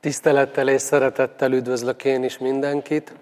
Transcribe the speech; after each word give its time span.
Tisztelettel 0.00 0.68
és 0.68 0.80
szeretettel 0.80 1.52
üdvözlök 1.52 2.04
én 2.04 2.24
is 2.24 2.38
mindenkit, 2.38 3.12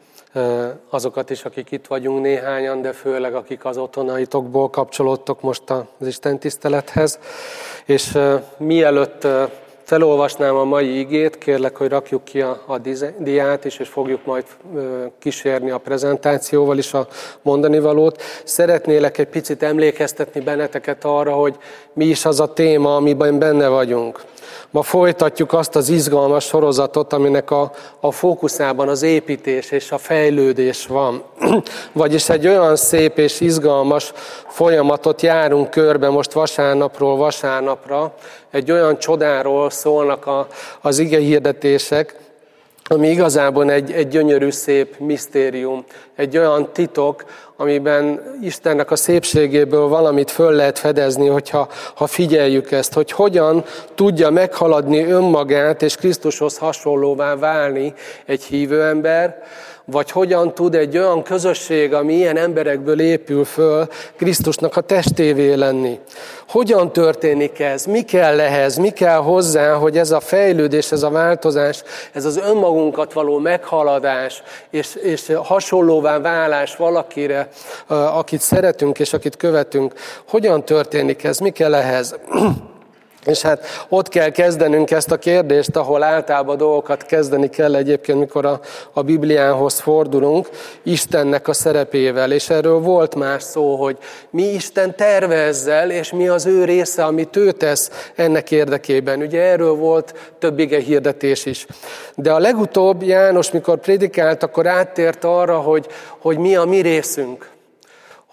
azokat 0.91 1.31
is, 1.31 1.45
akik 1.45 1.71
itt 1.71 1.87
vagyunk 1.87 2.21
néhányan, 2.21 2.83
de 2.83 2.93
főleg 2.93 3.35
akik 3.35 3.65
az 3.65 3.77
otthonaitokból 3.77 4.71
kapcsolódtok 4.71 5.41
most 5.41 5.63
az 5.71 6.07
Isten 6.07 6.39
tisztelethez. 6.39 7.19
És 7.85 8.19
mielőtt 8.57 9.27
felolvasnám 9.83 10.57
a 10.57 10.65
mai 10.65 10.99
igét, 10.99 11.39
kérlek, 11.39 11.77
hogy 11.77 11.89
rakjuk 11.89 12.25
ki 12.25 12.41
a, 12.41 12.79
diát 13.19 13.65
is, 13.65 13.79
és 13.79 13.89
fogjuk 13.89 14.25
majd 14.25 14.45
kísérni 15.19 15.71
a 15.71 15.79
prezentációval 15.79 16.79
is 16.79 16.95
a 16.95 17.07
mondani 17.43 17.79
valót. 17.79 18.23
Szeretnélek 18.45 19.19
egy 19.19 19.29
picit 19.29 19.63
emlékeztetni 19.63 20.41
benneteket 20.41 21.05
arra, 21.05 21.33
hogy 21.33 21.57
mi 21.93 22.05
is 22.05 22.25
az 22.25 22.41
a 22.41 22.53
téma, 22.53 22.97
amiben 22.97 23.39
benne 23.39 23.69
vagyunk. 23.69 24.25
Ma 24.71 24.83
folytatjuk 24.83 25.53
azt 25.53 25.77
az 25.77 25.89
izgalmas 25.89 26.45
sorozatot, 26.45 27.13
aminek 27.13 27.51
a, 27.51 27.71
a 28.01 28.11
fókuszában 28.11 28.89
az 28.89 29.03
építés 29.03 29.71
és 29.71 29.93
a 29.93 29.99
fejlődés 29.99 30.87
van. 30.87 31.23
Vagyis 31.93 32.29
egy 32.29 32.47
olyan 32.47 32.77
szép 32.77 33.19
és 33.19 33.41
izgalmas 33.41 34.13
folyamatot 34.49 35.23
járunk 35.23 35.71
körbe 35.71 36.09
most 36.09 36.33
vasárnapról 36.33 37.17
vasárnapra. 37.17 38.15
Egy 38.51 38.71
olyan 38.71 38.99
csodáról 38.99 39.71
szólnak 39.71 40.27
a, 40.27 40.47
az 40.81 40.99
ige 40.99 41.19
hirdetések, 41.19 42.24
ami 42.89 43.09
igazából 43.09 43.71
egy, 43.71 43.93
egy 43.93 44.09
gyönyörű, 44.09 44.51
szép 44.51 44.99
misztérium, 44.99 45.85
egy 46.17 46.39
olyan 46.39 46.73
titok, 46.73 47.25
amiben 47.57 48.21
Istennek 48.43 48.91
a 48.91 48.97
szépségéből 48.97 49.89
valamit 49.89 50.31
föl 50.31 50.53
lehet 50.53 50.79
fedezni, 50.79 51.27
hogyha 51.27 51.69
ha 51.95 52.07
figyeljük 52.07 52.71
ezt, 52.71 52.93
hogy 52.93 53.11
hogyan 53.11 53.65
tudja 53.95 54.31
meghaladni 54.31 55.05
önmagát 55.05 55.83
és 55.83 55.97
Krisztushoz 55.97 56.59
hasonlóvá 56.59 57.37
válni 57.37 57.95
egy 58.27 58.43
hívő 58.43 58.83
ember, 58.83 59.43
vagy 59.85 60.11
hogyan 60.11 60.55
tud 60.55 60.75
egy 60.75 60.99
olyan 60.99 61.23
közösség, 61.23 61.95
ami 61.95 62.15
ilyen 62.15 62.37
emberekből 62.37 63.01
épül 63.01 63.45
föl, 63.45 63.89
Krisztusnak 64.17 64.77
a 64.77 64.81
testévé 64.81 65.55
lenni. 65.55 65.99
Hogyan 66.49 66.93
történik 66.93 67.61
ez? 67.61 67.85
Mi 67.85 68.03
kell 68.03 68.41
ehhez? 68.41 68.77
Mi 68.77 68.91
kell 68.91 69.19
hozzá, 69.19 69.73
hogy 69.73 69.99
ez 69.99 70.11
a 70.11 70.21
fejlődés, 70.21 70.93
ez 70.93 71.03
a 71.03 71.11
változás, 71.11 71.83
ez 72.13 72.25
az 72.25 72.37
önmagunkat 72.37 73.13
való 73.13 73.39
meghaladás 73.39 74.43
és, 74.71 74.95
és 74.95 75.33
hasonlóvá 75.43 76.19
válás 76.19 76.77
valakire, 76.77 77.49
akit 77.87 78.41
szeretünk 78.41 78.99
és 78.99 79.13
akit 79.13 79.37
követünk, 79.37 79.93
hogyan 80.29 80.65
történik 80.65 81.25
ez? 81.25 81.39
Mi 81.39 81.51
kell 81.51 81.75
ehhez? 81.75 82.17
És 83.27 83.43
hát 83.43 83.65
ott 83.89 84.09
kell 84.09 84.29
kezdenünk 84.29 84.91
ezt 84.91 85.11
a 85.11 85.17
kérdést, 85.17 85.77
ahol 85.77 86.03
általában 86.03 86.57
dolgokat 86.57 87.03
kezdeni 87.03 87.49
kell 87.49 87.75
egyébként, 87.75 88.19
mikor 88.19 88.47
a, 88.47 88.61
a 88.93 89.03
Bibliához 89.03 89.81
fordulunk, 89.81 90.49
Istennek 90.83 91.49
a 91.49 91.53
szerepével. 91.53 92.33
És 92.33 92.51
erről 92.51 92.79
volt 92.79 93.15
más 93.15 93.43
szó, 93.43 93.77
hogy 93.77 93.99
mi 94.31 94.43
Isten 94.43 94.97
tervezzel, 94.97 95.91
és 95.91 96.13
mi 96.13 96.29
az 96.29 96.47
ő 96.47 96.65
része, 96.65 97.05
amit 97.05 97.37
ő 97.37 97.53
tesz 97.53 98.11
ennek 98.15 98.51
érdekében. 98.51 99.21
Ugye 99.21 99.41
erről 99.41 99.75
volt 99.75 100.35
több 100.39 100.59
ige 100.59 100.79
hirdetés 100.79 101.47
is. 101.47 101.67
De 102.15 102.33
a 102.33 102.39
legutóbb 102.39 103.03
János, 103.03 103.51
mikor 103.51 103.79
prédikált, 103.79 104.43
akkor 104.43 104.67
áttért 104.67 105.25
arra, 105.25 105.59
hogy, 105.59 105.87
hogy 106.19 106.39
mi 106.39 106.57
a 106.57 106.65
mi 106.65 106.81
részünk 106.81 107.53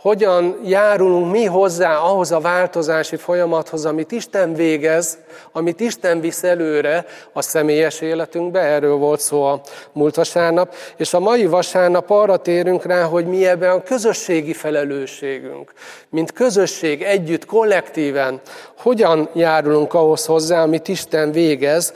hogyan 0.02 0.60
járulunk 0.64 1.32
mi 1.32 1.46
hozzá 1.46 1.98
ahhoz 1.98 2.32
a 2.32 2.40
változási 2.40 3.16
folyamathoz, 3.16 3.86
amit 3.86 4.12
Isten 4.12 4.54
végez, 4.54 5.18
amit 5.52 5.80
Isten 5.80 6.20
visz 6.20 6.44
előre 6.44 7.06
a 7.34 7.42
személyes 7.42 8.02
életünkbe, 8.02 8.60
erről 8.60 8.96
volt 8.96 9.20
szó 9.20 9.44
a 9.44 9.62
múlt 9.92 10.16
vasárnap, 10.16 10.74
és 10.98 11.14
a 11.14 11.20
mai 11.20 11.46
vasárnap 11.46 12.10
arra 12.10 12.38
térünk 12.38 12.86
rá, 12.86 13.04
hogy 13.04 13.26
mi 13.26 13.48
ebben 13.48 13.72
a 13.72 13.84
közösségi 13.84 14.54
felelősségünk, 14.54 15.74
mint 16.10 16.32
közösség 16.32 17.02
együtt, 17.02 17.46
kollektíven, 17.46 18.42
hogyan 18.78 19.30
járulunk 19.34 19.94
ahhoz 19.94 20.26
hozzá, 20.26 20.62
amit 20.62 20.88
Isten 20.88 21.32
végez 21.32 21.94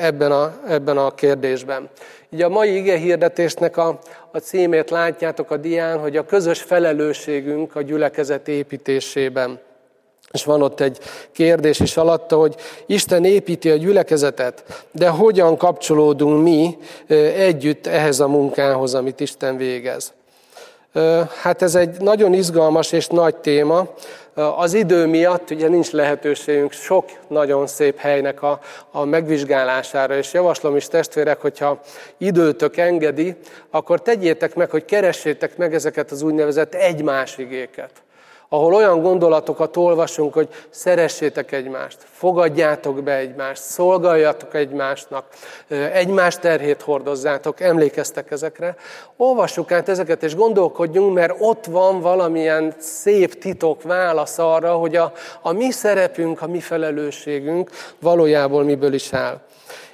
ebben 0.00 0.32
a, 0.32 0.52
ebben 0.68 0.96
a 0.96 1.10
kérdésben. 1.14 1.90
Így 2.32 2.42
a 2.42 2.48
mai 2.48 2.76
ige 2.76 2.96
hirdetésnek 2.96 3.76
a, 3.76 3.98
a 4.30 4.38
címét 4.38 4.90
látjátok 4.90 5.50
a 5.50 5.56
dián, 5.56 5.98
hogy 5.98 6.16
a 6.16 6.24
közös 6.24 6.62
felelősségünk 6.62 7.76
a 7.76 7.82
gyülekezet 7.82 8.48
építésében. 8.48 9.60
És 10.32 10.44
van 10.44 10.62
ott 10.62 10.80
egy 10.80 10.98
kérdés 11.32 11.80
is 11.80 11.96
alatta, 11.96 12.36
hogy 12.36 12.54
Isten 12.86 13.24
építi 13.24 13.70
a 13.70 13.76
gyülekezetet, 13.76 14.84
de 14.92 15.08
hogyan 15.08 15.56
kapcsolódunk 15.56 16.42
mi 16.42 16.78
együtt 17.36 17.86
ehhez 17.86 18.20
a 18.20 18.28
munkához, 18.28 18.94
amit 18.94 19.20
Isten 19.20 19.56
végez. 19.56 20.12
Hát 21.42 21.62
ez 21.62 21.74
egy 21.74 22.00
nagyon 22.00 22.32
izgalmas 22.32 22.92
és 22.92 23.06
nagy 23.06 23.36
téma. 23.36 23.86
Az 24.34 24.74
idő 24.74 25.06
miatt 25.06 25.50
ugye 25.50 25.68
nincs 25.68 25.90
lehetőségünk 25.90 26.72
sok 26.72 27.10
nagyon 27.28 27.66
szép 27.66 27.98
helynek 27.98 28.42
a, 28.42 28.60
a 28.90 29.04
megvizsgálására, 29.04 30.16
és 30.16 30.32
javaslom 30.32 30.76
is 30.76 30.88
testvérek, 30.88 31.40
hogyha 31.40 31.80
időtök 32.18 32.76
engedi, 32.76 33.36
akkor 33.70 34.02
tegyétek 34.02 34.54
meg, 34.54 34.70
hogy 34.70 34.84
keressétek 34.84 35.56
meg 35.56 35.74
ezeket 35.74 36.10
az 36.10 36.22
úgynevezett 36.22 36.74
egymás 36.74 37.38
igéket 37.38 37.90
ahol 38.52 38.74
olyan 38.74 39.02
gondolatokat 39.02 39.76
olvasunk, 39.76 40.34
hogy 40.34 40.48
szeressétek 40.70 41.52
egymást, 41.52 41.98
fogadjátok 42.12 43.02
be 43.02 43.16
egymást, 43.16 43.62
szolgáljatok 43.62 44.54
egymásnak, 44.54 45.24
egymás 45.92 46.38
terhét 46.38 46.82
hordozzátok, 46.82 47.60
emlékeztek 47.60 48.30
ezekre. 48.30 48.76
Olvassuk 49.16 49.72
át 49.72 49.88
ezeket, 49.88 50.22
és 50.22 50.34
gondolkodjunk, 50.34 51.14
mert 51.14 51.34
ott 51.38 51.64
van 51.64 52.00
valamilyen 52.00 52.74
szép 52.78 53.38
titok, 53.38 53.82
válasz 53.82 54.38
arra, 54.38 54.72
hogy 54.72 54.96
a, 54.96 55.12
a 55.42 55.52
mi 55.52 55.70
szerepünk, 55.70 56.42
a 56.42 56.46
mi 56.46 56.60
felelősségünk 56.60 57.70
valójában 58.00 58.64
miből 58.64 58.92
is 58.92 59.12
áll. 59.12 59.40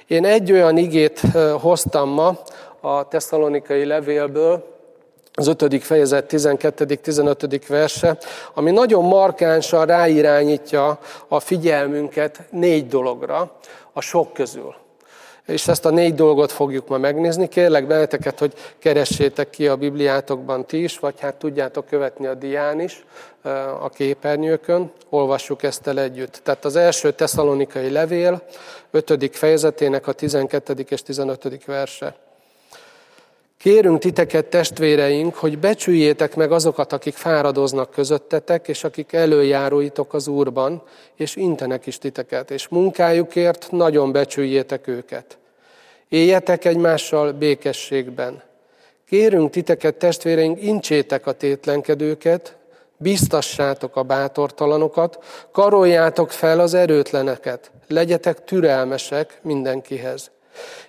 Én 0.07 0.25
egy 0.25 0.51
olyan 0.51 0.77
igét 0.77 1.21
hoztam 1.61 2.09
ma 2.09 2.37
a 2.79 3.07
tesszalonikai 3.07 3.85
levélből, 3.85 4.76
az 5.39 5.47
5. 5.47 5.83
fejezet 5.83 6.33
12.-15. 6.33 7.61
verse, 7.67 8.17
ami 8.53 8.71
nagyon 8.71 9.03
markánsan 9.03 9.85
ráirányítja 9.85 10.99
a 11.27 11.39
figyelmünket 11.39 12.39
négy 12.49 12.87
dologra 12.87 13.57
a 13.93 14.01
sok 14.01 14.33
közül. 14.33 14.75
És 15.45 15.67
ezt 15.67 15.85
a 15.85 15.89
négy 15.89 16.15
dolgot 16.15 16.51
fogjuk 16.51 16.87
ma 16.87 16.97
megnézni. 16.97 17.47
Kérlek 17.47 17.87
benneteket, 17.87 18.39
hogy 18.39 18.53
keressétek 18.79 19.49
ki 19.49 19.67
a 19.67 19.75
Bibliátokban 19.75 20.65
ti 20.65 20.83
is, 20.83 20.99
vagy 20.99 21.19
hát 21.19 21.35
tudjátok 21.35 21.85
követni 21.85 22.25
a 22.25 22.33
dián 22.33 22.79
is 22.79 23.05
a 23.81 23.89
képernyőkön. 23.89 24.91
Olvassuk 25.09 25.63
ezt 25.63 25.87
el 25.87 25.99
együtt. 25.99 26.39
Tehát 26.43 26.65
az 26.65 26.75
első 26.75 27.11
tesszalonikai 27.11 27.89
levél, 27.89 28.41
5. 28.91 29.29
fejezetének 29.35 30.07
a 30.07 30.11
12. 30.11 30.85
és 30.89 31.03
15. 31.03 31.65
verse. 31.65 32.15
Kérünk 33.57 33.99
titeket, 33.99 34.45
testvéreink, 34.45 35.35
hogy 35.35 35.59
becsüljétek 35.59 36.35
meg 36.35 36.51
azokat, 36.51 36.93
akik 36.93 37.13
fáradoznak 37.13 37.91
közöttetek, 37.91 38.67
és 38.67 38.83
akik 38.83 39.13
előjáróitok 39.13 40.13
az 40.13 40.27
Úrban, 40.27 40.81
és 41.15 41.35
intenek 41.35 41.85
is 41.85 41.97
titeket, 41.97 42.51
és 42.51 42.67
munkájukért 42.67 43.67
nagyon 43.71 44.11
becsüljétek 44.11 44.87
őket. 44.87 45.37
Éljetek 46.09 46.65
egymással 46.65 47.31
békességben. 47.31 48.41
Kérünk 49.07 49.49
titeket, 49.49 49.95
testvéreink, 49.95 50.61
incsétek 50.61 51.27
a 51.27 51.31
tétlenkedőket, 51.31 52.55
biztassátok 52.97 53.95
a 53.95 54.03
bátortalanokat, 54.03 55.23
karoljátok 55.51 56.31
fel 56.31 56.59
az 56.59 56.73
erőtleneket, 56.73 57.71
legyetek 57.87 58.43
türelmesek 58.43 59.39
mindenkihez. 59.41 60.31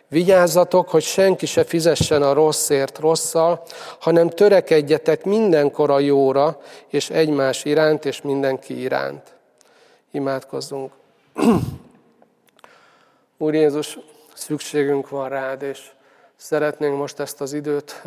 Vigyázzatok, 0.09 0.89
hogy 0.89 1.03
senki 1.03 1.47
se 1.47 1.65
fizessen 1.65 2.23
a 2.23 2.33
rosszért 2.33 2.99
rosszal, 2.99 3.63
hanem 4.01 4.29
törekedjetek 4.29 5.25
mindenkor 5.25 5.91
a 5.91 5.99
jóra, 5.99 6.61
és 6.87 7.11
egymás 7.11 7.65
iránt, 7.65 8.05
és 8.05 8.23
mindenki 8.23 8.81
iránt. 8.81 9.35
Imádkozzunk. 10.11 10.93
Úr 13.39 13.55
Jézus, 13.55 13.99
szükségünk 14.35 15.09
van 15.09 15.29
rád, 15.29 15.63
és 15.63 15.91
szeretnénk 16.37 16.97
most 16.97 17.21
ezt 17.21 17.41
az 17.41 17.53
időt 17.53 18.03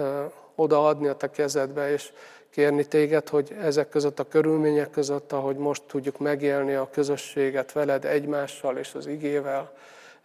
odaadni 0.56 1.07
a 1.07 1.15
te 1.15 1.30
kezedbe, 1.31 1.92
és 1.92 2.12
kérni 2.50 2.86
téged, 2.86 3.30
hogy 3.30 3.56
ezek 3.62 3.89
között 3.89 4.19
a 4.19 4.27
körülmények 4.27 4.89
között, 4.89 5.31
ahogy 5.31 5.56
most 5.56 5.83
tudjuk 5.88 6.18
megélni 6.18 6.74
a 6.74 6.89
közösséget 6.92 7.71
veled, 7.71 8.06
egymással 8.06 8.77
és 8.77 8.94
az 8.94 9.07
igével, 9.07 9.71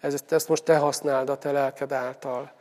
ezt, 0.00 0.32
ezt 0.32 0.48
most 0.48 0.64
te 0.64 0.76
használd 0.76 1.28
a 1.28 1.38
te 1.38 1.52
lelked 1.52 1.93
által. 1.93 2.52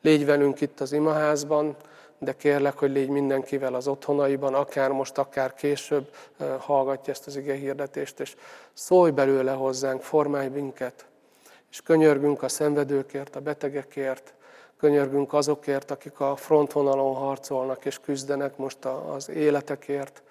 Légy 0.00 0.24
velünk 0.24 0.60
itt 0.60 0.80
az 0.80 0.92
imaházban, 0.92 1.76
de 2.18 2.32
kérlek, 2.32 2.78
hogy 2.78 2.90
légy 2.90 3.08
mindenkivel 3.08 3.74
az 3.74 3.88
otthonaiban, 3.88 4.54
akár 4.54 4.90
most, 4.90 5.18
akár 5.18 5.54
később 5.54 6.14
hallgatja 6.58 7.12
ezt 7.12 7.26
az 7.26 7.36
ige 7.36 7.54
hirdetést, 7.54 8.20
és 8.20 8.36
szólj 8.72 9.10
belőle 9.10 9.52
hozzánk, 9.52 10.02
formálj 10.02 10.48
minket, 10.48 11.06
És 11.70 11.80
könyörgünk 11.82 12.42
a 12.42 12.48
szenvedőkért, 12.48 13.36
a 13.36 13.40
betegekért, 13.40 14.34
könyörgünk 14.78 15.32
azokért, 15.32 15.90
akik 15.90 16.20
a 16.20 16.36
frontvonalon 16.36 17.14
harcolnak 17.14 17.84
és 17.84 17.98
küzdenek 17.98 18.56
most 18.56 18.84
az 18.84 19.28
életekért, 19.28 20.22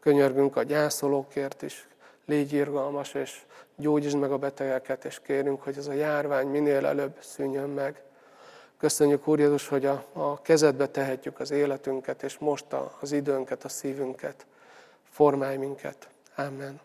könyörgünk 0.00 0.56
a 0.56 0.62
gyászolókért 0.62 1.62
is, 1.62 1.88
légy 2.26 2.52
irgalmas, 2.52 3.14
és 3.14 3.40
gyógyítsd 3.80 4.16
meg 4.16 4.32
a 4.32 4.38
betegeket, 4.38 5.04
és 5.04 5.20
kérünk, 5.20 5.62
hogy 5.62 5.76
ez 5.78 5.86
a 5.86 5.92
járvány 5.92 6.46
minél 6.46 6.86
előbb 6.86 7.16
szűnjön 7.20 7.68
meg. 7.68 8.02
Köszönjük, 8.78 9.28
Úr 9.28 9.38
Jézus, 9.38 9.68
hogy 9.68 9.86
a, 9.86 10.04
a 10.12 10.42
kezedbe 10.42 10.86
tehetjük 10.86 11.40
az 11.40 11.50
életünket, 11.50 12.22
és 12.22 12.38
most 12.38 12.72
a, 12.72 12.96
az 13.00 13.12
időnket, 13.12 13.64
a 13.64 13.68
szívünket. 13.68 14.46
Formálj 15.10 15.56
minket. 15.56 16.08
Amen. 16.36 16.80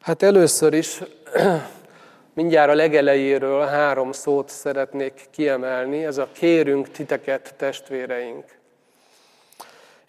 Hát 0.00 0.22
először 0.22 0.72
is 0.72 1.02
mindjárt 2.34 2.70
a 2.70 2.74
legelejéről 2.74 3.66
három 3.66 4.12
szót 4.12 4.48
szeretnék 4.48 5.26
kiemelni. 5.30 6.04
Ez 6.04 6.18
a 6.18 6.28
kérünk 6.32 6.90
titeket, 6.90 7.54
testvéreink. 7.56 8.59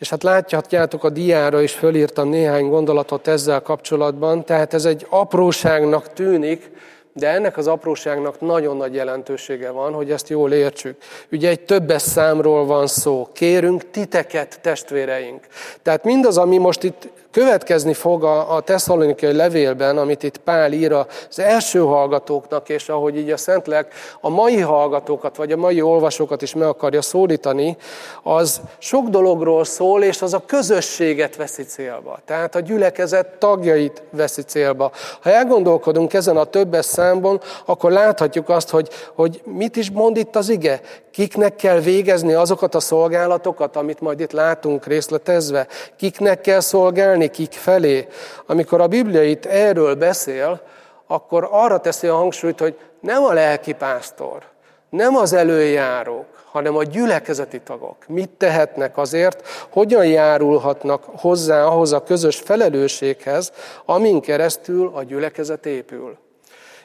És 0.02 0.10
hát 0.10 0.24
láthatjátok 0.24 1.04
a 1.04 1.10
diára 1.10 1.62
is 1.62 1.72
fölírtam 1.72 2.30
néhány 2.30 2.70
gondolatot 2.70 3.28
ezzel 3.28 3.62
kapcsolatban, 3.62 4.46
tehát 4.46 4.74
ez 4.74 4.86
egy 4.86 5.06
apróságnak 5.10 6.14
tűnik, 6.14 6.72
de 7.14 7.28
ennek 7.28 7.58
az 7.58 7.68
apróságnak 7.68 8.40
nagyon 8.40 8.78
nagy 8.78 8.94
jelentősége 8.94 9.70
van, 9.70 9.94
hogy 9.94 10.12
ezt 10.12 10.30
jól 10.30 10.52
értsük. 10.52 10.98
Ugye 11.32 11.50
egy 11.50 11.62
többes 11.62 12.02
számról 12.02 12.66
van 12.66 12.88
szó. 12.88 13.28
Kérünk 13.34 13.92
titeket, 13.92 14.60
testvéreink. 14.62 15.46
Tehát 15.82 16.04
mindaz, 16.04 16.38
ami 16.38 16.58
most 16.58 16.84
itt 16.84 17.10
következni 17.32 17.94
fog 17.94 18.24
a, 18.24 18.56
a 18.56 18.62
tesszalonikai 18.62 19.34
levélben, 19.34 19.98
amit 19.98 20.24
itt 20.24 20.38
Pál 20.38 20.72
ír 20.72 20.92
az 20.92 21.40
első 21.40 21.80
hallgatóknak, 21.80 22.70
és 22.70 22.90
ahogy 22.90 23.18
így 23.18 23.30
a 23.30 23.38
Szentlek 23.38 23.94
a 24.22 24.30
mai 24.30 24.60
hallgatókat, 24.60 25.36
vagy 25.36 25.52
a 25.52 25.58
mai 25.58 25.82
olvasókat 25.82 26.42
is 26.42 26.54
meg 26.54 26.68
akarja 26.68 27.02
szólítani, 27.02 27.78
az 28.24 28.62
sok 28.78 29.08
dologról 29.08 29.64
szól, 29.64 30.04
és 30.04 30.22
az 30.22 30.34
a 30.34 30.44
közösséget 30.46 31.36
veszi 31.36 31.64
célba. 31.64 32.20
Tehát 32.26 32.56
a 32.56 32.60
gyülekezet 32.60 33.28
tagjait 33.40 34.04
veszi 34.10 34.42
célba. 34.42 34.92
Ha 35.22 35.30
elgondolkodunk 35.30 36.14
ezen 36.14 36.38
a 36.38 36.44
többes 36.44 36.86
számban, 36.86 37.42
akkor 37.66 37.92
láthatjuk 37.92 38.50
azt, 38.50 38.70
hogy, 38.70 38.90
hogy 39.16 39.42
mit 39.46 39.76
is 39.76 39.92
mond 39.92 40.18
itt 40.18 40.36
az 40.36 40.50
ige. 40.50 40.82
Kiknek 41.12 41.56
kell 41.56 41.80
végezni 41.80 42.34
azokat 42.34 42.76
a 42.76 42.80
szolgálatokat, 42.80 43.76
amit 43.76 44.00
majd 44.00 44.20
itt 44.20 44.32
látunk 44.32 44.86
részletezve? 44.86 45.68
Kiknek 45.98 46.42
kell 46.42 46.60
szolgálni, 46.60 47.21
kik 47.28 47.52
felé? 47.52 48.08
Amikor 48.46 48.82
a 48.82 48.88
Biblia 48.88 49.24
itt 49.24 49.46
erről 49.46 49.96
beszél, 49.96 50.62
akkor 51.08 51.48
arra 51.52 51.80
teszi 51.80 52.08
a 52.08 52.16
hangsúlyt, 52.16 52.60
hogy 52.60 52.78
nem 53.00 53.24
a 53.24 53.34
lelki 53.34 53.74
pásztor, 53.74 54.44
nem 54.90 55.16
az 55.16 55.34
előjárók, 55.34 56.26
hanem 56.52 56.76
a 56.76 56.84
gyülekezeti 56.84 57.60
tagok 57.60 57.96
mit 58.08 58.30
tehetnek 58.30 58.98
azért, 58.98 59.48
hogyan 59.70 60.06
járulhatnak 60.06 61.04
hozzá 61.04 61.66
ahhoz 61.66 61.92
a 61.92 62.04
közös 62.04 62.40
felelősséghez, 62.40 63.52
amin 63.86 64.22
keresztül 64.22 64.92
a 64.94 65.04
gyülekezet 65.04 65.66
épül. 65.66 66.18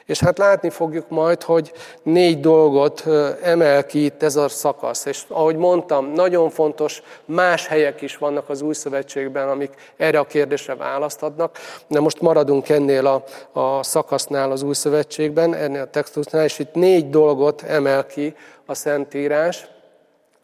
És 0.07 0.19
hát 0.19 0.37
látni 0.37 0.69
fogjuk 0.69 1.09
majd, 1.09 1.43
hogy 1.43 1.71
négy 2.03 2.39
dolgot 2.39 3.05
emel 3.41 3.85
ki 3.85 4.05
itt 4.05 4.23
ez 4.23 4.35
a 4.35 4.47
szakasz. 4.47 5.05
És 5.05 5.23
ahogy 5.27 5.55
mondtam, 5.55 6.11
nagyon 6.11 6.49
fontos, 6.49 7.01
más 7.25 7.67
helyek 7.67 8.01
is 8.01 8.17
vannak 8.17 8.49
az 8.49 8.61
új 8.61 8.73
szövetségben, 8.73 9.49
amik 9.49 9.73
erre 9.97 10.19
a 10.19 10.25
kérdésre 10.25 10.75
választ 10.75 11.23
adnak. 11.23 11.57
De 11.87 11.99
most 11.99 12.21
maradunk 12.21 12.69
ennél 12.69 13.05
a, 13.05 13.23
a 13.59 13.83
szakasznál 13.83 14.51
az 14.51 14.63
új 14.63 14.73
szövetségben, 14.73 15.53
ennél 15.53 15.81
a 15.81 15.89
textusnál, 15.89 16.43
és 16.43 16.59
itt 16.59 16.73
négy 16.73 17.09
dolgot 17.09 17.61
emel 17.61 18.05
ki 18.05 18.35
a 18.65 18.73
Szentírás 18.73 19.67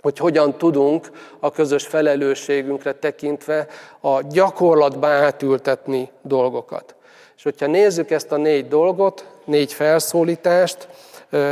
hogy 0.02 0.18
hogyan 0.18 0.58
tudunk 0.58 1.10
a 1.40 1.52
közös 1.52 1.88
felelősségünkre 1.88 2.94
tekintve 2.94 3.68
a 4.02 4.22
gyakorlatba 4.22 5.08
átültetni 5.08 6.10
dolgokat. 6.22 6.96
És 7.38 7.44
hogyha 7.44 7.68
nézzük 7.68 8.12
ezt 8.12 8.32
a 8.32 8.38
négy 8.38 8.68
dolgot, 8.68 9.33
négy 9.46 9.74
felszólítást, 9.74 10.88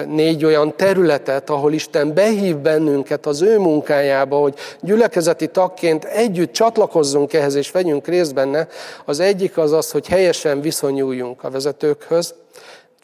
négy 0.07 0.45
olyan 0.45 0.75
területet, 0.75 1.49
ahol 1.49 1.73
Isten 1.73 2.13
behív 2.13 2.57
bennünket 2.57 3.25
az 3.25 3.41
ő 3.41 3.57
munkájába, 3.57 4.37
hogy 4.37 4.53
gyülekezeti 4.81 5.47
tagként 5.47 6.05
együtt 6.05 6.51
csatlakozzunk 6.51 7.33
ehhez 7.33 7.55
és 7.55 7.71
vegyünk 7.71 8.07
részt 8.07 8.33
benne. 8.33 8.67
Az 9.05 9.19
egyik 9.19 9.57
az 9.57 9.71
az, 9.71 9.91
hogy 9.91 10.07
helyesen 10.07 10.61
viszonyuljunk 10.61 11.43
a 11.43 11.49
vezetőkhöz, 11.49 12.33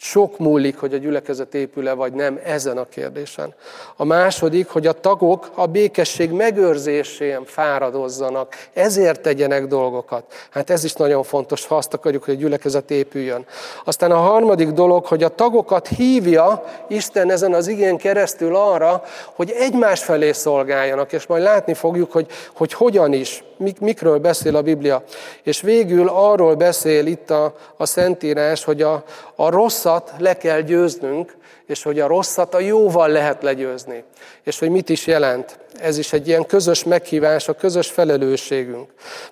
sok 0.00 0.38
múlik, 0.38 0.78
hogy 0.78 0.94
a 0.94 0.96
gyülekezet 0.96 1.54
épül-e 1.54 1.92
vagy 1.92 2.12
nem 2.12 2.40
ezen 2.44 2.78
a 2.78 2.84
kérdésen. 2.84 3.54
A 3.96 4.04
második, 4.04 4.68
hogy 4.68 4.86
a 4.86 4.92
tagok 4.92 5.50
a 5.54 5.66
békesség 5.66 6.30
megőrzésén 6.30 7.44
fáradozzanak, 7.44 8.54
ezért 8.72 9.20
tegyenek 9.20 9.66
dolgokat. 9.66 10.24
Hát 10.50 10.70
ez 10.70 10.84
is 10.84 10.92
nagyon 10.92 11.22
fontos, 11.22 11.66
ha 11.66 11.76
azt 11.76 11.94
akarjuk, 11.94 12.24
hogy 12.24 12.34
a 12.34 12.38
gyülekezet 12.38 12.90
épüljön. 12.90 13.46
Aztán 13.84 14.10
a 14.10 14.16
harmadik 14.16 14.68
dolog, 14.68 15.06
hogy 15.06 15.22
a 15.22 15.34
tagokat 15.34 15.88
hívja 15.88 16.64
Isten 16.88 17.30
ezen 17.30 17.54
az 17.54 17.66
igén 17.66 17.96
keresztül 17.96 18.56
arra, 18.56 19.02
hogy 19.34 19.50
egymás 19.50 20.04
felé 20.04 20.32
szolgáljanak, 20.32 21.12
és 21.12 21.26
majd 21.26 21.42
látni 21.42 21.74
fogjuk, 21.74 22.12
hogy, 22.12 22.26
hogy 22.52 22.72
hogyan 22.72 23.12
is, 23.12 23.44
mik, 23.56 23.80
mikről 23.80 24.18
beszél 24.18 24.56
a 24.56 24.62
Biblia. 24.62 25.02
És 25.42 25.60
végül 25.60 26.08
arról 26.08 26.54
beszél 26.54 27.06
itt 27.06 27.30
a, 27.30 27.54
a 27.76 27.86
Szentírás, 27.86 28.64
hogy 28.64 28.82
a, 28.82 29.04
a 29.34 29.50
rosszat 29.88 30.12
le 30.18 30.36
kell 30.36 30.60
győznünk, 30.60 31.36
és 31.66 31.82
hogy 31.82 32.00
a 32.00 32.06
rosszat 32.06 32.54
a 32.54 32.60
jóval 32.60 33.08
lehet 33.08 33.42
legyőzni. 33.42 34.04
És 34.42 34.58
hogy 34.58 34.70
mit 34.70 34.88
is 34.88 35.06
jelent. 35.06 35.58
Ez 35.80 35.98
is 35.98 36.12
egy 36.12 36.28
ilyen 36.28 36.46
közös 36.46 36.84
meghívás, 36.84 37.48
a 37.48 37.52
közös 37.52 37.90
felelősségünk. 37.90 38.90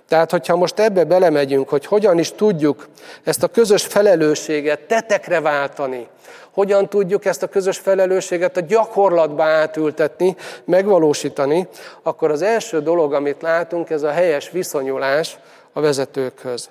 Tehát, 0.09 0.31
hogyha 0.31 0.57
most 0.57 0.79
ebbe 0.79 1.05
belemegyünk, 1.05 1.69
hogy 1.69 1.87
hogyan 1.87 2.19
is 2.19 2.33
tudjuk 2.33 2.89
ezt 3.25 3.43
a 3.43 3.49
közös 3.49 3.85
felelősséget 3.85 4.81
tetekre 4.81 5.41
váltani, 5.41 6.07
hogyan 6.51 6.89
tudjuk 6.89 7.25
ezt 7.25 7.43
a 7.43 7.49
közös 7.49 7.79
felelősséget 7.79 8.57
a 8.57 8.61
gyakorlatba 8.61 9.45
átültetni, 9.45 10.37
megvalósítani, 10.65 11.69
akkor 12.03 12.31
az 12.31 12.43
első 12.43 12.83
dolog, 12.83 13.13
amit 13.15 13.43
látunk, 13.43 13.91
ez 13.91 14.03
a 14.03 14.11
helyes 14.11 14.51
viszonyulás 14.51 15.39
a 15.73 15.81
vezetőkhöz. 15.81 16.69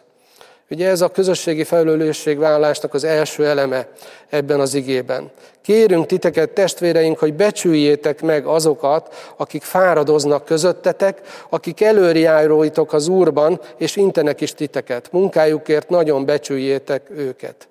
Ugye 0.69 0.87
ez 0.87 1.01
a 1.01 1.09
közösségi 1.09 1.63
felelősségvállalásnak 1.63 2.93
az 2.93 3.03
első 3.03 3.45
eleme 3.45 3.87
ebben 4.29 4.59
az 4.59 4.73
igében. 4.73 5.31
Kérünk 5.61 6.05
titeket, 6.05 6.49
testvéreink, 6.49 7.19
hogy 7.19 7.33
becsüljétek 7.33 8.21
meg 8.21 8.45
azokat, 8.45 9.33
akik 9.37 9.63
fáradoznak 9.63 10.45
közöttetek, 10.45 11.21
akik 11.49 11.81
előrjáróitok 11.81 12.93
az 12.93 13.07
Úrban, 13.07 13.61
és 13.77 13.95
intenek 13.95 14.41
is 14.41 14.53
titeket. 14.53 15.11
Munkájukért 15.11 15.89
nagyon 15.89 16.25
becsüljétek 16.25 17.09
őket. 17.09 17.67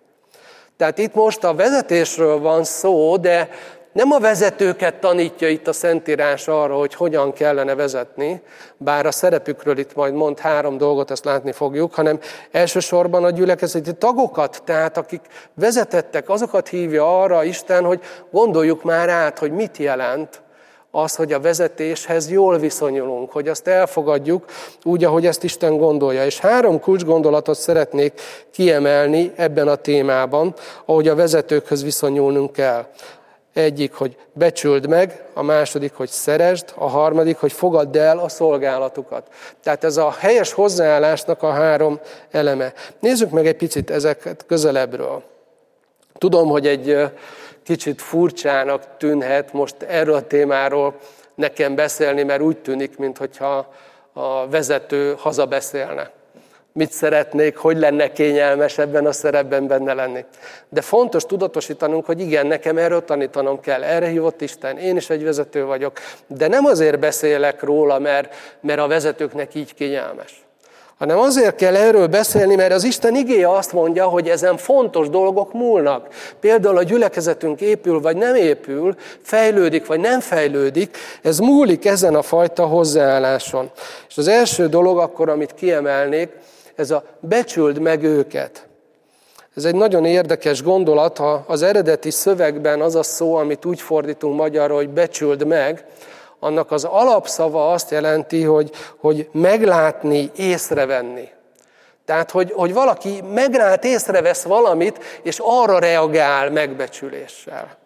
Tehát 0.77 0.99
itt 0.99 1.15
most 1.15 1.45
a 1.45 1.55
vezetésről 1.55 2.39
van 2.39 2.65
szó, 2.65 3.17
de 3.17 3.49
nem 3.95 4.11
a 4.11 4.19
vezetőket 4.19 4.95
tanítja 4.95 5.49
itt 5.49 5.69
a 5.69 5.73
Szentírás 5.73 6.49
arra, 6.49 6.75
hogy 6.75 6.95
hogyan 6.95 7.33
kellene 7.33 7.75
vezetni, 7.75 8.43
bár 8.77 9.07
a 9.07 9.11
szerepükről 9.11 9.79
itt 9.79 9.95
majd 9.95 10.15
mond 10.15 10.39
három 10.39 10.79
dolgot, 10.79 11.11
ezt 11.11 11.25
látni 11.25 11.53
fogjuk, 11.53 11.95
hanem 11.95 12.19
elsősorban 12.51 13.25
a 13.25 13.31
gyülekezeti 13.31 13.93
tagokat, 13.93 14.63
tehát 14.65 14.97
akik 14.97 15.21
vezetettek, 15.55 16.29
azokat 16.29 16.69
hívja 16.69 17.23
arra 17.23 17.45
Isten, 17.45 17.85
hogy 17.85 18.01
gondoljuk 18.31 18.83
már 18.83 19.09
át, 19.09 19.39
hogy 19.39 19.53
mit 19.53 19.77
jelent 19.77 20.43
az, 20.91 21.15
hogy 21.15 21.33
a 21.33 21.41
vezetéshez 21.41 22.31
jól 22.31 22.59
viszonyulunk, 22.59 23.33
hogy 23.33 23.49
azt 23.49 23.67
elfogadjuk 23.67 24.45
úgy, 24.83 25.05
ahogy 25.05 25.27
ezt 25.27 25.45
Isten 25.45 25.77
gondolja. 25.77 26.25
És 26.25 26.39
három 26.39 26.81
kulcsgondolatot 26.81 27.59
szeretnék 27.59 28.21
kiemelni 28.51 29.33
ebben 29.37 29.69
a 29.69 29.75
témában, 29.75 30.55
ahogy 30.85 31.09
a 31.09 31.15
vezetőkhöz 31.15 31.83
viszonyulnunk 31.83 32.53
kell. 32.53 32.87
Egyik, 33.55 33.93
hogy 33.93 34.17
becsüld 34.33 34.89
meg, 34.89 35.25
a 35.35 35.43
második, 35.43 35.93
hogy 35.93 36.09
szeresd, 36.09 36.73
a 36.75 36.89
harmadik, 36.89 37.37
hogy 37.37 37.53
fogadd 37.53 37.97
el 37.97 38.19
a 38.19 38.29
szolgálatukat. 38.29 39.27
Tehát 39.63 39.85
ez 39.85 39.97
a 39.97 40.11
helyes 40.19 40.53
hozzáállásnak 40.53 41.43
a 41.43 41.51
három 41.51 42.01
eleme. 42.31 42.73
Nézzük 43.01 43.31
meg 43.31 43.47
egy 43.47 43.57
picit 43.57 43.91
ezeket 43.91 44.45
közelebbről. 44.47 45.23
Tudom, 46.19 46.49
hogy 46.49 46.67
egy 46.67 46.97
kicsit 47.63 48.03
furcsának 48.03 48.97
tűnhet 48.99 49.53
most 49.53 49.83
erről 49.83 50.15
a 50.15 50.27
témáról 50.27 50.95
nekem 51.35 51.75
beszélni, 51.75 52.23
mert 52.23 52.43
úgy 52.43 52.59
tűnik, 52.59 52.99
mintha 52.99 53.73
a 54.13 54.49
vezető 54.49 55.15
hazabeszélne 55.19 56.11
mit 56.77 56.93
szeretnék, 56.93 57.57
hogy 57.57 57.79
lenne 57.79 58.13
kényelmes 58.13 58.79
ebben 58.79 59.07
a 59.07 59.13
szerepben 59.13 59.67
benne 59.67 59.93
lenni. 59.93 60.25
De 60.69 60.81
fontos 60.81 61.25
tudatosítanunk, 61.25 62.07
hogy 62.07 62.21
igen, 62.21 62.47
nekem 62.47 62.79
erről 62.79 63.05
tanítanom 63.05 63.61
kell, 63.61 63.83
erre 63.83 64.07
hívott 64.07 64.41
Isten, 64.41 64.79
én 64.79 64.97
is 64.97 65.11
egy 65.11 65.25
vezető 65.25 65.65
vagyok, 65.65 65.99
de 66.27 66.49
nem 66.49 66.65
azért 66.65 66.99
beszélek 66.99 67.63
róla, 67.63 67.99
mert, 67.99 68.35
mert 68.61 68.81
a 68.81 68.87
vezetőknek 68.87 69.55
így 69.55 69.75
kényelmes, 69.75 70.45
hanem 70.99 71.19
azért 71.19 71.55
kell 71.55 71.77
erről 71.77 72.07
beszélni, 72.07 72.55
mert 72.55 72.73
az 72.73 72.85
Isten 72.85 73.15
igéje 73.15 73.51
azt 73.51 73.73
mondja, 73.73 74.05
hogy 74.05 74.29
ezen 74.29 74.57
fontos 74.57 75.09
dolgok 75.09 75.53
múlnak. 75.53 76.09
Például 76.41 76.77
a 76.77 76.83
gyülekezetünk 76.83 77.61
épül 77.61 78.01
vagy 78.01 78.17
nem 78.17 78.35
épül, 78.35 78.97
fejlődik 79.23 79.87
vagy 79.87 80.01
nem 80.01 80.21
fejlődik, 80.21 80.97
ez 81.23 81.39
múlik 81.39 81.85
ezen 81.85 82.15
a 82.15 82.23
fajta 82.23 82.67
hozzáálláson. 82.67 83.71
És 84.09 84.17
az 84.17 84.29
első 84.29 84.69
dolog 84.69 84.99
akkor, 84.99 85.29
amit 85.29 85.55
kiemelnék, 85.55 86.29
ez 86.77 86.91
a 86.91 87.05
becsüld 87.21 87.79
meg 87.79 88.03
őket. 88.03 88.67
Ez 89.57 89.65
egy 89.65 89.75
nagyon 89.75 90.05
érdekes 90.05 90.63
gondolat, 90.63 91.19
ha 91.19 91.45
az 91.47 91.63
eredeti 91.63 92.11
szövegben 92.11 92.81
az 92.81 92.95
a 92.95 93.03
szó, 93.03 93.35
amit 93.35 93.65
úgy 93.65 93.81
fordítunk 93.81 94.37
magyarra, 94.37 94.75
hogy 94.75 94.89
becsüld 94.89 95.47
meg, 95.47 95.87
annak 96.39 96.71
az 96.71 96.85
alapszava 96.85 97.73
azt 97.73 97.91
jelenti, 97.91 98.43
hogy, 98.43 98.71
hogy 98.99 99.29
meglátni, 99.33 100.31
észrevenni. 100.37 101.29
Tehát, 102.05 102.31
hogy, 102.31 102.53
hogy 102.53 102.73
valaki 102.73 103.23
meglát, 103.33 103.85
észrevesz 103.85 104.43
valamit, 104.43 104.99
és 105.23 105.39
arra 105.43 105.79
reagál 105.79 106.51
megbecsüléssel. 106.51 107.77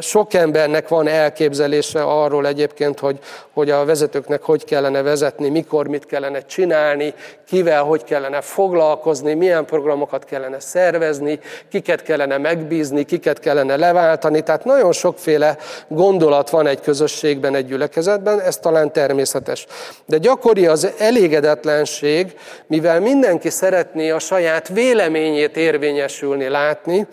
Sok 0.00 0.34
embernek 0.34 0.88
van 0.88 1.08
elképzelése 1.08 2.02
arról 2.02 2.46
egyébként, 2.46 2.98
hogy, 2.98 3.18
hogy 3.52 3.70
a 3.70 3.84
vezetőknek 3.84 4.42
hogy 4.42 4.64
kellene 4.64 5.02
vezetni, 5.02 5.48
mikor 5.48 5.86
mit 5.86 6.06
kellene 6.06 6.40
csinálni, 6.40 7.14
kivel 7.46 7.82
hogy 7.82 8.04
kellene 8.04 8.40
foglalkozni, 8.40 9.34
milyen 9.34 9.64
programokat 9.64 10.24
kellene 10.24 10.60
szervezni, 10.60 11.38
kiket 11.70 12.02
kellene 12.02 12.38
megbízni, 12.38 13.04
kiket 13.04 13.38
kellene 13.38 13.76
leváltani. 13.76 14.42
Tehát 14.42 14.64
nagyon 14.64 14.92
sokféle 14.92 15.56
gondolat 15.88 16.50
van 16.50 16.66
egy 16.66 16.80
közösségben, 16.80 17.54
egy 17.54 17.66
gyülekezetben, 17.66 18.40
ez 18.40 18.56
talán 18.56 18.92
természetes. 18.92 19.66
De 20.06 20.18
gyakori 20.18 20.66
az 20.66 20.92
elégedetlenség, 20.98 22.34
mivel 22.66 23.00
mindenki 23.00 23.50
szeretné 23.50 24.10
a 24.10 24.18
saját 24.18 24.68
véleményét 24.68 25.56
érvényesülni, 25.56 26.48
látni, 26.48 27.06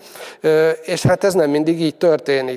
és 0.82 1.02
hát 1.02 1.24
ez 1.24 1.34
nem 1.34 1.50
mindig 1.50 1.80
így 1.80 1.94
történik. 1.94 2.51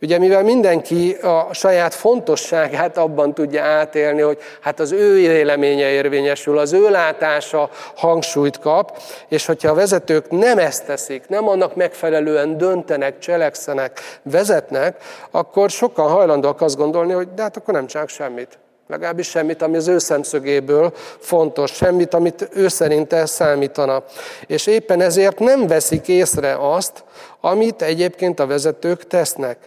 Ugye 0.00 0.18
mivel 0.18 0.42
mindenki 0.42 1.12
a 1.12 1.48
saját 1.52 1.94
fontosságát 1.94 2.96
abban 2.96 3.34
tudja 3.34 3.62
átélni, 3.62 4.20
hogy 4.20 4.38
hát 4.60 4.80
az 4.80 4.92
ő 4.92 5.14
véleménye 5.14 5.88
érvényesül, 5.88 6.58
az 6.58 6.72
ő 6.72 6.90
látása 6.90 7.70
hangsúlyt 7.96 8.58
kap, 8.58 9.02
és 9.28 9.46
hogyha 9.46 9.70
a 9.70 9.74
vezetők 9.74 10.30
nem 10.30 10.58
ezt 10.58 10.86
teszik, 10.86 11.28
nem 11.28 11.48
annak 11.48 11.74
megfelelően 11.74 12.58
döntenek, 12.58 13.18
cselekszenek, 13.18 14.00
vezetnek, 14.22 15.02
akkor 15.30 15.70
sokan 15.70 16.08
hajlandóak 16.08 16.60
azt 16.60 16.76
gondolni, 16.76 17.12
hogy 17.12 17.28
de 17.34 17.42
hát 17.42 17.56
akkor 17.56 17.74
nem 17.74 17.86
csak 17.86 18.08
semmit. 18.08 18.58
Legalábbis 18.88 19.28
semmit, 19.28 19.62
ami 19.62 19.76
az 19.76 19.88
ő 19.88 19.98
szemszögéből 19.98 20.92
fontos, 21.18 21.72
semmit, 21.72 22.14
amit 22.14 22.48
ő 22.52 22.68
szerinte 22.68 23.26
számítana. 23.26 24.02
És 24.46 24.66
éppen 24.66 25.00
ezért 25.00 25.38
nem 25.38 25.66
veszik 25.66 26.08
észre 26.08 26.56
azt, 26.74 27.04
amit 27.40 27.82
egyébként 27.82 28.40
a 28.40 28.46
vezetők 28.46 29.06
tesznek. 29.06 29.58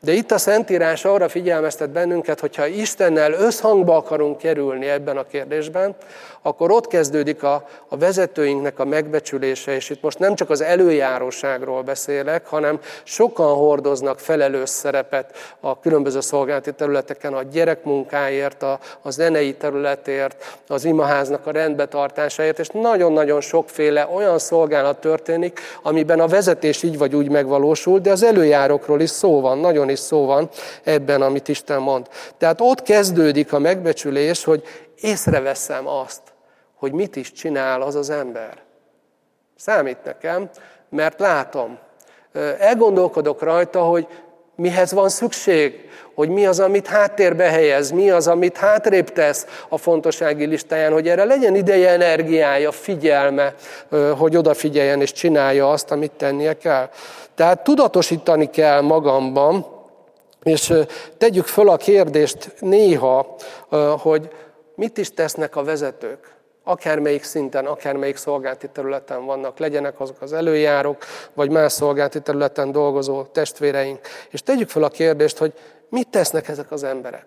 De 0.00 0.12
itt 0.12 0.30
a 0.30 0.38
Szentírás 0.38 1.04
arra 1.04 1.28
figyelmeztet 1.28 1.90
bennünket, 1.90 2.40
hogyha 2.40 2.66
Istennel 2.66 3.32
összhangba 3.32 3.96
akarunk 3.96 4.38
kerülni 4.38 4.86
ebben 4.86 5.16
a 5.16 5.26
kérdésben, 5.26 5.96
akkor 6.46 6.70
ott 6.70 6.86
kezdődik 6.86 7.42
a, 7.42 7.68
a 7.88 7.96
vezetőinknek 7.96 8.78
a 8.78 8.84
megbecsülése, 8.84 9.74
és 9.74 9.90
itt 9.90 10.02
most 10.02 10.18
nem 10.18 10.34
csak 10.34 10.50
az 10.50 10.60
előjáróságról 10.60 11.82
beszélek, 11.82 12.46
hanem 12.46 12.80
sokan 13.04 13.54
hordoznak 13.54 14.18
felelős 14.18 14.68
szerepet 14.68 15.56
a 15.60 15.78
különböző 15.80 16.20
szolgálati 16.20 16.72
területeken, 16.72 17.32
a 17.32 17.42
gyerekmunkáért, 17.42 18.62
a, 18.62 18.78
a 19.02 19.10
zenei 19.10 19.54
területért, 19.54 20.58
az 20.68 20.84
imaháznak 20.84 21.46
a 21.46 21.50
rendbetartásáért, 21.50 22.58
és 22.58 22.68
nagyon-nagyon 22.68 23.40
sokféle 23.40 24.08
olyan 24.14 24.38
szolgálat 24.38 25.00
történik, 25.00 25.60
amiben 25.82 26.20
a 26.20 26.26
vezetés 26.26 26.82
így 26.82 26.98
vagy 26.98 27.14
úgy 27.14 27.30
megvalósul, 27.30 27.98
de 27.98 28.10
az 28.10 28.22
előjárókról 28.22 29.00
is 29.00 29.10
szó 29.10 29.40
van, 29.40 29.58
nagyon 29.58 29.85
is 29.88 29.98
szó 29.98 30.26
van 30.26 30.48
ebben, 30.84 31.22
amit 31.22 31.48
Isten 31.48 31.80
mond. 31.80 32.06
Tehát 32.38 32.60
ott 32.60 32.82
kezdődik 32.82 33.52
a 33.52 33.58
megbecsülés, 33.58 34.44
hogy 34.44 34.62
észreveszem 35.00 35.86
azt, 35.86 36.22
hogy 36.74 36.92
mit 36.92 37.16
is 37.16 37.32
csinál 37.32 37.82
az 37.82 37.94
az 37.94 38.10
ember. 38.10 38.56
Számít 39.56 40.04
nekem, 40.04 40.50
mert 40.88 41.20
látom. 41.20 41.78
Elgondolkodok 42.58 43.42
rajta, 43.42 43.82
hogy 43.82 44.06
mihez 44.56 44.92
van 44.92 45.08
szükség, 45.08 45.88
hogy 46.14 46.28
mi 46.28 46.46
az, 46.46 46.60
amit 46.60 46.86
háttérbe 46.86 47.44
helyez, 47.44 47.90
mi 47.90 48.10
az, 48.10 48.26
amit 48.28 48.56
hátrébb 48.56 49.12
tesz 49.12 49.46
a 49.68 49.78
fontossági 49.78 50.44
listáján, 50.44 50.92
hogy 50.92 51.08
erre 51.08 51.24
legyen 51.24 51.54
ideje, 51.54 51.90
energiája, 51.90 52.72
figyelme, 52.72 53.54
hogy 54.18 54.36
odafigyeljen 54.36 55.00
és 55.00 55.12
csinálja 55.12 55.70
azt, 55.70 55.90
amit 55.90 56.12
tennie 56.12 56.58
kell. 56.58 56.88
Tehát 57.34 57.64
tudatosítani 57.64 58.50
kell 58.50 58.80
magamban, 58.80 59.66
és 60.46 60.72
tegyük 61.18 61.46
föl 61.46 61.68
a 61.68 61.76
kérdést 61.76 62.54
néha, 62.60 63.36
hogy 63.98 64.28
mit 64.74 64.98
is 64.98 65.14
tesznek 65.14 65.56
a 65.56 65.64
vezetők 65.64 66.34
akármelyik 66.64 67.22
szinten, 67.22 67.66
akármelyik 67.66 68.16
szolgálti 68.16 68.68
területen 68.68 69.24
vannak, 69.24 69.58
legyenek 69.58 70.00
azok 70.00 70.22
az 70.22 70.32
előjárók, 70.32 71.04
vagy 71.34 71.50
más 71.50 71.72
szolgálti 71.72 72.20
területen 72.20 72.72
dolgozó 72.72 73.22
testvéreink. 73.22 74.00
És 74.30 74.42
tegyük 74.42 74.68
fel 74.68 74.82
a 74.82 74.88
kérdést, 74.88 75.38
hogy 75.38 75.52
mit 75.88 76.08
tesznek 76.08 76.48
ezek 76.48 76.70
az 76.70 76.84
emberek. 76.84 77.26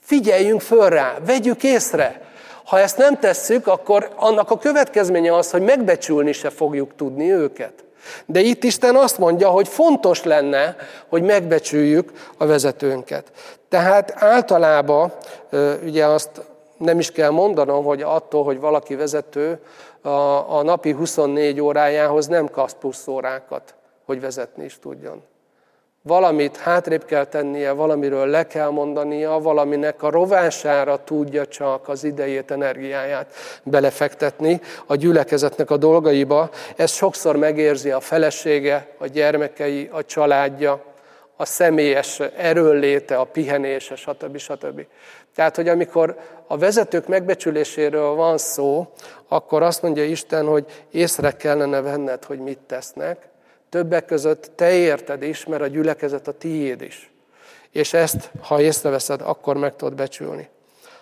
Figyeljünk 0.00 0.60
föl 0.60 0.88
rá, 0.88 1.16
vegyük 1.26 1.62
észre. 1.62 2.20
Ha 2.64 2.78
ezt 2.78 2.98
nem 2.98 3.18
tesszük, 3.18 3.66
akkor 3.66 4.12
annak 4.16 4.50
a 4.50 4.58
következménye 4.58 5.36
az, 5.36 5.50
hogy 5.50 5.62
megbecsülni 5.62 6.32
se 6.32 6.50
fogjuk 6.50 6.96
tudni 6.96 7.32
őket. 7.32 7.84
De 8.26 8.40
itt 8.40 8.64
Isten 8.64 8.96
azt 8.96 9.18
mondja, 9.18 9.48
hogy 9.48 9.68
fontos 9.68 10.24
lenne, 10.24 10.76
hogy 11.08 11.22
megbecsüljük 11.22 12.12
a 12.38 12.46
vezetőnket. 12.46 13.32
Tehát 13.68 14.14
általában 14.16 15.12
ugye 15.84 16.04
azt 16.06 16.30
nem 16.76 16.98
is 16.98 17.12
kell 17.12 17.30
mondanom, 17.30 17.84
hogy 17.84 18.02
attól, 18.02 18.44
hogy 18.44 18.60
valaki 18.60 18.94
vezető, 18.94 19.60
a, 20.48 20.62
napi 20.62 20.90
24 20.90 21.60
órájához 21.60 22.26
nem 22.26 22.48
kapsz 22.48 22.76
plusz 22.80 23.06
órákat, 23.06 23.74
hogy 24.04 24.20
vezetni 24.20 24.64
is 24.64 24.78
tudjon. 24.78 25.22
Valamit 26.06 26.56
hátrébb 26.56 27.04
kell 27.04 27.24
tennie, 27.24 27.70
valamiről 27.70 28.26
le 28.26 28.46
kell 28.46 28.68
mondania, 28.68 29.38
valaminek 29.38 30.02
a 30.02 30.10
rovására 30.10 31.04
tudja 31.04 31.46
csak 31.46 31.88
az 31.88 32.04
idejét, 32.04 32.50
energiáját 32.50 33.34
belefektetni 33.62 34.60
a 34.86 34.96
gyülekezetnek 34.96 35.70
a 35.70 35.76
dolgaiba. 35.76 36.50
Ez 36.76 36.90
sokszor 36.90 37.36
megérzi 37.36 37.90
a 37.90 38.00
felesége, 38.00 38.88
a 38.98 39.06
gyermekei, 39.06 39.88
a 39.92 40.04
családja, 40.04 40.82
a 41.36 41.44
személyes 41.44 42.20
erőnléte, 42.36 43.16
a 43.16 43.24
pihenése, 43.24 43.96
stb. 43.96 44.36
stb. 44.36 44.86
Tehát, 45.34 45.56
hogy 45.56 45.68
amikor 45.68 46.18
a 46.46 46.58
vezetők 46.58 47.06
megbecsüléséről 47.06 48.14
van 48.14 48.38
szó, 48.38 48.86
akkor 49.28 49.62
azt 49.62 49.82
mondja 49.82 50.04
Isten, 50.04 50.46
hogy 50.46 50.64
észre 50.90 51.30
kellene 51.30 51.80
venned, 51.80 52.24
hogy 52.24 52.38
mit 52.38 52.58
tesznek. 52.58 53.34
Többek 53.68 54.04
között 54.04 54.50
te 54.54 54.72
érted 54.72 55.22
is, 55.22 55.46
mert 55.46 55.62
a 55.62 55.66
gyülekezet 55.66 56.28
a 56.28 56.32
tiéd 56.32 56.80
is. 56.80 57.10
És 57.70 57.92
ezt, 57.92 58.30
ha 58.40 58.60
észreveszed, 58.60 59.20
akkor 59.20 59.56
meg 59.56 59.76
tudod 59.76 59.94
becsülni. 59.94 60.48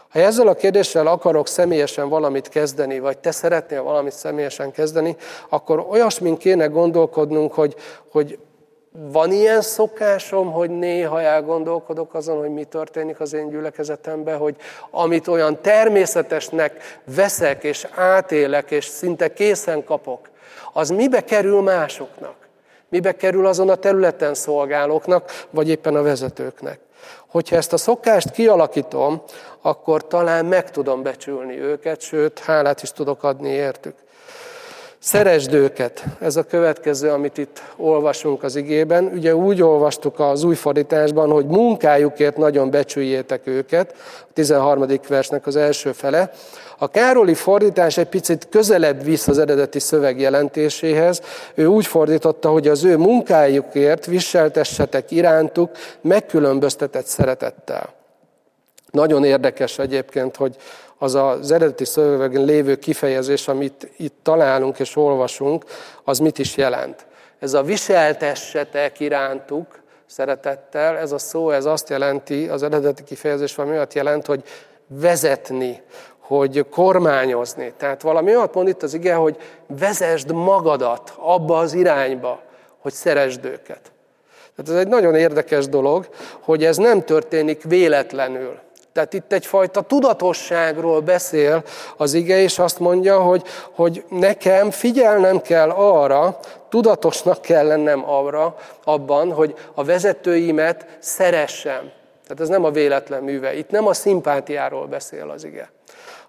Ha 0.09 0.21
ezzel 0.21 0.47
a 0.47 0.55
kérdéssel 0.55 1.07
akarok 1.07 1.49
személyesen 1.49 2.09
valamit 2.09 2.49
kezdeni, 2.49 2.99
vagy 2.99 3.19
te 3.19 3.31
szeretnél 3.31 3.83
valamit 3.83 4.13
személyesen 4.13 4.71
kezdeni, 4.71 5.17
akkor 5.49 5.87
olyasmin 5.91 6.37
kéne 6.37 6.67
gondolkodnunk, 6.67 7.53
hogy, 7.53 7.75
hogy 8.11 8.39
van 8.91 9.33
ilyen 9.33 9.61
szokásom, 9.61 10.53
hogy 10.53 10.71
néha 10.71 11.21
elgondolkodok 11.21 12.15
azon, 12.15 12.39
hogy 12.39 12.51
mi 12.51 12.65
történik 12.65 13.21
az 13.21 13.33
én 13.33 13.49
gyülekezetemben, 13.49 14.39
hogy 14.39 14.57
amit 14.91 15.29
olyan 15.29 15.61
természetesnek 15.63 17.01
veszek 17.15 17.65
és 17.65 17.87
átélek, 17.95 18.71
és 18.71 18.85
szinte 18.85 19.33
készen 19.33 19.85
kapok, 19.85 20.29
az 20.73 20.89
mibe 20.89 21.25
kerül 21.25 21.61
másoknak? 21.61 22.44
Mibe 22.95 23.17
kerül 23.17 23.47
azon 23.47 23.69
a 23.69 23.75
területen 23.75 24.35
szolgálóknak, 24.35 25.47
vagy 25.51 25.69
éppen 25.69 25.97
a 25.97 26.03
vezetőknek? 26.03 26.79
Hogyha 27.27 27.57
ezt 27.57 27.73
a 27.73 27.77
szokást 27.77 28.31
kialakítom, 28.31 29.23
akkor 29.63 30.07
talán 30.07 30.45
meg 30.45 30.71
tudom 30.71 31.03
becsülni 31.03 31.59
őket, 31.59 32.01
sőt, 32.01 32.39
hálát 32.39 32.83
is 32.83 32.93
tudok 32.93 33.23
adni 33.23 33.49
értük. 33.49 33.95
Szeresd 35.05 35.53
őket. 35.53 36.05
Ez 36.21 36.37
a 36.37 36.43
következő, 36.43 37.11
amit 37.11 37.39
itt 37.39 37.63
olvasunk 37.77 38.43
az 38.43 38.57
igében. 38.57 39.05
Ugye 39.15 39.37
úgy 39.37 39.63
olvastuk 39.63 40.21
az 40.21 40.45
új 40.45 40.55
fordításban, 40.55 41.31
hogy 41.31 41.47
munkájukért 41.47 42.37
nagyon 42.37 42.71
becsüljétek 42.71 43.47
őket, 43.47 43.95
a 44.21 44.33
13. 44.33 44.87
versnek 45.09 45.47
az 45.47 45.57
első 45.57 45.93
fele. 45.93 46.31
A 46.79 46.89
Károli 46.89 47.35
fordítás 47.35 47.97
egy 47.97 48.09
picit 48.09 48.49
közelebb 48.51 49.03
visz 49.05 49.29
az 49.29 49.39
eredeti 49.39 49.79
szöveg 49.79 50.21
jelentéséhez. 50.21 51.21
Ő 51.55 51.67
úgy 51.67 51.87
fordította, 51.87 52.49
hogy 52.49 52.69
az 52.69 52.85
ő 52.85 52.97
munkájukért 52.97 54.07
viseltessetek 54.07 55.11
irántuk 55.11 55.71
megkülönböztetett 56.01 57.07
szeretettel. 57.07 57.93
Nagyon 58.91 59.25
érdekes 59.25 59.79
egyébként, 59.79 60.37
hogy 60.37 60.57
az 60.99 61.15
az 61.15 61.51
eredeti 61.51 61.85
szövegben 61.85 62.45
lévő 62.45 62.77
kifejezés, 62.77 63.49
amit 63.49 63.91
itt 63.97 64.15
találunk 64.23 64.79
és 64.79 64.97
olvasunk, 64.97 65.65
az 66.05 66.19
mit 66.19 66.39
is 66.39 66.57
jelent. 66.57 67.07
Ez 67.39 67.55
a 67.55 67.63
viseltessetek 67.63 69.01
irántuk 69.01 69.83
szeretettel, 70.07 70.97
ez 70.97 71.13
a 71.13 71.19
szó, 71.19 71.51
ez 71.51 71.65
azt 71.65 71.89
jelenti, 71.89 72.49
az 72.49 72.63
eredeti 72.63 73.05
kifejezés 73.05 73.55
valami 73.55 73.75
olyat 73.75 73.95
jelent, 73.95 74.27
hogy 74.27 74.43
vezetni, 74.87 75.83
hogy 76.19 76.67
kormányozni. 76.71 77.73
Tehát 77.77 78.03
valami 78.03 78.37
olyat 78.37 78.55
mond 78.55 78.69
itt 78.69 78.83
az 78.83 78.95
ige, 78.95 79.15
hogy 79.15 79.37
vezesd 79.67 80.33
magadat 80.33 81.13
abba 81.17 81.59
az 81.59 81.73
irányba, 81.73 82.43
hogy 82.79 82.93
szeresd 82.93 83.45
őket. 83.45 83.93
Tehát 84.57 84.71
ez 84.71 84.87
egy 84.87 84.89
nagyon 84.89 85.15
érdekes 85.15 85.69
dolog, 85.69 86.09
hogy 86.41 86.65
ez 86.65 86.77
nem 86.77 87.03
történik 87.03 87.63
véletlenül. 87.63 88.59
Tehát 88.95 89.13
itt 89.13 89.33
egyfajta 89.33 89.83
tudatosságról 89.83 91.01
beszél 91.01 91.65
az 91.97 92.15
ige, 92.15 92.37
és 92.37 92.59
azt 92.59 92.79
mondja, 92.79 93.21
hogy, 93.21 93.43
hogy 93.71 94.05
nekem 94.09 94.71
figyelnem 94.71 95.41
kell 95.41 95.71
arra, 95.71 96.39
tudatosnak 96.69 97.41
kell 97.41 97.67
lennem 97.67 98.11
arra, 98.11 98.57
abban, 98.85 99.33
hogy 99.33 99.55
a 99.75 99.85
vezetőimet 99.85 100.87
szeressem. 100.99 101.91
Tehát 102.23 102.41
ez 102.41 102.49
nem 102.49 102.65
a 102.65 102.71
véletlen 102.71 103.23
műve. 103.23 103.57
Itt 103.57 103.71
nem 103.71 103.87
a 103.87 103.95
szimpátiáról 103.95 104.87
beszél 104.87 105.31
az 105.31 105.45
ige 105.45 105.71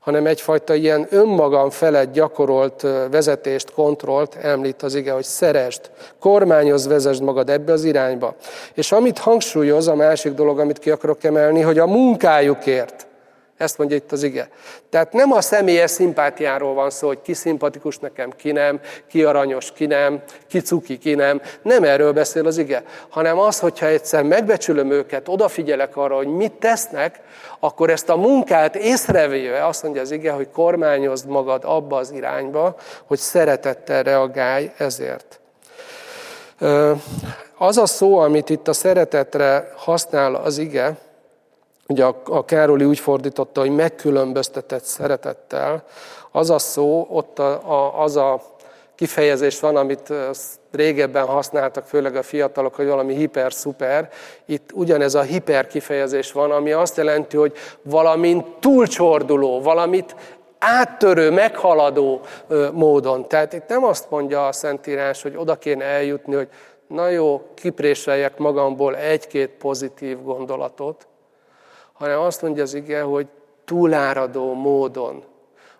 hanem 0.05 0.25
egyfajta 0.25 0.73
ilyen 0.73 1.07
önmagam 1.09 1.69
felett 1.69 2.13
gyakorolt 2.13 2.81
vezetést, 3.11 3.71
kontrollt 3.71 4.35
említ 4.41 4.83
az 4.83 4.95
ige, 4.95 5.11
hogy 5.11 5.23
szerest, 5.23 5.91
kormányoz, 6.19 6.87
vezesd 6.87 7.23
magad 7.23 7.49
ebbe 7.49 7.71
az 7.71 7.83
irányba. 7.83 8.35
És 8.73 8.91
amit 8.91 9.17
hangsúlyoz, 9.17 9.87
a 9.87 9.95
másik 9.95 10.33
dolog, 10.33 10.59
amit 10.59 10.79
ki 10.79 10.89
akarok 10.89 11.23
emelni, 11.23 11.61
hogy 11.61 11.79
a 11.79 11.85
munkájukért, 11.85 13.07
ezt 13.57 13.77
mondja 13.77 13.95
itt 13.95 14.11
az 14.11 14.23
ige. 14.23 14.49
Tehát 14.89 15.13
nem 15.13 15.31
a 15.31 15.41
személyes 15.41 15.91
szimpátiáról 15.91 16.73
van 16.73 16.89
szó, 16.89 17.07
hogy 17.07 17.21
ki 17.21 17.33
szimpatikus 17.33 17.97
nekem, 17.97 18.31
ki 18.31 18.51
nem, 18.51 18.79
ki 19.07 19.23
aranyos, 19.23 19.71
ki 19.71 19.85
nem, 19.85 20.23
ki 20.47 20.59
cuki, 20.59 20.97
ki 20.97 21.13
nem. 21.13 21.41
Nem 21.61 21.83
erről 21.83 22.13
beszél 22.13 22.47
az 22.47 22.57
ige, 22.57 22.83
hanem 23.09 23.39
az, 23.39 23.59
hogyha 23.59 23.85
egyszer 23.85 24.23
megbecsülöm 24.23 24.91
őket, 24.91 25.27
odafigyelek 25.27 25.97
arra, 25.97 26.15
hogy 26.15 26.27
mit 26.27 26.51
tesznek, 26.51 27.19
akkor 27.59 27.89
ezt 27.89 28.09
a 28.09 28.15
munkát 28.15 28.75
észrevéve 28.75 29.65
azt 29.65 29.83
mondja 29.83 30.01
az 30.01 30.11
ige, 30.11 30.31
hogy 30.31 30.49
kormányozd 30.51 31.27
magad 31.27 31.63
abba 31.65 31.97
az 31.97 32.11
irányba, 32.11 32.75
hogy 33.05 33.19
szeretettel 33.19 34.03
reagálj 34.03 34.71
ezért. 34.77 35.39
Az 37.57 37.77
a 37.77 37.85
szó, 37.85 38.17
amit 38.17 38.49
itt 38.49 38.67
a 38.67 38.73
szeretetre 38.73 39.71
használ 39.75 40.35
az 40.35 40.57
ige, 40.57 40.97
Ugye 41.87 42.05
a, 42.05 42.21
a 42.25 42.45
Károli 42.45 42.85
úgy 42.85 42.99
fordította, 42.99 43.59
hogy 43.59 43.75
megkülönböztetett 43.75 44.83
szeretettel. 44.83 45.83
Az 46.31 46.49
a 46.49 46.59
szó, 46.59 47.07
ott 47.09 47.39
a, 47.39 47.71
a, 47.71 48.01
az 48.01 48.15
a 48.15 48.41
kifejezés 48.95 49.59
van, 49.59 49.75
amit 49.75 50.13
régebben 50.71 51.25
használtak, 51.25 51.85
főleg 51.85 52.15
a 52.15 52.23
fiatalok, 52.23 52.75
hogy 52.75 52.87
valami 52.87 53.15
hiper-szuper. 53.15 54.09
Itt 54.45 54.69
ugyanez 54.73 55.15
a 55.15 55.21
hiper 55.21 55.67
kifejezés 55.67 56.31
van, 56.31 56.51
ami 56.51 56.71
azt 56.71 56.97
jelenti, 56.97 57.37
hogy 57.37 57.53
valamint 57.81 58.45
túlcsorduló, 58.59 59.61
valamit 59.61 60.15
áttörő, 60.59 61.31
meghaladó 61.31 62.21
módon. 62.71 63.27
Tehát 63.27 63.53
itt 63.53 63.67
nem 63.67 63.83
azt 63.83 64.09
mondja 64.09 64.47
a 64.47 64.51
Szentírás, 64.51 65.21
hogy 65.21 65.35
oda 65.37 65.55
kéne 65.55 65.85
eljutni, 65.85 66.35
hogy 66.35 66.47
na 66.87 67.09
jó, 67.09 67.41
kipréseljek 67.53 68.37
magamból 68.37 68.95
egy-két 68.95 69.49
pozitív 69.49 70.23
gondolatot, 70.23 71.07
hanem 71.97 72.19
azt 72.19 72.41
mondja 72.41 72.63
az 72.63 72.73
ige, 72.73 73.01
hogy 73.01 73.27
túláradó 73.65 74.53
módon, 74.53 75.23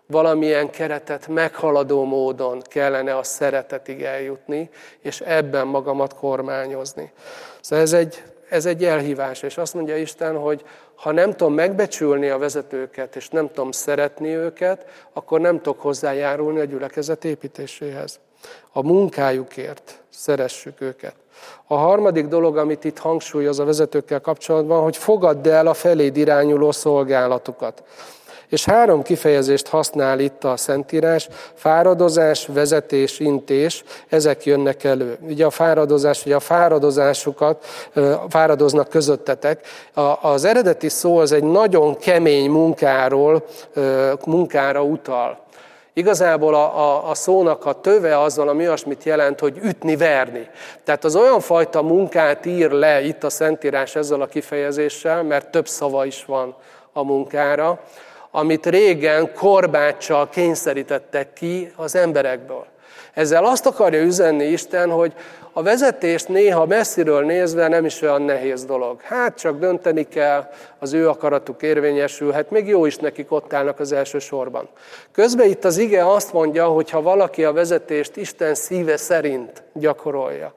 valamilyen 0.06 0.70
keretet 0.70 1.26
meghaladó 1.28 2.04
módon 2.04 2.62
kellene 2.62 3.16
a 3.16 3.22
szeretetig 3.22 4.02
eljutni, 4.02 4.70
és 5.00 5.20
ebben 5.20 5.66
magamat 5.66 6.14
kormányozni. 6.14 7.12
Szóval 7.60 7.84
ez 7.84 7.92
egy, 7.92 8.22
ez 8.48 8.66
egy 8.66 8.84
elhívás, 8.84 9.42
és 9.42 9.58
azt 9.58 9.74
mondja 9.74 9.96
Isten, 9.96 10.38
hogy 10.38 10.64
ha 10.94 11.12
nem 11.12 11.30
tudom 11.30 11.54
megbecsülni 11.54 12.28
a 12.28 12.38
vezetőket, 12.38 13.16
és 13.16 13.28
nem 13.28 13.50
tudom 13.52 13.70
szeretni 13.70 14.34
őket, 14.34 14.84
akkor 15.12 15.40
nem 15.40 15.56
tudok 15.56 15.80
hozzájárulni 15.80 16.60
a 16.60 16.64
gyülekezet 16.64 17.24
építéséhez. 17.24 18.18
A 18.72 18.82
munkájukért 18.82 20.00
szeressük 20.10 20.80
őket. 20.80 21.14
A 21.66 21.76
harmadik 21.76 22.26
dolog, 22.26 22.56
amit 22.56 22.84
itt 22.84 22.98
hangsúlyoz 22.98 23.58
a 23.58 23.64
vezetőkkel 23.64 24.20
kapcsolatban, 24.20 24.82
hogy 24.82 24.96
fogadd 24.96 25.48
el 25.48 25.66
a 25.66 25.74
feléd 25.74 26.16
irányuló 26.16 26.72
szolgálatukat. 26.72 27.82
És 28.48 28.64
három 28.64 29.02
kifejezést 29.02 29.68
használ 29.68 30.20
itt 30.20 30.44
a 30.44 30.56
Szentírás, 30.56 31.28
fáradozás, 31.54 32.46
vezetés, 32.46 33.18
intés, 33.18 33.84
ezek 34.08 34.44
jönnek 34.44 34.84
elő. 34.84 35.18
Ugye 35.20 35.44
a 35.46 35.50
fáradozás, 35.50 36.24
ugye 36.26 36.34
a 36.34 36.40
fáradozásukat 36.40 37.64
fáradoznak 38.28 38.88
közöttetek. 38.88 39.66
Az 40.20 40.44
eredeti 40.44 40.88
szó 40.88 41.18
az 41.18 41.32
egy 41.32 41.44
nagyon 41.44 41.96
kemény 41.96 42.50
munkáról, 42.50 43.44
munkára 44.26 44.82
utal. 44.82 45.45
Igazából 45.98 46.54
a, 46.54 46.78
a, 46.78 47.10
a 47.10 47.14
szónak 47.14 47.64
a 47.64 47.80
töve 47.80 48.20
az 48.20 48.36
valami 48.36 48.66
olyasmit 48.66 49.04
jelent, 49.04 49.40
hogy 49.40 49.58
ütni, 49.62 49.96
verni. 49.96 50.48
Tehát 50.84 51.04
az 51.04 51.16
olyan 51.16 51.40
fajta 51.40 51.82
munkát 51.82 52.46
ír 52.46 52.70
le 52.70 53.02
itt 53.02 53.24
a 53.24 53.30
Szentírás 53.30 53.96
ezzel 53.96 54.20
a 54.20 54.26
kifejezéssel, 54.26 55.22
mert 55.22 55.50
több 55.50 55.68
szava 55.68 56.04
is 56.04 56.24
van 56.24 56.54
a 56.92 57.02
munkára, 57.02 57.80
amit 58.30 58.66
régen 58.66 59.34
korbáccsal 59.34 60.28
kényszerítettek 60.28 61.32
ki 61.32 61.72
az 61.76 61.94
emberekből. 61.94 62.66
Ezzel 63.12 63.44
azt 63.44 63.66
akarja 63.66 64.02
üzenni 64.02 64.44
Isten, 64.44 64.90
hogy 64.90 65.12
a 65.56 65.62
vezetést 65.62 66.28
néha 66.28 66.66
messziről 66.66 67.24
nézve 67.24 67.68
nem 67.68 67.84
is 67.84 68.02
olyan 68.02 68.22
nehéz 68.22 68.64
dolog. 68.64 69.00
Hát 69.00 69.38
csak 69.38 69.58
dönteni 69.58 70.08
kell, 70.08 70.50
az 70.78 70.92
ő 70.92 71.08
akaratuk 71.08 71.62
érvényesülhet, 71.62 72.50
még 72.50 72.68
jó 72.68 72.86
is 72.86 72.96
nekik 72.96 73.32
ott 73.32 73.52
állnak 73.52 73.80
az 73.80 73.92
első 73.92 74.18
sorban. 74.18 74.68
Közben 75.12 75.48
itt 75.48 75.64
az 75.64 75.78
ige 75.78 76.10
azt 76.12 76.32
mondja, 76.32 76.66
hogy 76.66 76.90
ha 76.90 77.02
valaki 77.02 77.44
a 77.44 77.52
vezetést 77.52 78.16
Isten 78.16 78.54
szíve 78.54 78.96
szerint 78.96 79.62
gyakorolja, 79.72 80.54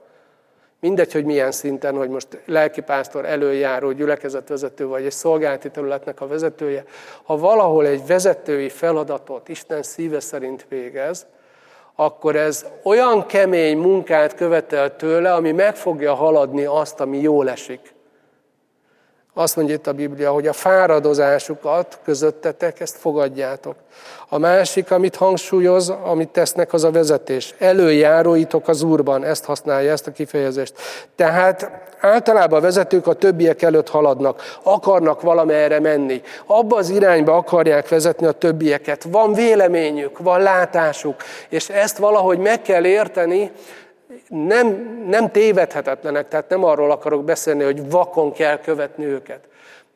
Mindegy, 0.79 1.11
hogy 1.11 1.25
milyen 1.25 1.51
szinten, 1.51 1.95
hogy 1.95 2.09
most 2.09 2.27
lelkipásztor, 2.45 3.25
előjáró, 3.25 3.91
gyülekezetvezető 3.91 4.87
vagy 4.87 5.05
egy 5.05 5.11
szolgálati 5.11 5.69
területnek 5.69 6.21
a 6.21 6.27
vezetője, 6.27 6.83
ha 7.23 7.37
valahol 7.37 7.85
egy 7.85 8.05
vezetői 8.07 8.69
feladatot 8.69 9.49
Isten 9.49 9.83
szíve 9.83 10.19
szerint 10.19 10.65
végez, 10.69 11.25
akkor 11.99 12.35
ez 12.35 12.65
olyan 12.83 13.25
kemény 13.25 13.77
munkát 13.77 14.35
követel 14.35 14.95
tőle, 14.95 15.33
ami 15.33 15.51
meg 15.51 15.75
fogja 15.75 16.13
haladni 16.13 16.65
azt, 16.65 16.99
ami 16.99 17.17
jól 17.17 17.49
esik. 17.49 17.93
Azt 19.39 19.55
mondja 19.55 19.75
itt 19.75 19.87
a 19.87 19.93
Biblia, 19.93 20.31
hogy 20.31 20.47
a 20.47 20.53
fáradozásukat 20.53 21.99
közöttetek, 22.03 22.79
ezt 22.79 22.97
fogadjátok. 22.97 23.75
A 24.29 24.37
másik, 24.37 24.91
amit 24.91 25.15
hangsúlyoz, 25.15 25.93
amit 26.03 26.29
tesznek, 26.29 26.73
az 26.73 26.83
a 26.83 26.91
vezetés. 26.91 27.53
Előjáróitok 27.57 28.67
az 28.67 28.81
Úrban, 28.81 29.23
ezt 29.23 29.45
használja, 29.45 29.91
ezt 29.91 30.07
a 30.07 30.11
kifejezést. 30.11 30.73
Tehát 31.15 31.71
általában 31.99 32.59
a 32.59 32.61
vezetők 32.61 33.07
a 33.07 33.13
többiek 33.13 33.61
előtt 33.61 33.89
haladnak, 33.89 34.41
akarnak 34.63 35.21
valamerre 35.21 35.79
menni. 35.79 36.21
Abba 36.45 36.77
az 36.77 36.89
irányba 36.89 37.35
akarják 37.35 37.87
vezetni 37.87 38.25
a 38.25 38.31
többieket. 38.31 39.03
Van 39.03 39.33
véleményük, 39.33 40.17
van 40.17 40.41
látásuk, 40.41 41.15
és 41.49 41.69
ezt 41.69 41.97
valahogy 41.97 42.37
meg 42.37 42.61
kell 42.61 42.85
érteni, 42.85 43.51
nem, 44.27 44.67
nem 45.07 45.31
tévedhetetlenek, 45.31 46.27
tehát 46.27 46.49
nem 46.49 46.63
arról 46.63 46.91
akarok 46.91 47.23
beszélni, 47.23 47.63
hogy 47.63 47.89
vakon 47.89 48.31
kell 48.31 48.59
követni 48.59 49.05
őket. 49.05 49.47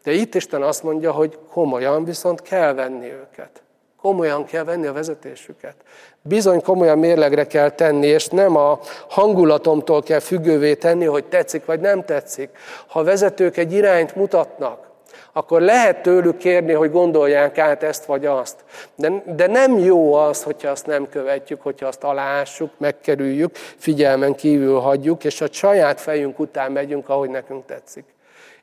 De 0.03 0.11
itt 0.11 0.35
Isten 0.35 0.61
azt 0.61 0.83
mondja, 0.83 1.11
hogy 1.11 1.37
komolyan 1.51 2.03
viszont 2.03 2.41
kell 2.41 2.73
venni 2.73 3.11
őket. 3.11 3.61
Komolyan 4.01 4.45
kell 4.45 4.63
venni 4.63 4.87
a 4.87 4.93
vezetésüket. 4.93 5.75
Bizony 6.21 6.61
komolyan 6.61 6.99
mérlegre 6.99 7.47
kell 7.47 7.69
tenni, 7.69 8.07
és 8.07 8.27
nem 8.27 8.55
a 8.55 8.79
hangulatomtól 9.09 10.03
kell 10.03 10.19
függővé 10.19 10.75
tenni, 10.75 11.05
hogy 11.05 11.25
tetszik 11.25 11.65
vagy 11.65 11.79
nem 11.79 12.05
tetszik. 12.05 12.49
Ha 12.87 13.03
vezetők 13.03 13.57
egy 13.57 13.73
irányt 13.73 14.15
mutatnak, 14.15 14.92
akkor 15.33 15.61
lehet 15.61 16.01
tőlük 16.01 16.37
kérni, 16.37 16.73
hogy 16.73 16.91
gondolják 16.91 17.57
át 17.57 17.83
ezt 17.83 18.05
vagy 18.05 18.25
azt. 18.25 18.63
De, 18.95 19.23
de 19.35 19.47
nem 19.47 19.77
jó 19.77 20.13
az, 20.13 20.43
hogyha 20.43 20.69
azt 20.69 20.85
nem 20.85 21.09
követjük, 21.09 21.61
hogyha 21.61 21.87
azt 21.87 22.03
alássuk, 22.03 22.71
megkerüljük, 22.77 23.55
figyelmen 23.55 24.35
kívül 24.35 24.79
hagyjuk, 24.79 25.23
és 25.23 25.41
a 25.41 25.47
saját 25.51 26.01
fejünk 26.01 26.39
után 26.39 26.71
megyünk, 26.71 27.09
ahogy 27.09 27.29
nekünk 27.29 27.65
tetszik. 27.65 28.05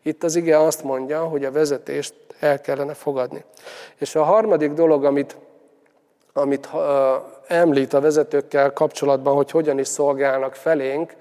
Itt 0.03 0.25
az 0.25 0.37
ige 0.37 0.59
azt 0.59 0.83
mondja, 0.83 1.25
hogy 1.25 1.45
a 1.45 1.51
vezetést 1.51 2.15
el 2.41 2.61
kellene 2.61 2.95
fogadni. 2.95 3.45
És 3.99 4.15
a 4.15 4.23
harmadik 4.23 4.73
dolog, 4.73 5.05
amit, 5.05 5.37
amit 6.33 6.69
említ 7.47 7.93
a 7.93 8.01
vezetőkkel 8.01 8.73
kapcsolatban, 8.73 9.35
hogy 9.35 9.51
hogyan 9.51 9.79
is 9.79 9.89
szolgálnak 9.89 10.55
felénk, 10.55 11.17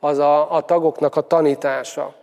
az 0.00 0.18
a, 0.18 0.52
a 0.52 0.60
tagoknak 0.60 1.16
a 1.16 1.20
tanítása. 1.20 2.14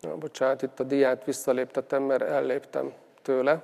Na, 0.00 0.14
bocsánat, 0.14 0.62
itt 0.62 0.80
a 0.80 0.82
diát 0.82 1.24
visszaléptetem, 1.24 2.02
mert 2.02 2.22
elléptem 2.22 2.92
tőle. 3.22 3.62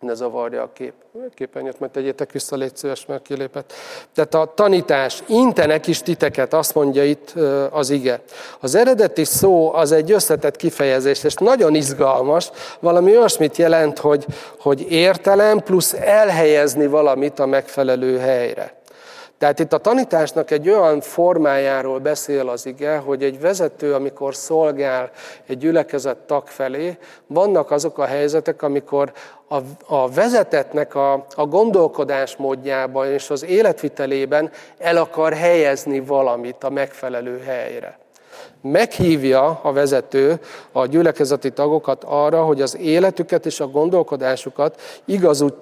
Ne 0.00 0.14
zavarja 0.14 0.62
a 0.62 0.72
kép. 0.72 0.92
Képernyőt, 1.34 1.80
mert 1.80 1.92
tegyétek 1.92 2.32
vissza, 2.32 2.56
légy 2.56 2.76
szíves, 2.76 3.06
mert 3.06 3.22
kilépett. 3.22 3.72
Tehát 4.14 4.34
a 4.34 4.52
tanítás, 4.54 5.22
intenek 5.26 5.86
is 5.86 6.02
titeket, 6.02 6.52
azt 6.52 6.74
mondja 6.74 7.04
itt 7.04 7.34
az 7.70 7.90
ige. 7.90 8.20
Az 8.60 8.74
eredeti 8.74 9.24
szó 9.24 9.72
az 9.72 9.92
egy 9.92 10.12
összetett 10.12 10.56
kifejezés, 10.56 11.24
és 11.24 11.34
nagyon 11.34 11.74
izgalmas, 11.74 12.50
valami 12.80 13.16
olyasmit 13.16 13.56
jelent, 13.56 13.98
hogy, 13.98 14.26
hogy 14.58 14.90
értelem 14.90 15.58
plusz 15.58 15.92
elhelyezni 15.92 16.86
valamit 16.86 17.38
a 17.38 17.46
megfelelő 17.46 18.18
helyre. 18.18 18.74
Tehát 19.38 19.58
itt 19.58 19.72
a 19.72 19.78
tanításnak 19.78 20.50
egy 20.50 20.68
olyan 20.68 21.00
formájáról 21.00 21.98
beszél 21.98 22.48
az 22.48 22.66
ige, 22.66 22.96
hogy 22.96 23.22
egy 23.22 23.40
vezető, 23.40 23.94
amikor 23.94 24.34
szolgál 24.34 25.10
egy 25.46 25.58
gyülekezet 25.58 26.16
tag 26.16 26.46
felé, 26.46 26.96
vannak 27.26 27.70
azok 27.70 27.98
a 27.98 28.04
helyzetek, 28.04 28.62
amikor 28.62 29.12
a, 29.48 29.56
a 29.86 30.10
vezetetnek 30.10 30.94
a, 30.94 31.26
a 31.34 31.46
gondolkodás 31.46 32.36
módjában 32.36 33.06
és 33.12 33.30
az 33.30 33.44
életvitelében 33.44 34.50
el 34.78 34.96
akar 34.96 35.32
helyezni 35.32 36.00
valamit 36.00 36.64
a 36.64 36.70
megfelelő 36.70 37.38
helyre. 37.38 37.98
Meghívja 38.62 39.60
a 39.62 39.72
vezető 39.72 40.40
a 40.72 40.86
gyülekezeti 40.86 41.50
tagokat 41.50 42.04
arra, 42.04 42.44
hogy 42.44 42.60
az 42.62 42.76
életüket 42.76 43.46
és 43.46 43.60
a 43.60 43.66
gondolkodásukat 43.66 44.80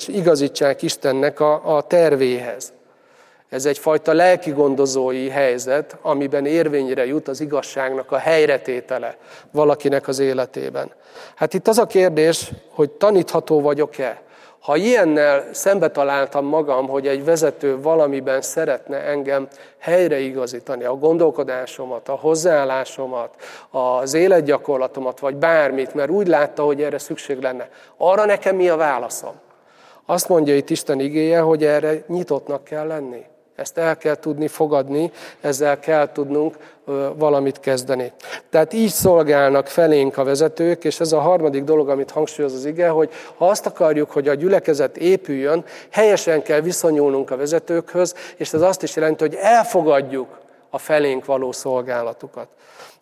igazítsák 0.07 0.83
Istennek 0.83 1.41
a, 1.41 1.77
a 1.77 1.83
tervéhez. 1.83 2.73
Ez 3.55 3.67
egyfajta 3.67 4.13
lelki 4.13 4.51
gondozói 4.51 5.29
helyzet, 5.29 5.97
amiben 6.03 6.47
érvényre 6.47 7.07
jut 7.07 7.29
az 7.29 7.41
igazságnak 7.41 8.13
a 8.13 8.17
helyretétele 8.17 9.17
valakinek 9.51 10.09
az 10.09 10.19
életében. 10.19 10.91
Hát 11.35 11.55
itt 11.55 11.69
az 11.69 11.79
a 11.79 11.87
kérdés, 11.87 12.51
hogy 12.71 12.91
tanítható 12.91 13.61
vagyok-e? 13.61 14.23
Ha 14.61 14.77
ilyennel 14.77 15.45
szembe 15.53 15.91
találtam 15.91 16.45
magam, 16.45 16.89
hogy 16.89 17.07
egy 17.07 17.25
vezető 17.25 17.81
valamiben 17.81 18.43
szeretne 18.43 18.97
engem 18.97 19.49
helyreigazítani, 19.79 20.85
a 20.85 20.95
gondolkodásomat, 20.95 22.09
a 22.09 22.15
hozzáállásomat, 22.15 23.35
az 23.71 24.15
életgyakorlatomat, 24.15 25.19
vagy 25.19 25.37
bármit, 25.37 25.95
mert 25.95 26.11
úgy 26.11 26.27
látta, 26.27 26.63
hogy 26.63 26.83
erre 26.83 26.99
szükség 26.99 27.41
lenne, 27.41 27.69
arra 27.97 28.25
nekem 28.25 28.57
mi 28.57 28.69
a 28.69 28.77
válaszom? 28.77 29.35
Azt 30.07 30.29
mondja 30.29 30.57
itt 30.57 30.71
Isten 30.71 31.01
igéje, 31.01 31.41
hogy 31.41 31.65
erre 31.65 32.05
nyitottnak 32.07 32.65
kell 32.65 32.87
lenni. 32.87 33.33
Ezt 33.57 33.79
el 33.79 33.97
kell 33.97 34.15
tudni 34.15 34.49
fogadni, 34.49 35.11
ezzel 35.41 35.79
kell 35.79 36.13
tudnunk 36.13 36.57
valamit 37.15 37.61
kezdeni. 37.61 38.13
Tehát 38.51 38.73
így 38.73 38.91
szolgálnak 38.91 39.67
felénk 39.67 40.17
a 40.17 40.25
vezetők, 40.25 40.85
és 40.85 41.01
ez 41.01 41.13
a 41.13 41.21
harmadik 41.21 41.65
dolog, 41.65 41.89
amit 41.89 42.11
hangsúlyoz 42.11 42.55
az 42.55 42.65
ige, 42.65 42.89
hogy 42.89 43.11
ha 43.37 43.49
azt 43.49 43.67
akarjuk, 43.67 44.11
hogy 44.11 44.29
a 44.29 44.35
gyülekezet 44.35 44.97
épüljön, 44.97 45.65
helyesen 45.91 46.43
kell 46.43 46.61
viszonyulnunk 46.61 47.31
a 47.31 47.37
vezetőkhöz, 47.37 48.15
és 48.37 48.53
ez 48.53 48.61
azt 48.61 48.83
is 48.83 48.97
jelenti, 48.97 49.25
hogy 49.25 49.35
elfogadjuk 49.35 50.39
a 50.71 50.79
felénk 50.79 51.25
való 51.25 51.53
szolgálatukat. 51.53 52.47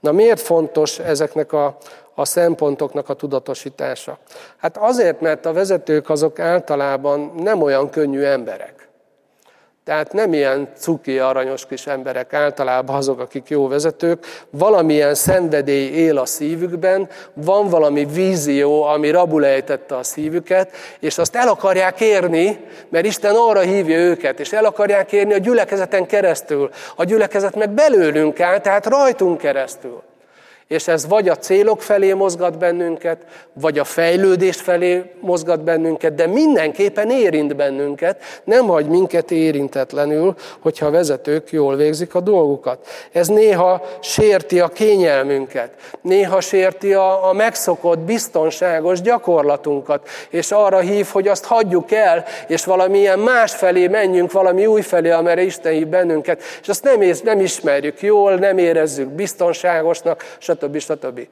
Na 0.00 0.12
miért 0.12 0.40
fontos 0.40 0.98
ezeknek 0.98 1.52
a, 1.52 1.76
a 2.14 2.24
szempontoknak 2.24 3.08
a 3.08 3.14
tudatosítása? 3.14 4.18
Hát 4.56 4.76
azért, 4.76 5.20
mert 5.20 5.46
a 5.46 5.52
vezetők 5.52 6.10
azok 6.10 6.38
általában 6.38 7.32
nem 7.36 7.62
olyan 7.62 7.90
könnyű 7.90 8.22
emberek. 8.22 8.81
Tehát 9.84 10.12
nem 10.12 10.32
ilyen 10.32 10.68
cuki, 10.76 11.18
aranyos 11.18 11.66
kis 11.66 11.86
emberek, 11.86 12.32
általában 12.32 12.96
azok, 12.96 13.20
akik 13.20 13.48
jó 13.48 13.68
vezetők, 13.68 14.26
valamilyen 14.50 15.14
szenvedély 15.14 15.86
él 15.86 16.18
a 16.18 16.26
szívükben, 16.26 17.08
van 17.32 17.68
valami 17.68 18.04
vízió, 18.04 18.82
ami 18.82 19.10
rabulejtette 19.10 19.96
a 19.96 20.02
szívüket, 20.02 20.70
és 21.00 21.18
azt 21.18 21.36
el 21.36 21.48
akarják 21.48 22.00
érni, 22.00 22.64
mert 22.88 23.06
Isten 23.06 23.34
arra 23.34 23.60
hívja 23.60 23.98
őket, 23.98 24.40
és 24.40 24.52
el 24.52 24.64
akarják 24.64 25.12
érni 25.12 25.32
a 25.32 25.38
gyülekezeten 25.38 26.06
keresztül. 26.06 26.70
A 26.96 27.04
gyülekezet 27.04 27.56
meg 27.56 27.70
belőlünk 27.70 28.40
áll, 28.40 28.60
tehát 28.60 28.86
rajtunk 28.86 29.38
keresztül. 29.38 30.02
És 30.72 30.88
ez 30.88 31.06
vagy 31.06 31.28
a 31.28 31.36
célok 31.36 31.82
felé 31.82 32.12
mozgat 32.12 32.58
bennünket, 32.58 33.18
vagy 33.52 33.78
a 33.78 33.84
fejlődés 33.84 34.56
felé 34.56 35.02
mozgat 35.20 35.64
bennünket, 35.64 36.14
de 36.14 36.26
mindenképpen 36.26 37.10
érint 37.10 37.56
bennünket, 37.56 38.22
nem 38.44 38.66
hagy 38.66 38.86
minket 38.86 39.30
érintetlenül, 39.30 40.34
hogyha 40.60 40.86
a 40.86 40.90
vezetők 40.90 41.50
jól 41.50 41.76
végzik 41.76 42.14
a 42.14 42.20
dolgukat. 42.20 42.86
Ez 43.12 43.28
néha 43.28 43.82
sérti 44.00 44.60
a 44.60 44.68
kényelmünket, 44.68 45.70
néha 46.00 46.40
sérti 46.40 46.92
a, 46.92 47.28
a 47.28 47.32
megszokott, 47.32 47.98
biztonságos 47.98 49.00
gyakorlatunkat, 49.00 50.08
és 50.30 50.50
arra 50.50 50.78
hív, 50.78 51.06
hogy 51.12 51.28
azt 51.28 51.44
hagyjuk 51.44 51.92
el, 51.92 52.24
és 52.48 52.64
valamilyen 52.64 53.18
más 53.18 53.54
felé 53.54 53.86
menjünk, 53.86 54.32
valami 54.32 54.66
új 54.66 54.80
felé, 54.80 55.10
amire 55.10 55.42
Isten 55.42 55.72
hív 55.72 55.86
bennünket, 55.86 56.42
és 56.62 56.68
azt 56.68 56.84
nem, 56.84 57.00
nem 57.24 57.40
ismerjük 57.40 58.00
jól, 58.00 58.34
nem 58.34 58.58
érezzük 58.58 59.08
biztonságosnak, 59.08 60.36
stb 60.38 60.60
stb. 60.62 60.78
stb. 60.78 61.28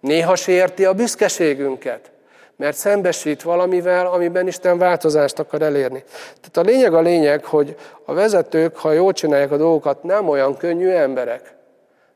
Néha 0.00 0.34
sérti 0.34 0.84
a 0.84 0.92
büszkeségünket, 0.92 2.10
mert 2.56 2.76
szembesít 2.76 3.42
valamivel, 3.42 4.06
amiben 4.06 4.46
Isten 4.46 4.78
változást 4.78 5.38
akar 5.38 5.62
elérni. 5.62 6.04
Tehát 6.24 6.56
a 6.56 6.70
lényeg 6.70 6.94
a 6.94 7.00
lényeg, 7.00 7.44
hogy 7.44 7.76
a 8.04 8.14
vezetők, 8.14 8.76
ha 8.76 8.92
jól 8.92 9.12
csinálják 9.12 9.50
a 9.50 9.56
dolgokat, 9.56 10.02
nem 10.02 10.28
olyan 10.28 10.56
könnyű 10.56 10.88
emberek. 10.88 11.54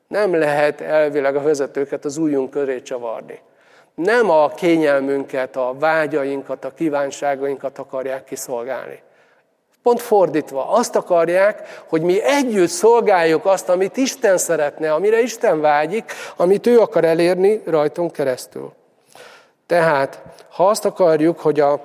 Nem 0.09 0.35
lehet 0.35 0.81
elvileg 0.81 1.37
a 1.37 1.42
vezetőket 1.42 2.04
az 2.04 2.16
újunk 2.16 2.50
köré 2.50 2.83
csavarni. 2.83 3.40
Nem 3.94 4.31
a 4.31 4.48
kényelmünket, 4.48 5.57
a 5.57 5.74
vágyainkat, 5.78 6.64
a 6.64 6.74
kívánságainkat 6.74 7.78
akarják 7.78 8.24
kiszolgálni. 8.24 9.02
Pont 9.82 10.00
fordítva, 10.00 10.70
azt 10.70 10.96
akarják, 10.96 11.82
hogy 11.88 12.02
mi 12.02 12.22
együtt 12.22 12.68
szolgáljuk 12.68 13.46
azt, 13.46 13.68
amit 13.68 13.96
Isten 13.96 14.38
szeretne, 14.38 14.92
amire 14.92 15.20
Isten 15.20 15.60
vágyik, 15.60 16.12
amit 16.36 16.66
ő 16.66 16.80
akar 16.80 17.04
elérni 17.04 17.62
rajtunk 17.64 18.12
keresztül. 18.12 18.72
Tehát, 19.66 20.22
ha 20.50 20.68
azt 20.68 20.84
akarjuk, 20.84 21.40
hogy 21.40 21.60
a 21.60 21.80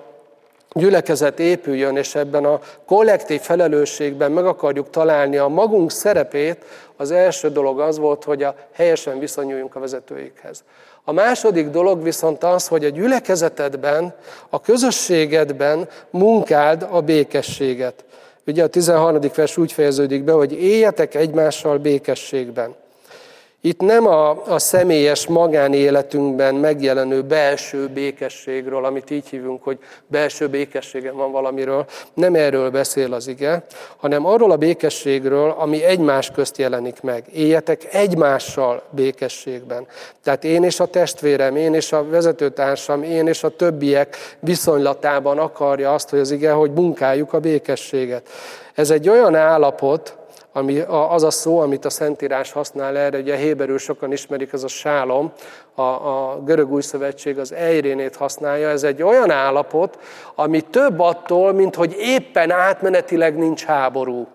gyülekezet 0.73 1.39
épüljön, 1.39 1.97
és 1.97 2.15
ebben 2.15 2.45
a 2.45 2.60
kollektív 2.86 3.41
felelősségben 3.41 4.32
meg 4.32 4.45
akarjuk 4.45 4.89
találni 4.89 5.38
a 5.38 5.47
magunk 5.47 5.91
szerepét, 5.91 6.65
az 6.97 7.12
első 7.12 7.49
dolog 7.49 7.79
az 7.79 7.97
volt, 7.97 8.23
hogy 8.23 8.43
a 8.43 8.56
helyesen 8.71 9.19
viszonyuljunk 9.19 9.75
a 9.75 9.79
vezetőikhez. 9.79 10.63
A 11.06 11.12
második 11.12 11.70
dolog 11.70 12.04
viszont 12.04 12.44
az, 12.44 12.68
hogy 12.68 12.86
a 12.86 12.89
gyülekezetedben, 12.89 14.16
a 14.50 14.62
közösségedben 14.62 15.89
munkáld 16.10 16.88
a 16.89 17.02
békességet. 17.02 18.06
Ugye 18.48 18.63
a 18.63 18.68
13. 18.68 19.20
vers 19.36 19.58
úgy 19.58 19.72
fejeződik 19.72 20.24
be, 20.24 20.32
hogy 20.32 20.52
éljetek 20.52 21.16
egymással 21.16 21.78
békességben. 21.78 22.76
Itt 23.65 23.82
nem 23.82 24.08
a, 24.08 24.47
a 24.47 24.60
személyes 24.60 25.28
magánéletünkben 25.28 26.56
megjelenő 26.56 27.21
belső 27.21 27.88
békességről, 27.88 28.86
amit 28.86 29.10
így 29.10 29.28
hívunk, 29.28 29.63
hogy 29.63 29.78
belső 30.08 30.47
békességem 30.47 31.15
van 31.15 31.32
valamiről, 31.32 31.86
nem 32.13 32.36
erről 32.36 32.69
beszél 32.69 33.13
az 33.13 33.28
ige, 33.28 33.65
hanem 33.97 34.26
arról 34.26 34.52
a 34.52 34.56
békességről, 34.56 35.56
ami 35.58 35.84
egymás 35.84 36.32
közt 36.32 36.58
jelenik 36.58 37.02
meg. 37.02 37.26
Éljetek 37.34 37.93
egymással 37.93 38.84
békességben. 38.89 39.88
Tehát 40.23 40.43
én 40.43 40.63
és 40.63 40.80
a 40.80 40.86
testvérem, 40.86 41.56
én 41.56 41.73
és 41.73 41.91
a 41.91 42.10
vezetőtársam, 42.10 43.04
én 43.04 43.28
és 43.28 43.43
a 43.43 43.56
többiek 43.56 44.15
viszonylatában 44.39 45.38
akarja 45.38 45.93
azt, 45.93 46.10
hogy 46.10 46.19
az 46.19 46.32
ige, 46.32 46.52
hogy 46.52 46.71
munkáljuk 46.71 47.34
a 47.34 47.39
békességet. 47.39 48.30
Ez 48.73 48.89
egy 48.89 49.10
olyan 49.10 49.36
állapot, 49.36 50.17
ami 50.54 50.80
az 51.10 51.24
a 51.24 51.32
szó, 51.32 51.60
amit 51.60 51.86
a 51.86 51.89
Szentírás 51.89 52.52
használ 52.52 52.98
erre, 52.98 53.18
ugye 53.18 53.36
héberül 53.36 53.78
sokan 53.78 54.12
ismerik, 54.12 54.54
ez 54.54 54.63
a 54.63 54.68
sálom, 54.68 55.32
a, 55.76 55.82
a 55.82 56.42
görög 56.46 56.72
új 56.72 56.82
szövetség 56.82 57.39
az 57.39 57.52
ejrénét 57.54 58.16
használja, 58.16 58.70
ez 58.70 58.84
egy 58.84 59.04
olyan 59.04 59.32
állapot, 59.32 60.00
ami 60.36 60.62
több 60.62 61.00
attól, 61.00 61.54
mint 61.54 61.76
hogy 61.76 61.96
éppen 62.00 62.52
átmenetileg 62.52 63.38
nincs 63.38 63.63
háború. 63.63 64.28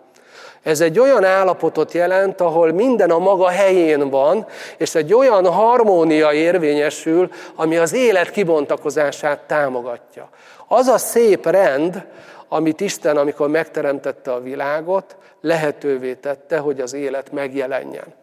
Ez 0.63 0.81
egy 0.81 0.99
olyan 0.99 1.25
állapotot 1.25 1.93
jelent, 1.93 2.41
ahol 2.41 2.73
minden 2.73 3.11
a 3.11 3.19
maga 3.19 3.49
helyén 3.49 4.11
van, 4.11 4.47
és 4.77 4.95
egy 4.95 5.15
olyan 5.15 5.47
harmónia 5.47 6.33
érvényesül, 6.33 7.31
ami 7.55 7.77
az 7.77 7.95
élet 7.95 8.31
kibontakozását 8.31 9.41
támogatja. 9.47 10.29
Az 10.69 10.87
a 10.87 10.99
szép 10.99 11.47
rend, 11.47 12.05
amit 12.49 12.81
Isten, 12.81 13.17
amikor 13.17 13.49
megteremtette 13.49 14.33
a 14.33 14.41
világot, 14.41 15.17
lehetővé 15.41 16.15
tette, 16.15 16.59
hogy 16.59 16.81
az 16.81 16.93
élet 16.93 17.33
megjelenjen 17.33 18.15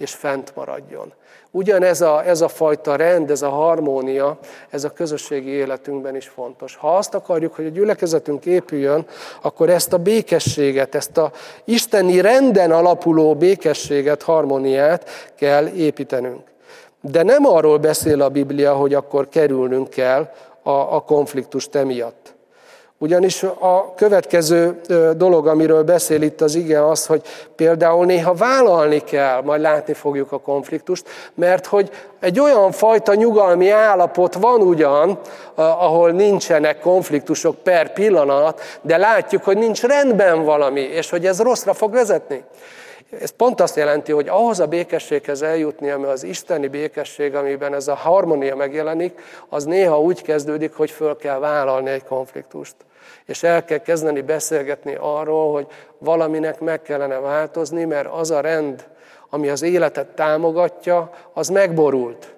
és 0.00 0.14
fent 0.14 0.52
maradjon. 0.54 1.12
Ugyanez 1.50 2.00
a, 2.00 2.24
ez 2.26 2.40
a 2.40 2.48
fajta 2.48 2.96
rend, 2.96 3.30
ez 3.30 3.42
a 3.42 3.48
harmónia, 3.48 4.38
ez 4.70 4.84
a 4.84 4.90
közösségi 4.90 5.50
életünkben 5.50 6.16
is 6.16 6.28
fontos. 6.28 6.76
Ha 6.76 6.96
azt 6.96 7.14
akarjuk, 7.14 7.54
hogy 7.54 7.66
a 7.66 7.68
gyülekezetünk 7.68 8.46
épüljön, 8.46 9.06
akkor 9.42 9.70
ezt 9.70 9.92
a 9.92 9.98
békességet, 9.98 10.94
ezt 10.94 11.16
a 11.16 11.32
isteni 11.64 12.20
renden 12.20 12.70
alapuló 12.70 13.34
békességet, 13.34 14.22
harmóniát 14.22 15.08
kell 15.36 15.66
építenünk. 15.66 16.42
De 17.00 17.22
nem 17.22 17.46
arról 17.46 17.78
beszél 17.78 18.22
a 18.22 18.28
Biblia, 18.28 18.74
hogy 18.74 18.94
akkor 18.94 19.28
kerülnünk 19.28 19.90
kell 19.90 20.32
a, 20.62 20.70
a 20.70 21.00
konfliktust 21.00 21.74
emiatt. 21.74 22.34
Ugyanis 23.02 23.42
a 23.42 23.94
következő 23.94 24.80
dolog, 25.16 25.46
amiről 25.46 25.82
beszél 25.82 26.22
itt 26.22 26.40
az 26.40 26.54
ige, 26.54 26.86
az, 26.86 27.06
hogy 27.06 27.22
például 27.56 28.04
néha 28.04 28.34
vállalni 28.34 28.98
kell, 28.98 29.42
majd 29.42 29.60
látni 29.60 29.92
fogjuk 29.92 30.32
a 30.32 30.38
konfliktust, 30.38 31.08
mert 31.34 31.66
hogy 31.66 31.90
egy 32.20 32.40
olyan 32.40 32.72
fajta 32.72 33.14
nyugalmi 33.14 33.70
állapot 33.70 34.34
van 34.34 34.60
ugyan, 34.60 35.18
ahol 35.54 36.10
nincsenek 36.10 36.80
konfliktusok 36.80 37.56
per 37.56 37.92
pillanat, 37.92 38.60
de 38.82 38.96
látjuk, 38.96 39.44
hogy 39.44 39.58
nincs 39.58 39.82
rendben 39.82 40.44
valami, 40.44 40.80
és 40.80 41.10
hogy 41.10 41.26
ez 41.26 41.40
rosszra 41.40 41.74
fog 41.74 41.92
vezetni. 41.92 42.44
Ez 43.18 43.30
pont 43.30 43.60
azt 43.60 43.76
jelenti, 43.76 44.12
hogy 44.12 44.28
ahhoz 44.28 44.60
a 44.60 44.66
békességhez 44.66 45.42
eljutni, 45.42 45.90
ami 45.90 46.04
az 46.04 46.22
isteni 46.22 46.68
békesség, 46.68 47.34
amiben 47.34 47.74
ez 47.74 47.88
a 47.88 47.94
harmónia 47.94 48.56
megjelenik, 48.56 49.20
az 49.48 49.64
néha 49.64 50.00
úgy 50.00 50.22
kezdődik, 50.22 50.74
hogy 50.74 50.90
föl 50.90 51.16
kell 51.16 51.38
vállalni 51.38 51.90
egy 51.90 52.04
konfliktust. 52.04 52.74
És 53.24 53.42
el 53.42 53.64
kell 53.64 53.78
kezdeni 53.78 54.20
beszélgetni 54.20 54.96
arról, 55.00 55.52
hogy 55.52 55.66
valaminek 55.98 56.60
meg 56.60 56.82
kellene 56.82 57.18
változni, 57.18 57.84
mert 57.84 58.08
az 58.12 58.30
a 58.30 58.40
rend, 58.40 58.88
ami 59.30 59.48
az 59.48 59.62
életet 59.62 60.08
támogatja, 60.08 61.10
az 61.32 61.48
megborult. 61.48 62.34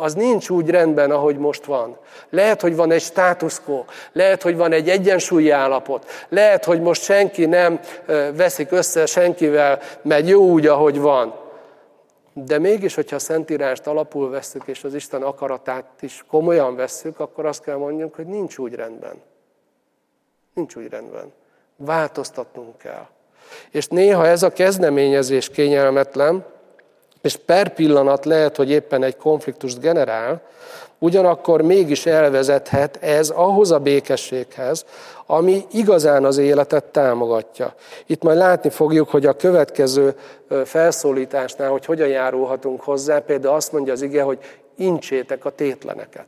Az 0.00 0.14
nincs 0.14 0.48
úgy 0.48 0.70
rendben, 0.70 1.10
ahogy 1.10 1.38
most 1.38 1.64
van. 1.64 1.96
Lehet, 2.30 2.60
hogy 2.60 2.76
van 2.76 2.90
egy 2.90 3.02
státuszkó, 3.02 3.84
lehet, 4.12 4.42
hogy 4.42 4.56
van 4.56 4.72
egy 4.72 4.88
egyensúlyi 4.88 5.50
állapot, 5.50 6.10
lehet, 6.28 6.64
hogy 6.64 6.80
most 6.80 7.02
senki 7.02 7.46
nem 7.46 7.80
veszik 8.34 8.72
össze 8.72 9.06
senkivel, 9.06 9.80
mert 10.02 10.28
jó 10.28 10.42
úgy, 10.42 10.66
ahogy 10.66 11.00
van. 11.00 11.34
De 12.32 12.58
mégis, 12.58 12.94
hogyha 12.94 13.16
a 13.16 13.18
Szentírást 13.18 13.86
alapul 13.86 14.30
veszük, 14.30 14.62
és 14.66 14.84
az 14.84 14.94
Isten 14.94 15.22
akaratát 15.22 15.84
is 16.00 16.24
komolyan 16.30 16.76
vesszük, 16.76 17.20
akkor 17.20 17.46
azt 17.46 17.62
kell 17.62 17.76
mondjunk, 17.76 18.14
hogy 18.14 18.26
nincs 18.26 18.58
úgy 18.58 18.74
rendben. 18.74 19.22
Nincs 20.54 20.76
úgy 20.76 20.88
rendben. 20.88 21.32
Változtatnunk 21.76 22.78
kell. 22.78 23.06
És 23.70 23.86
néha 23.86 24.26
ez 24.26 24.42
a 24.42 24.52
kezdeményezés 24.52 25.48
kényelmetlen, 25.48 26.44
és 27.22 27.36
per 27.36 27.74
pillanat 27.74 28.24
lehet, 28.24 28.56
hogy 28.56 28.70
éppen 28.70 29.02
egy 29.02 29.16
konfliktust 29.16 29.80
generál, 29.80 30.42
ugyanakkor 30.98 31.62
mégis 31.62 32.06
elvezethet 32.06 32.96
ez 33.00 33.28
ahhoz 33.28 33.70
a 33.70 33.78
békességhez, 33.78 34.84
ami 35.26 35.64
igazán 35.72 36.24
az 36.24 36.38
életet 36.38 36.84
támogatja. 36.84 37.74
Itt 38.06 38.22
majd 38.22 38.38
látni 38.38 38.70
fogjuk, 38.70 39.08
hogy 39.08 39.26
a 39.26 39.36
következő 39.36 40.14
felszólításnál, 40.64 41.70
hogy 41.70 41.84
hogyan 41.84 42.08
járulhatunk 42.08 42.80
hozzá, 42.80 43.18
például 43.18 43.54
azt 43.54 43.72
mondja 43.72 43.92
az 43.92 44.02
ige, 44.02 44.22
hogy 44.22 44.38
incsétek 44.76 45.44
a 45.44 45.50
tétleneket. 45.50 46.26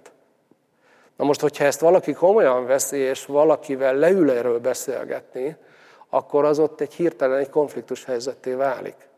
Na 1.17 1.25
most, 1.25 1.41
hogyha 1.41 1.65
ezt 1.65 1.81
valaki 1.81 2.13
komolyan 2.13 2.67
veszi, 2.67 2.99
és 2.99 3.27
valakivel 3.27 3.95
leül 3.95 4.31
erről 4.31 4.59
beszélgetni, 4.59 5.57
akkor 6.09 6.45
az 6.45 6.59
ott 6.59 6.81
egy 6.81 6.93
hirtelen 6.93 7.39
egy 7.39 7.51
konfliktus 7.51 8.05
helyzetté 8.05 8.53
válik. 8.53 9.10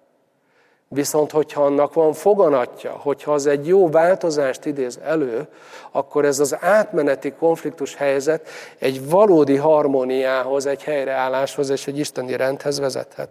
Viszont, 0.94 1.30
hogyha 1.30 1.64
annak 1.64 1.94
van 1.94 2.12
foganatja, 2.12 2.90
hogyha 2.90 3.32
az 3.32 3.46
egy 3.46 3.66
jó 3.66 3.88
változást 3.90 4.64
idéz 4.64 4.98
elő, 5.04 5.46
akkor 5.90 6.24
ez 6.24 6.40
az 6.40 6.56
átmeneti 6.60 7.32
konfliktus 7.32 7.94
helyzet 7.94 8.48
egy 8.78 9.08
valódi 9.08 9.56
harmóniához, 9.56 10.66
egy 10.66 10.82
helyreálláshoz 10.82 11.70
és 11.70 11.86
egy 11.86 11.98
isteni 11.98 12.36
rendhez 12.36 12.78
vezethet. 12.78 13.28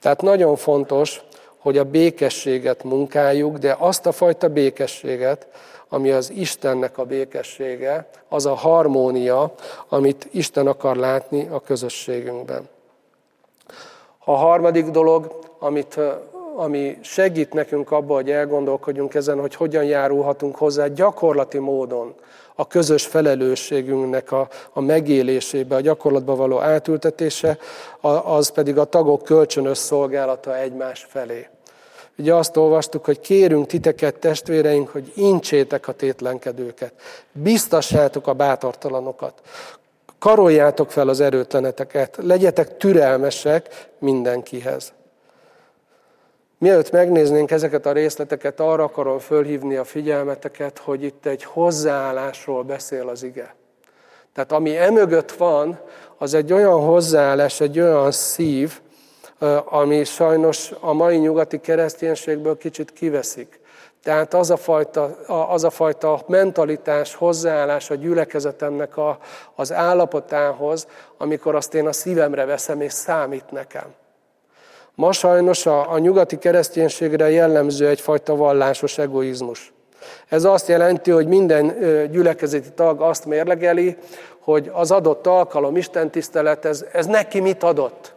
Tehát 0.00 0.22
nagyon 0.22 0.56
fontos, 0.56 1.20
hogy 1.58 1.78
a 1.78 1.84
békességet 1.84 2.84
munkáljuk, 2.84 3.56
de 3.56 3.76
azt 3.78 4.06
a 4.06 4.12
fajta 4.12 4.48
békességet, 4.48 5.46
ami 5.88 6.10
az 6.10 6.30
Istennek 6.30 6.98
a 6.98 7.04
békessége, 7.04 8.08
az 8.28 8.46
a 8.46 8.54
harmónia, 8.54 9.54
amit 9.88 10.28
Isten 10.30 10.66
akar 10.66 10.96
látni 10.96 11.48
a 11.50 11.60
közösségünkben. 11.60 12.68
A 14.24 14.34
harmadik 14.34 14.86
dolog, 14.86 15.38
amit, 15.58 15.98
ami 16.56 16.98
segít 17.02 17.52
nekünk 17.52 17.90
abban, 17.90 18.16
hogy 18.16 18.30
elgondolkodjunk 18.30 19.14
ezen, 19.14 19.40
hogy 19.40 19.54
hogyan 19.54 19.84
járulhatunk 19.84 20.56
hozzá 20.56 20.86
gyakorlati 20.86 21.58
módon 21.58 22.14
a 22.54 22.66
közös 22.66 23.06
felelősségünknek 23.06 24.32
a, 24.32 24.48
a 24.72 24.80
megélésébe, 24.80 25.74
a 25.74 25.80
gyakorlatba 25.80 26.36
való 26.36 26.60
átültetése, 26.60 27.58
az 28.24 28.50
pedig 28.50 28.78
a 28.78 28.84
tagok 28.84 29.22
kölcsönös 29.22 29.78
szolgálata 29.78 30.58
egymás 30.58 31.06
felé. 31.08 31.48
Ugye 32.18 32.34
azt 32.34 32.56
olvastuk, 32.56 33.04
hogy 33.04 33.20
kérünk 33.20 33.66
titeket, 33.66 34.14
testvéreink, 34.14 34.88
hogy 34.88 35.12
incsétek 35.14 35.88
a 35.88 35.92
tétlenkedőket, 35.92 36.92
biztassátok 37.32 38.26
a 38.26 38.32
bátortalanokat, 38.32 39.40
karoljátok 40.18 40.90
fel 40.90 41.08
az 41.08 41.20
erőtleneteket, 41.20 42.18
legyetek 42.20 42.76
türelmesek 42.76 43.88
mindenkihez. 43.98 44.92
Mielőtt 46.62 46.90
megnéznénk 46.90 47.50
ezeket 47.50 47.86
a 47.86 47.92
részleteket, 47.92 48.60
arra 48.60 48.84
akarom 48.84 49.18
fölhívni 49.18 49.76
a 49.76 49.84
figyelmeteket, 49.84 50.78
hogy 50.78 51.02
itt 51.02 51.26
egy 51.26 51.44
hozzáállásról 51.44 52.62
beszél 52.62 53.08
az 53.08 53.22
ige. 53.22 53.54
Tehát 54.34 54.52
ami 54.52 54.76
emögött 54.76 55.32
van, 55.32 55.80
az 56.18 56.34
egy 56.34 56.52
olyan 56.52 56.80
hozzáállás, 56.80 57.60
egy 57.60 57.80
olyan 57.80 58.10
szív, 58.10 58.80
ami 59.64 60.04
sajnos 60.04 60.72
a 60.80 60.92
mai 60.92 61.16
nyugati 61.16 61.60
kereszténységből 61.60 62.58
kicsit 62.58 62.92
kiveszik. 62.92 63.60
Tehát 64.02 64.34
az 64.34 64.50
a 64.50 64.56
fajta, 64.56 65.04
az 65.26 65.64
a 65.64 65.70
fajta 65.70 66.22
mentalitás, 66.26 67.14
hozzáállás 67.14 67.90
a 67.90 67.94
gyülekezetemnek 67.94 68.96
a, 68.96 69.18
az 69.54 69.72
állapotához, 69.72 70.86
amikor 71.18 71.54
azt 71.54 71.74
én 71.74 71.86
a 71.86 71.92
szívemre 71.92 72.44
veszem, 72.44 72.80
és 72.80 72.92
számít 72.92 73.50
nekem. 73.50 74.00
Ma 74.94 75.12
sajnos 75.12 75.66
a, 75.66 75.92
a 75.92 75.98
nyugati 75.98 76.38
kereszténységre 76.38 77.30
jellemző 77.30 77.88
egyfajta 77.88 78.36
vallásos 78.36 78.98
egoizmus. 78.98 79.72
Ez 80.28 80.44
azt 80.44 80.68
jelenti, 80.68 81.10
hogy 81.10 81.26
minden 81.26 81.76
gyülekezeti 82.10 82.70
tag 82.74 83.00
azt 83.00 83.24
mérlegeli, 83.24 83.96
hogy 84.38 84.70
az 84.72 84.90
adott 84.90 85.26
alkalom, 85.26 85.76
Isten 85.76 86.10
tisztelet, 86.10 86.64
ez, 86.64 86.84
ez 86.92 87.06
neki 87.06 87.40
mit 87.40 87.62
adott. 87.62 88.14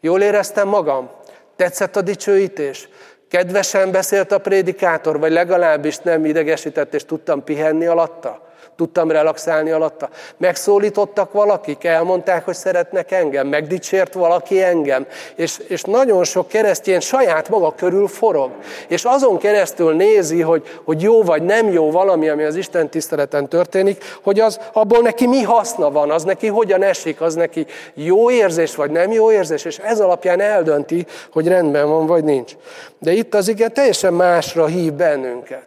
Jól 0.00 0.20
éreztem 0.20 0.68
magam? 0.68 1.10
Tetszett 1.56 1.96
a 1.96 2.02
dicsőítés? 2.02 2.88
Kedvesen 3.28 3.90
beszélt 3.90 4.32
a 4.32 4.38
prédikátor, 4.38 5.18
vagy 5.18 5.32
legalábbis 5.32 5.98
nem 5.98 6.24
idegesített, 6.24 6.94
és 6.94 7.04
tudtam 7.04 7.44
pihenni 7.44 7.86
alatta? 7.86 8.43
Tudtam 8.76 9.10
relaxálni 9.10 9.70
alatta. 9.70 10.08
Megszólítottak 10.36 11.32
valakik, 11.32 11.84
elmondták, 11.84 12.44
hogy 12.44 12.54
szeretnek 12.54 13.10
engem, 13.12 13.46
megdicsért 13.46 14.14
valaki 14.14 14.62
engem. 14.62 15.06
És, 15.34 15.58
és 15.68 15.82
nagyon 15.82 16.24
sok 16.24 16.48
keresztény 16.48 17.00
saját 17.00 17.48
maga 17.48 17.74
körül 17.74 18.08
forog. 18.08 18.50
És 18.88 19.04
azon 19.04 19.38
keresztül 19.38 19.94
nézi, 19.94 20.40
hogy, 20.40 20.62
hogy 20.84 21.02
jó 21.02 21.22
vagy 21.22 21.42
nem 21.42 21.72
jó 21.72 21.90
valami, 21.90 22.28
ami 22.28 22.42
az 22.42 22.56
Isten 22.56 22.88
tiszteleten 22.88 23.48
történik, 23.48 24.04
hogy 24.22 24.40
az, 24.40 24.60
abból 24.72 25.02
neki 25.02 25.26
mi 25.26 25.42
haszna 25.42 25.90
van, 25.90 26.10
az 26.10 26.24
neki 26.24 26.46
hogyan 26.46 26.82
esik, 26.82 27.20
az 27.20 27.34
neki 27.34 27.66
jó 27.94 28.30
érzés 28.30 28.74
vagy 28.74 28.90
nem 28.90 29.12
jó 29.12 29.32
érzés, 29.32 29.64
és 29.64 29.78
ez 29.78 30.00
alapján 30.00 30.40
eldönti, 30.40 31.06
hogy 31.32 31.48
rendben 31.48 31.88
van 31.88 32.06
vagy 32.06 32.24
nincs. 32.24 32.52
De 32.98 33.12
itt 33.12 33.34
az 33.34 33.48
igen 33.48 33.72
teljesen 33.72 34.12
másra 34.12 34.66
hív 34.66 34.92
bennünket. 34.92 35.66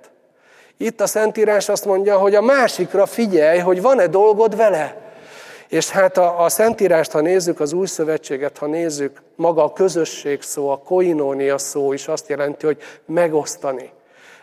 Itt 0.78 1.02
a 1.02 1.08
Szentírás 1.08 1.70
azt 1.70 1.86
mondja, 1.86 2.18
hogy 2.18 2.36
a 2.36 2.42
másikra 2.42 3.06
figyelj, 3.06 3.60
hogy 3.60 3.82
van-e 3.82 4.08
dolgod 4.08 4.56
vele. 4.56 5.06
És 5.68 5.90
hát 5.90 6.18
a, 6.18 6.44
a 6.44 6.50
Szentírást, 6.50 7.12
ha 7.12 7.22
nézzük, 7.22 7.60
az 7.60 7.74
új 7.74 7.86
szövetséget, 7.86 8.58
ha 8.58 8.66
nézzük, 8.66 9.22
maga 9.36 9.64
a 9.64 9.74
közösség 9.74 10.42
szó, 10.42 10.70
a 10.70 10.78
koinónia 10.78 11.58
szó 11.58 11.94
is 11.94 12.08
azt 12.08 12.30
jelenti, 12.30 12.66
hogy 12.66 12.78
megosztani. 13.06 13.92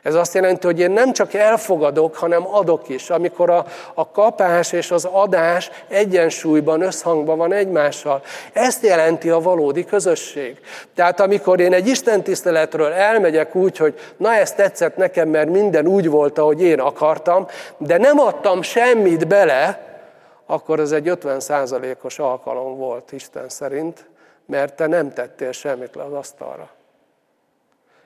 Ez 0.05 0.15
azt 0.15 0.35
jelenti, 0.35 0.67
hogy 0.67 0.81
én 0.81 0.91
nem 0.91 1.13
csak 1.13 1.35
elfogadok, 1.35 2.17
hanem 2.17 2.47
adok 2.47 2.89
is. 2.89 3.11
Amikor 3.11 3.51
a, 3.51 3.67
a 3.95 4.11
kapás 4.11 4.73
és 4.73 4.91
az 4.91 5.05
adás 5.05 5.71
egyensúlyban, 5.89 6.81
összhangban 6.81 7.39
van 7.39 7.53
egymással. 7.53 8.23
Ezt 8.53 8.83
jelenti 8.83 9.31
a 9.31 9.41
valódi 9.41 9.85
közösség. 9.85 10.61
Tehát 10.95 11.21
amikor 11.21 11.61
én 11.61 11.73
egy 11.73 11.87
istentiszteletről 11.87 12.93
elmegyek 12.93 13.55
úgy, 13.55 13.77
hogy 13.77 13.99
na 14.17 14.35
ez 14.35 14.53
tetszett 14.53 14.97
nekem, 14.97 15.29
mert 15.29 15.49
minden 15.49 15.87
úgy 15.87 16.09
volt, 16.09 16.39
ahogy 16.39 16.63
én 16.63 16.81
akartam, 16.81 17.47
de 17.79 17.99
nem 17.99 18.19
adtam 18.19 18.63
semmit 18.63 19.29
bele, 19.29 19.79
akkor 20.47 20.81
ez 20.81 20.93
egy 20.93 21.09
50%-os 21.23 22.19
alkalom 22.19 22.77
volt 22.77 23.13
Isten 23.13 23.49
szerint, 23.49 24.09
mert 24.47 24.75
te 24.75 24.87
nem 24.87 25.13
tettél 25.13 25.53
semmit 25.53 25.95
le 25.95 26.03
az 26.03 26.13
asztalra. 26.13 26.69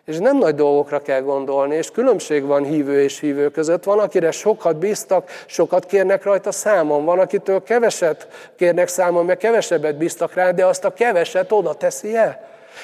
És 0.09 0.19
nem 0.19 0.39
nagy 0.39 0.55
dolgokra 0.55 1.03
kell 1.03 1.21
gondolni, 1.21 1.75
és 1.75 1.91
különbség 1.91 2.45
van 2.45 2.65
hívő 2.65 3.03
és 3.03 3.21
hívő 3.21 3.49
között. 3.49 3.85
Van, 3.85 3.99
akire 3.99 4.31
sokat 4.31 4.77
bíztak, 4.77 5.31
sokat 5.47 5.87
kérnek 5.87 6.25
rajta 6.25 6.53
számon. 6.53 7.05
Van, 7.05 7.19
akitől 7.19 7.63
keveset 7.63 8.29
kérnek 8.57 8.89
számon, 8.89 9.25
mert 9.25 9.39
kevesebbet 9.39 9.97
bíztak 9.97 10.35
rá, 10.35 10.51
de 10.51 10.67
azt 10.67 10.85
a 10.85 10.93
keveset 10.93 11.53
oda 11.53 11.75
teszi 11.75 12.17
el. 12.17 12.41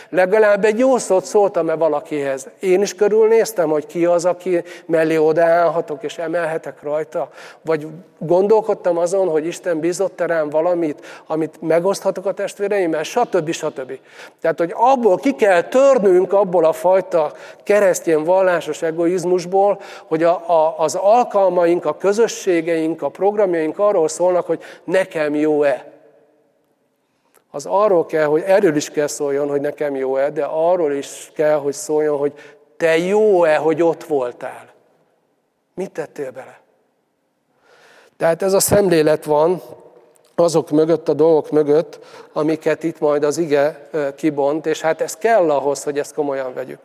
Legalább 0.09 0.65
egy 0.65 0.79
jó 0.79 0.99
szót 0.99 1.25
szóltam-e 1.25 1.75
valakihez. 1.75 2.49
Én 2.61 2.83
is 2.83 2.95
körülnéztem, 2.95 3.69
hogy 3.69 3.87
ki 3.87 4.05
az, 4.05 4.25
aki 4.25 4.63
mellé 4.87 5.17
odaállhatok 5.17 6.03
és 6.03 6.19
emelhetek 6.19 6.83
rajta. 6.83 7.29
Vagy 7.65 7.87
gondolkodtam 8.19 8.99
azon, 8.99 9.29
hogy 9.29 9.47
Isten 9.47 9.81
bízott 9.81 10.21
rám 10.21 10.51
valamit, 10.51 11.07
amit 11.27 11.55
megoszthatok 11.61 12.27
a 12.27 12.33
testvéreimmel, 12.33 13.03
stb. 13.03 13.51
stb. 13.51 13.93
Tehát, 14.41 14.59
hogy 14.59 14.73
abból 14.77 15.17
ki 15.17 15.35
kell 15.35 15.63
törnünk, 15.63 16.33
abból 16.33 16.65
a 16.65 16.73
fajta 16.73 17.33
keresztény 17.63 18.25
vallásos 18.25 18.83
egoizmusból, 18.83 19.81
hogy 20.07 20.23
a, 20.23 20.31
a, 20.31 20.75
az 20.79 20.95
alkalmaink, 20.95 21.85
a 21.85 21.97
közösségeink, 21.97 23.03
a 23.03 23.09
programjaink 23.09 23.79
arról 23.79 24.09
szólnak, 24.09 24.47
hogy 24.47 24.63
nekem 24.85 25.35
jó-e 25.35 25.94
az 27.55 27.67
arról 27.67 28.07
kell, 28.07 28.27
hogy 28.27 28.43
erről 28.43 28.77
is 28.77 28.91
kell 28.91 29.07
szóljon, 29.07 29.49
hogy 29.49 29.61
nekem 29.61 29.97
jó-e, 29.97 30.31
de 30.31 30.45
arról 30.45 30.93
is 30.93 31.31
kell, 31.35 31.57
hogy 31.57 31.73
szóljon, 31.73 32.19
hogy 32.19 32.33
te 32.77 32.99
jó-e, 32.99 33.57
hogy 33.57 33.83
ott 33.83 34.05
voltál. 34.05 34.73
Mit 35.75 35.91
tettél 35.91 36.31
bele? 36.31 36.61
Tehát 38.17 38.43
ez 38.43 38.53
a 38.53 38.61
szemlélet 38.61 39.25
van 39.25 39.63
azok 40.35 40.71
mögött, 40.71 41.09
a 41.09 41.13
dolgok 41.13 41.51
mögött, 41.51 41.99
amiket 42.33 42.83
itt 42.83 43.01
majd 43.01 43.25
az 43.25 43.39
ige 43.39 43.89
kibont, 44.17 44.67
és 44.67 44.81
hát 44.81 45.01
ez 45.01 45.17
kell 45.17 45.51
ahhoz, 45.51 45.83
hogy 45.83 45.99
ezt 45.99 46.15
komolyan 46.15 46.55
vegyük. 46.55 46.79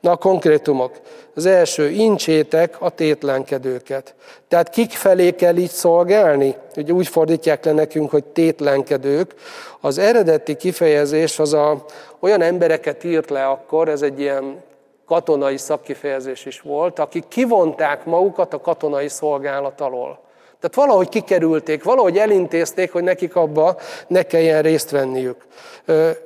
Na 0.00 0.10
a 0.10 0.16
konkrétumok. 0.16 0.92
Az 1.34 1.46
első, 1.46 1.90
incsétek 1.90 2.80
a 2.80 2.90
tétlenkedőket. 2.90 4.14
Tehát 4.48 4.68
kik 4.68 4.90
felé 4.90 5.30
kell 5.30 5.56
így 5.56 5.70
szolgálni? 5.70 6.54
Ugye 6.76 6.92
úgy 6.92 7.08
fordítják 7.08 7.64
le 7.64 7.72
nekünk, 7.72 8.10
hogy 8.10 8.24
tétlenkedők. 8.24 9.34
Az 9.80 9.98
eredeti 9.98 10.56
kifejezés 10.56 11.38
az 11.38 11.52
a, 11.52 11.84
olyan 12.20 12.40
embereket 12.40 13.04
írt 13.04 13.30
le 13.30 13.46
akkor, 13.46 13.88
ez 13.88 14.02
egy 14.02 14.20
ilyen 14.20 14.62
katonai 15.06 15.56
szakkifejezés 15.56 16.44
is 16.44 16.60
volt, 16.60 16.98
akik 16.98 17.28
kivonták 17.28 18.04
magukat 18.04 18.54
a 18.54 18.60
katonai 18.60 19.08
szolgálat 19.08 19.80
alól. 19.80 20.22
Tehát 20.64 20.88
valahogy 20.88 21.08
kikerülték, 21.08 21.84
valahogy 21.84 22.18
elintézték, 22.18 22.92
hogy 22.92 23.02
nekik 23.02 23.36
abba 23.36 23.76
ne 24.06 24.22
kelljen 24.22 24.62
részt 24.62 24.90
venniük. 24.90 25.46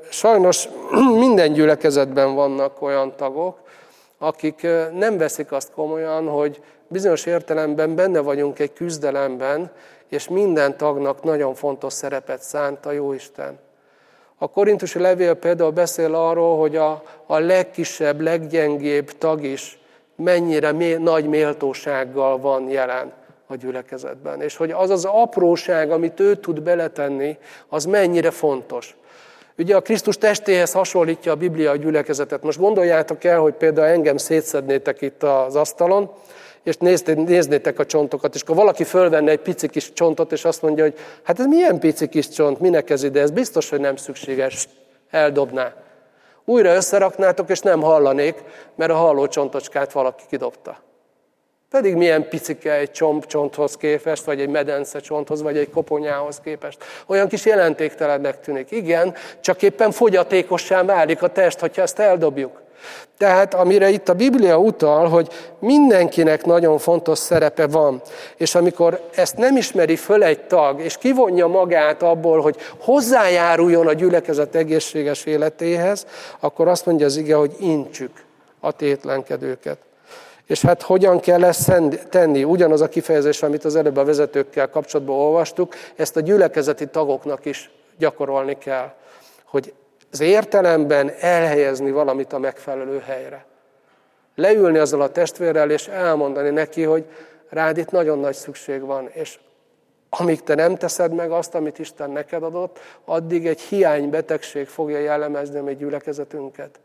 Sajnos 0.09 0.69
minden 1.25 1.53
gyülekezetben 1.53 2.35
vannak 2.35 2.83
olyan 2.83 3.17
tagok, 3.17 3.59
akik 4.19 4.67
nem 4.93 5.19
veszik 5.19 5.53
azt 5.53 5.73
komolyan, 5.73 6.29
hogy 6.29 6.61
bizonyos 6.89 7.27
értelemben 7.27 7.95
benne 7.95 8.21
vagyunk 8.21 8.59
egy 8.59 8.73
küzdelemben, 8.73 9.71
és 10.09 10.29
minden 10.29 10.77
tagnak 10.77 11.23
nagyon 11.23 11.55
fontos 11.55 11.93
szerepet 11.93 12.43
szánt 12.43 12.87
a 12.87 12.93
Jóisten. 12.93 13.59
A 14.37 14.51
korintusi 14.51 14.99
levél 14.99 15.35
például 15.35 15.71
beszél 15.71 16.15
arról, 16.15 16.59
hogy 16.59 16.77
a, 16.77 17.03
a 17.27 17.39
legkisebb, 17.39 18.21
leggyengébb 18.21 19.19
tag 19.19 19.45
is 19.45 19.79
mennyire 20.17 20.73
mé, 20.73 20.95
nagy 20.95 21.27
méltósággal 21.29 22.39
van 22.39 22.69
jelen 22.69 23.18
a 23.49 23.57
gyülekezetben. 23.57 24.41
És 24.41 24.57
hogy 24.57 24.71
az 24.71 24.91
az 24.91 25.05
apróság, 25.05 25.91
amit 25.91 26.21
ő 26.21 26.35
tud 26.35 26.61
beletenni, 26.61 27.37
az 27.69 27.85
mennyire 27.85 28.31
fontos. 28.31 28.97
Ugye 29.59 29.77
a 29.77 29.81
Krisztus 29.81 30.19
testéhez 30.19 30.73
hasonlítja 30.73 31.33
a 31.33 31.37
Biblia 31.37 31.71
a 31.71 31.77
gyülekezetet. 31.77 32.43
Most 32.43 32.59
gondoljátok 32.59 33.25
el, 33.25 33.39
hogy 33.41 33.55
például 33.55 33.87
engem 33.87 34.17
szétszednétek 34.17 35.01
itt 35.01 35.23
az 35.23 35.57
asztalon, 35.57 36.11
és 36.63 36.77
néznétek 37.15 37.79
a 37.79 37.87
csontokat, 37.87 38.35
és 38.35 38.43
akkor 38.43 38.57
valaki 38.57 38.85
fölvenne 38.85 39.31
egy 39.31 39.41
pici 39.41 39.69
kis 39.69 39.93
csontot, 39.93 40.33
és 40.33 40.45
azt 40.45 40.63
mondja, 40.63 40.85
hogy 40.85 40.95
hát 41.23 41.41
ez 41.41 41.47
milyen 41.47 41.79
pici 41.79 42.09
kis 42.09 42.29
csont, 42.29 42.61
minek 42.61 42.91
ez 42.91 43.03
ide, 43.03 43.21
ez 43.21 43.31
biztos, 43.31 43.71
hogy 43.71 43.81
nem 43.81 43.97
szükséges, 43.97 44.69
eldobná. 45.11 45.75
Újra 46.45 46.75
összeraknátok, 46.75 47.51
és 47.51 47.61
nem 47.61 47.81
hallanék, 47.81 48.43
mert 48.75 48.91
a 48.91 48.95
halló 48.95 49.27
csontocskát 49.27 49.93
valaki 49.93 50.23
kidobta. 50.29 50.79
Pedig 51.71 51.95
milyen 51.95 52.29
picike 52.29 52.73
egy 52.73 52.91
csonthoz 53.27 53.77
képest, 53.77 54.25
vagy 54.25 54.41
egy 54.41 54.49
medence 54.49 54.99
csonthoz, 54.99 55.43
vagy 55.43 55.57
egy 55.57 55.71
koponyához 55.71 56.41
képest. 56.45 56.85
Olyan 57.07 57.29
kis 57.29 57.45
jelentéktelennek 57.45 58.41
tűnik. 58.41 58.71
Igen, 58.71 59.15
csak 59.41 59.63
éppen 59.63 59.91
fogyatékossá 59.91 60.83
válik 60.83 61.23
a 61.23 61.29
test, 61.29 61.59
hogyha 61.61 61.83
ezt 61.83 61.99
eldobjuk. 61.99 62.61
Tehát 63.19 63.55
amire 63.55 63.89
itt 63.89 64.09
a 64.09 64.15
Biblia 64.15 64.59
utal, 64.59 65.09
hogy 65.09 65.29
mindenkinek 65.59 66.45
nagyon 66.45 66.79
fontos 66.79 67.19
szerepe 67.19 67.67
van, 67.67 68.03
és 68.37 68.55
amikor 68.55 69.09
ezt 69.15 69.37
nem 69.37 69.57
ismeri 69.57 69.97
föl 69.97 70.23
egy 70.23 70.41
tag, 70.41 70.81
és 70.81 70.97
kivonja 70.97 71.47
magát 71.47 72.03
abból, 72.03 72.41
hogy 72.41 72.57
hozzájáruljon 72.79 73.87
a 73.87 73.93
gyülekezet 73.93 74.55
egészséges 74.55 75.25
életéhez, 75.25 76.07
akkor 76.41 76.69
azt 76.69 76.87
mondja 76.87 77.07
az 77.07 77.17
ige, 77.17 77.35
hogy 77.35 77.55
intsük 77.59 78.11
a 78.61 78.73
tétlenkedőket. 78.73 79.88
És 80.49 80.63
hát 80.63 80.83
hogyan 80.83 81.21
kell 81.21 81.45
ezt 81.45 81.73
tenni? 82.09 82.45
Ugyanaz 82.45 82.81
a 82.81 82.89
kifejezés, 82.89 83.43
amit 83.43 83.65
az 83.65 83.77
előbb 83.77 83.97
a 83.97 84.05
vezetőkkel 84.05 84.69
kapcsolatban 84.69 85.17
olvastuk, 85.17 85.75
ezt 85.97 86.17
a 86.17 86.21
gyülekezeti 86.21 86.87
tagoknak 86.87 87.45
is 87.45 87.71
gyakorolni 87.99 88.59
kell, 88.59 88.93
hogy 89.45 89.73
az 90.13 90.21
értelemben 90.21 91.13
elhelyezni 91.21 91.91
valamit 91.91 92.33
a 92.33 92.39
megfelelő 92.39 93.03
helyre. 93.07 93.45
Leülni 94.35 94.79
azzal 94.79 95.01
a 95.01 95.13
testvérrel, 95.13 95.71
és 95.71 95.89
elmondani 95.89 96.51
neki, 96.51 96.83
hogy 96.83 97.05
rád 97.49 97.77
itt 97.79 97.91
nagyon 97.91 98.19
nagy 98.19 98.35
szükség 98.35 98.81
van, 98.81 99.09
és 99.13 99.39
amíg 100.09 100.43
te 100.43 100.55
nem 100.55 100.77
teszed 100.77 101.15
meg 101.15 101.31
azt, 101.31 101.55
amit 101.55 101.79
Isten 101.79 102.11
neked 102.11 102.43
adott, 102.43 102.79
addig 103.05 103.47
egy 103.47 103.61
hiánybetegség 103.61 104.67
fogja 104.67 104.99
jellemezni 104.99 105.59
a 105.59 105.63
mi 105.63 105.77
gyülekezetünket. 105.77 106.81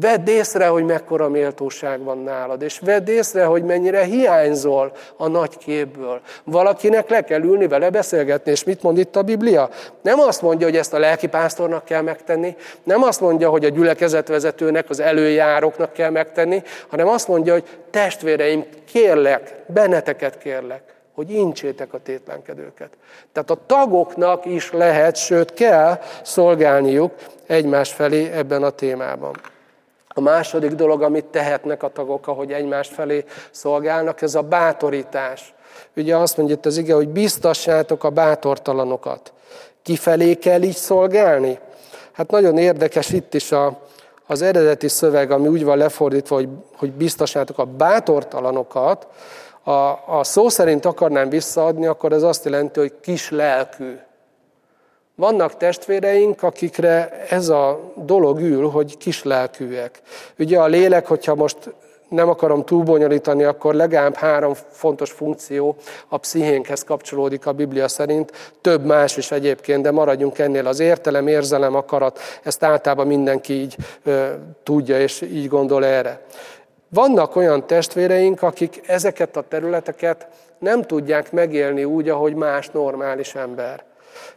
Vedd 0.00 0.28
észre, 0.28 0.66
hogy 0.66 0.84
mekkora 0.84 1.28
méltóság 1.28 2.02
van 2.02 2.18
nálad, 2.18 2.62
és 2.62 2.78
vedd 2.78 3.08
észre, 3.08 3.44
hogy 3.44 3.62
mennyire 3.62 4.02
hiányzol 4.02 4.92
a 5.16 5.28
nagy 5.28 5.58
képből. 5.58 6.20
Valakinek 6.44 7.08
le 7.08 7.24
kell 7.24 7.42
ülni 7.42 7.68
vele 7.68 7.90
beszélgetni, 7.90 8.50
és 8.50 8.64
mit 8.64 8.82
mond 8.82 8.98
itt 8.98 9.16
a 9.16 9.22
Biblia? 9.22 9.68
Nem 10.02 10.20
azt 10.20 10.42
mondja, 10.42 10.66
hogy 10.66 10.76
ezt 10.76 10.92
a 10.92 10.98
lelkipásztornak 10.98 11.84
kell 11.84 12.02
megtenni, 12.02 12.56
nem 12.82 13.02
azt 13.02 13.20
mondja, 13.20 13.48
hogy 13.50 13.64
a 13.64 13.68
gyülekezetvezetőnek, 13.68 14.90
az 14.90 15.00
előjároknak 15.00 15.92
kell 15.92 16.10
megtenni, 16.10 16.62
hanem 16.88 17.08
azt 17.08 17.28
mondja, 17.28 17.52
hogy 17.52 17.64
testvéreim, 17.90 18.64
kérlek, 18.84 19.54
benneteket 19.66 20.38
kérlek, 20.38 20.82
hogy 21.14 21.30
incsétek 21.30 21.94
a 21.94 21.98
tétlenkedőket. 22.02 22.90
Tehát 23.32 23.50
a 23.50 23.58
tagoknak 23.66 24.44
is 24.44 24.72
lehet, 24.72 25.16
sőt 25.16 25.54
kell 25.54 26.00
szolgálniuk 26.22 27.12
egymás 27.46 27.92
felé 27.92 28.30
ebben 28.32 28.62
a 28.62 28.70
témában. 28.70 29.54
A 30.18 30.20
második 30.20 30.70
dolog, 30.70 31.02
amit 31.02 31.24
tehetnek 31.24 31.82
a 31.82 31.88
tagok, 31.88 32.26
ahogy 32.26 32.52
egymás 32.52 32.88
felé 32.88 33.24
szolgálnak, 33.50 34.22
ez 34.22 34.34
a 34.34 34.42
bátorítás. 34.42 35.54
Ugye 35.96 36.16
azt 36.16 36.36
mondja 36.36 36.54
itt 36.54 36.66
az 36.66 36.76
ige, 36.76 36.94
hogy 36.94 37.08
biztassátok 37.08 38.04
a 38.04 38.10
bátortalanokat. 38.10 39.32
Kifelé 39.82 40.34
kell 40.34 40.62
így 40.62 40.76
szolgálni? 40.76 41.58
Hát 42.12 42.30
nagyon 42.30 42.58
érdekes 42.58 43.10
itt 43.10 43.34
is 43.34 43.52
a, 43.52 43.80
az 44.26 44.42
eredeti 44.42 44.88
szöveg, 44.88 45.30
ami 45.30 45.48
úgy 45.48 45.64
van 45.64 45.78
lefordítva, 45.78 46.34
hogy, 46.34 46.48
hogy 46.76 46.92
biztassátok 46.92 47.58
a 47.58 47.64
bátortalanokat, 47.64 49.06
a, 49.62 49.70
a 50.18 50.20
szó 50.24 50.48
szerint 50.48 50.84
akarnám 50.84 51.28
visszaadni, 51.28 51.86
akkor 51.86 52.12
ez 52.12 52.22
azt 52.22 52.44
jelenti, 52.44 52.80
hogy 52.80 52.92
kis 53.00 53.30
lelkű. 53.30 53.98
Vannak 55.18 55.56
testvéreink, 55.56 56.42
akikre 56.42 57.24
ez 57.28 57.48
a 57.48 57.92
dolog 57.94 58.40
ül, 58.40 58.68
hogy 58.68 58.96
kislelkűek. 58.96 60.00
Ugye 60.38 60.58
a 60.58 60.66
lélek, 60.66 61.06
hogyha 61.06 61.34
most 61.34 61.56
nem 62.08 62.28
akarom 62.28 62.64
túlbonyolítani, 62.64 63.44
akkor 63.44 63.74
legalább 63.74 64.14
három 64.14 64.54
fontos 64.70 65.10
funkció 65.10 65.76
a 66.08 66.18
pszichénkhez 66.18 66.82
kapcsolódik 66.82 67.46
a 67.46 67.52
Biblia 67.52 67.88
szerint, 67.88 68.32
több 68.60 68.84
más 68.84 69.16
is 69.16 69.30
egyébként, 69.30 69.82
de 69.82 69.90
maradjunk 69.90 70.38
ennél 70.38 70.66
az 70.66 70.80
értelem, 70.80 71.26
érzelem, 71.26 71.74
akarat, 71.74 72.18
ezt 72.42 72.62
általában 72.62 73.06
mindenki 73.06 73.52
így 73.52 73.76
ö, 74.04 74.26
tudja 74.62 75.00
és 75.00 75.20
így 75.20 75.48
gondol 75.48 75.84
erre. 75.84 76.20
Vannak 76.88 77.36
olyan 77.36 77.66
testvéreink, 77.66 78.42
akik 78.42 78.80
ezeket 78.86 79.36
a 79.36 79.44
területeket 79.48 80.26
nem 80.58 80.82
tudják 80.82 81.32
megélni 81.32 81.84
úgy, 81.84 82.08
ahogy 82.08 82.34
más 82.34 82.68
normális 82.70 83.34
ember. 83.34 83.84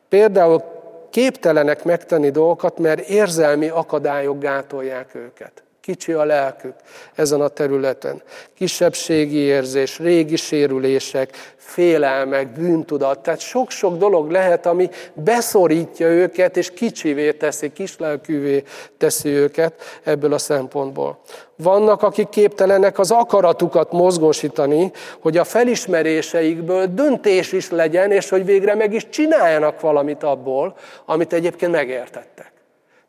Például 0.10 0.64
képtelenek 1.10 1.84
megtenni 1.84 2.30
dolgokat, 2.30 2.80
mert 2.80 3.00
érzelmi 3.00 3.68
akadályok 3.68 4.40
gátolják 4.40 5.16
őket. 5.16 5.64
Kicsi 5.82 6.12
a 6.12 6.24
lelkük 6.24 6.74
ezen 7.16 7.42
a 7.42 7.48
területen. 7.48 8.22
Kisebbségi 8.56 9.38
érzés, 9.38 10.00
régi 10.00 10.36
sérülések, 10.36 11.56
félelmek, 11.56 12.48
bűntudat. 12.48 13.20
Tehát 13.20 13.40
sok-sok 13.40 13.98
dolog 13.98 14.32
lehet, 14.32 14.66
ami 14.66 14.90
beszorítja 15.14 16.08
őket, 16.08 16.58
és 16.58 16.72
kicsivé 16.72 17.32
teszi, 17.32 17.72
kislelkűvé 17.74 18.64
teszi 18.98 19.30
őket 19.30 19.74
ebből 20.04 20.34
a 20.34 20.38
szempontból. 20.38 21.20
Vannak, 21.56 22.04
akik 22.04 22.30
képtelenek 22.30 23.00
az 23.00 23.12
akaratukat 23.12 23.92
mozgósítani, 23.92 24.92
hogy 25.20 25.38
a 25.38 25.44
felismeréseikből 25.44 26.86
döntés 26.86 27.52
is 27.52 27.70
legyen, 27.70 28.12
és 28.12 28.30
hogy 28.30 28.46
végre 28.46 28.76
meg 28.76 28.94
is 28.94 29.10
csináljanak 29.10 29.80
valamit 29.80 30.24
abból, 30.24 30.76
amit 31.06 31.34
egyébként 31.34 31.72
megértettek. 31.72 32.52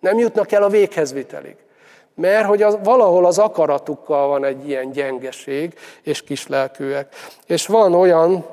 Nem 0.01 0.19
jutnak 0.19 0.53
el 0.53 0.63
a 0.63 0.69
véghezvitelig. 0.69 1.57
Mert 2.15 2.47
hogy 2.47 2.63
az, 2.63 2.79
valahol 2.83 3.27
az 3.27 3.39
akaratukkal 3.39 4.29
van 4.29 4.45
egy 4.45 4.69
ilyen 4.69 4.91
gyengeség, 4.91 5.75
és 6.03 6.23
kislelkűek. 6.23 7.15
És 7.47 7.67
van 7.67 7.95
olyan, 7.95 8.45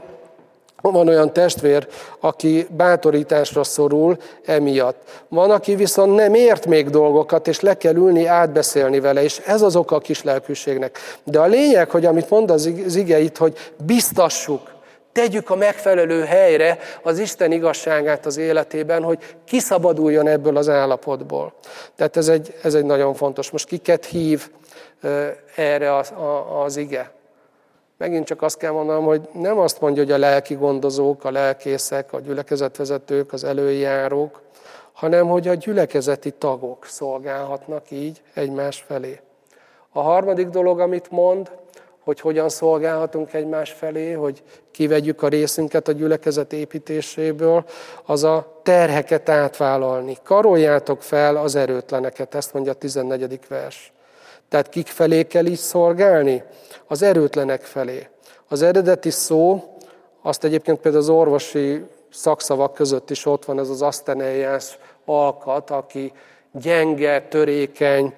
van 0.82 1.08
olyan 1.08 1.34
testvér, 1.34 1.88
aki 2.20 2.68
bátorításra 2.70 3.64
szorul 3.64 4.18
emiatt. 4.46 5.26
Van, 5.28 5.52
aki 5.52 5.76
viszont 5.76 6.16
nem 6.16 6.34
ért 6.34 6.66
még 6.66 6.90
dolgokat, 6.90 7.48
és 7.48 7.60
le 7.60 7.78
kell 7.78 7.96
ülni, 7.96 8.26
átbeszélni 8.26 9.00
vele, 9.00 9.24
és 9.24 9.42
ez 9.46 9.62
az 9.62 9.76
oka 9.76 9.96
a 9.96 10.00
kislelkűségnek. 10.00 10.98
De 11.24 11.40
a 11.40 11.46
lényeg, 11.46 11.90
hogy 11.90 12.06
amit 12.06 12.30
mond 12.30 12.50
az 12.50 12.96
ige 12.96 13.30
hogy 13.38 13.58
biztassuk, 13.86 14.76
tegyük 15.18 15.50
a 15.50 15.56
megfelelő 15.56 16.24
helyre 16.24 16.78
az 17.02 17.20
Isten 17.20 17.52
igazságát 17.52 18.26
az 18.26 18.38
életében, 18.38 19.04
hogy 19.04 19.36
kiszabaduljon 19.46 20.28
ebből 20.28 20.58
az 20.58 20.70
állapotból. 20.70 21.54
Tehát 21.96 22.18
ez 22.18 22.28
egy, 22.28 22.56
ez 22.64 22.74
egy 22.74 22.86
nagyon 22.86 23.14
fontos. 23.14 23.52
Most 23.52 23.68
kiket 23.68 24.06
hív 24.06 24.50
erre 25.56 25.96
az, 25.96 26.14
az 26.66 26.78
ige? 26.78 27.12
Megint 27.98 28.26
csak 28.26 28.42
azt 28.42 28.58
kell 28.58 28.72
mondanom, 28.72 29.06
hogy 29.06 29.22
nem 29.34 29.60
azt 29.60 29.82
mondja, 29.82 30.04
hogy 30.04 30.12
a 30.12 30.18
lelki 30.18 30.54
gondozók, 30.54 31.24
a 31.24 31.32
lelkészek, 31.32 32.14
a 32.14 32.20
gyülekezetvezetők, 32.20 33.34
az 33.34 33.44
előjárók, 33.44 34.42
hanem 34.94 35.28
hogy 35.28 35.48
a 35.48 35.54
gyülekezeti 35.54 36.32
tagok 36.32 36.86
szolgálhatnak 36.86 37.92
így 37.92 38.22
egymás 38.34 38.84
felé. 38.88 39.20
A 39.92 40.02
harmadik 40.02 40.48
dolog, 40.48 40.80
amit 40.80 41.12
mond, 41.12 41.52
hogy 42.08 42.20
hogyan 42.20 42.50
szolgálhatunk 42.50 43.34
egymás 43.34 43.72
felé, 43.72 44.12
hogy 44.12 44.44
kivegyük 44.72 45.22
a 45.22 45.28
részünket 45.28 45.88
a 45.88 45.92
gyülekezet 45.92 46.54
építéséből, 46.54 47.66
az 48.06 48.24
a 48.24 48.60
terheket 48.64 49.30
átvállalni. 49.30 50.18
Karoljátok 50.24 51.02
fel 51.02 51.36
az 51.36 51.56
erőtleneket, 51.56 52.36
ezt 52.36 52.54
mondja 52.54 52.72
a 52.72 52.76
14. 52.76 53.40
vers. 53.48 53.94
Tehát 54.50 54.70
kik 54.70 54.88
felé 54.88 55.24
kell 55.24 55.46
így 55.46 55.58
szolgálni? 55.58 56.44
Az 56.88 57.02
erőtlenek 57.02 57.62
felé. 57.62 58.08
Az 58.48 58.62
eredeti 58.62 59.10
szó, 59.10 59.64
azt 60.22 60.44
egyébként 60.44 60.80
például 60.80 61.04
az 61.04 61.10
orvosi 61.10 61.84
szakszavak 62.12 62.74
között 62.74 63.10
is 63.10 63.26
ott 63.26 63.46
van 63.46 63.60
ez 63.60 63.70
az 63.70 63.82
aszteneiás 63.82 64.78
alkat, 65.06 65.70
aki 65.70 66.14
gyenge, 66.52 67.22
törékeny, 67.22 68.14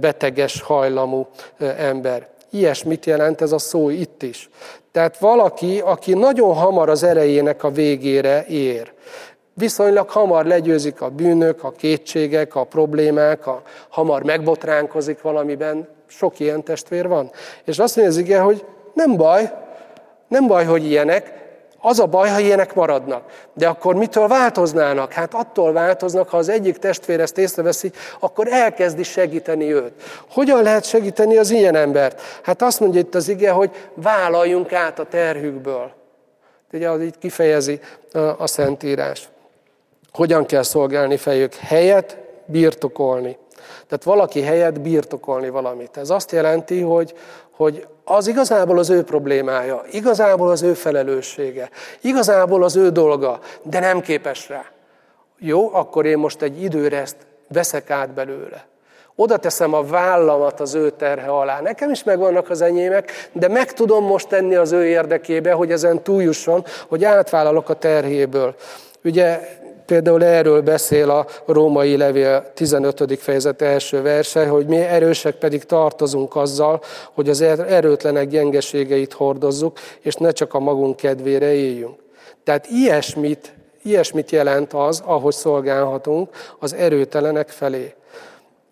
beteges 0.00 0.62
hajlamú 0.62 1.26
ember. 1.58 2.31
Ilyesmit 2.54 3.06
jelent 3.06 3.40
ez 3.40 3.52
a 3.52 3.58
szó 3.58 3.90
itt 3.90 4.22
is. 4.22 4.50
Tehát 4.92 5.18
valaki, 5.18 5.80
aki 5.80 6.14
nagyon 6.14 6.54
hamar 6.54 6.88
az 6.88 7.02
erejének 7.02 7.64
a 7.64 7.70
végére 7.70 8.44
ér. 8.46 8.92
Viszonylag 9.54 10.08
hamar 10.08 10.44
legyőzik 10.44 11.00
a 11.00 11.08
bűnök, 11.08 11.64
a 11.64 11.70
kétségek, 11.70 12.54
a 12.54 12.64
problémák, 12.64 13.46
a 13.46 13.62
hamar 13.88 14.22
megbotránkozik 14.22 15.22
valamiben. 15.22 15.88
Sok 16.06 16.40
ilyen 16.40 16.64
testvér 16.64 17.08
van. 17.08 17.30
És 17.64 17.78
azt 17.78 17.96
mondja 17.96 18.14
az 18.14 18.20
ige, 18.20 18.38
hogy 18.40 18.64
nem 18.94 19.16
baj, 19.16 19.52
nem 20.28 20.46
baj, 20.46 20.64
hogy 20.64 20.84
ilyenek, 20.84 21.41
az 21.84 21.98
a 21.98 22.06
baj, 22.06 22.28
ha 22.28 22.38
ilyenek 22.38 22.74
maradnak. 22.74 23.48
De 23.54 23.68
akkor 23.68 23.94
mitől 23.94 24.28
változnának? 24.28 25.12
Hát 25.12 25.34
attól 25.34 25.72
változnak, 25.72 26.28
ha 26.28 26.36
az 26.36 26.48
egyik 26.48 26.78
testvér 26.78 27.20
ezt 27.20 27.38
észreveszi, 27.38 27.92
akkor 28.20 28.48
elkezdi 28.48 29.02
segíteni 29.02 29.72
őt. 29.72 29.92
Hogyan 30.30 30.62
lehet 30.62 30.84
segíteni 30.84 31.36
az 31.36 31.50
ilyen 31.50 31.74
embert? 31.74 32.20
Hát 32.42 32.62
azt 32.62 32.80
mondja 32.80 33.00
itt 33.00 33.14
az 33.14 33.28
ige, 33.28 33.50
hogy 33.50 33.70
vállaljunk 33.94 34.72
át 34.72 34.98
a 34.98 35.04
terhükből. 35.04 35.92
Ugye 36.72 36.90
az 36.90 37.02
így 37.02 37.18
kifejezi 37.18 37.80
a 38.38 38.46
Szentírás. 38.46 39.28
Hogyan 40.12 40.46
kell 40.46 40.62
szolgálni 40.62 41.16
fejük? 41.16 41.54
Helyet 41.54 42.18
birtokolni. 42.46 43.36
Tehát 43.86 44.04
valaki 44.04 44.42
helyet 44.42 44.80
birtokolni 44.80 45.48
valamit. 45.48 45.96
Ez 45.96 46.10
azt 46.10 46.32
jelenti, 46.32 46.80
hogy, 46.80 47.14
hogy 47.50 47.86
az 48.04 48.26
igazából 48.26 48.78
az 48.78 48.90
ő 48.90 49.02
problémája, 49.02 49.82
igazából 49.90 50.50
az 50.50 50.62
ő 50.62 50.74
felelőssége, 50.74 51.70
igazából 52.00 52.64
az 52.64 52.76
ő 52.76 52.90
dolga, 52.90 53.40
de 53.62 53.80
nem 53.80 54.00
képes 54.00 54.48
rá. 54.48 54.64
Jó, 55.38 55.74
akkor 55.74 56.06
én 56.06 56.18
most 56.18 56.42
egy 56.42 56.62
időre 56.62 57.00
ezt 57.00 57.16
veszek 57.48 57.90
át 57.90 58.10
belőle. 58.10 58.66
Oda 59.14 59.36
teszem 59.36 59.72
a 59.74 59.82
vállamat 59.82 60.60
az 60.60 60.74
ő 60.74 60.90
terhe 60.90 61.28
alá. 61.28 61.60
Nekem 61.60 61.90
is 61.90 62.04
megvannak 62.04 62.50
az 62.50 62.60
enyémek, 62.60 63.28
de 63.32 63.48
meg 63.48 63.72
tudom 63.72 64.04
most 64.04 64.28
tenni 64.28 64.54
az 64.54 64.72
ő 64.72 64.86
érdekébe, 64.86 65.52
hogy 65.52 65.72
ezen 65.72 66.02
túljusson, 66.02 66.64
hogy 66.88 67.04
átvállalok 67.04 67.68
a 67.68 67.74
terhéből. 67.74 68.54
Ugye 69.04 69.40
Például 69.86 70.24
erről 70.24 70.60
beszél 70.60 71.10
a 71.10 71.26
római 71.46 71.96
levél 71.96 72.52
15. 72.54 73.18
fejezet 73.18 73.62
első 73.62 74.02
verse, 74.02 74.46
hogy 74.46 74.66
mi 74.66 74.76
erősek 74.76 75.34
pedig 75.34 75.64
tartozunk 75.64 76.36
azzal, 76.36 76.80
hogy 77.12 77.28
az 77.28 77.40
er- 77.40 77.70
erőtlenek 77.70 78.28
gyengeségeit 78.28 79.12
hordozzuk, 79.12 79.78
és 80.00 80.14
ne 80.14 80.30
csak 80.30 80.54
a 80.54 80.58
magunk 80.58 80.96
kedvére 80.96 81.52
éljünk. 81.52 81.94
Tehát 82.44 82.66
ilyesmit, 82.66 83.54
ilyesmit 83.82 84.30
jelent 84.30 84.72
az, 84.72 85.02
ahogy 85.04 85.34
szolgálhatunk 85.34 86.28
az 86.58 86.74
erőtelenek 86.74 87.48
felé. 87.48 87.94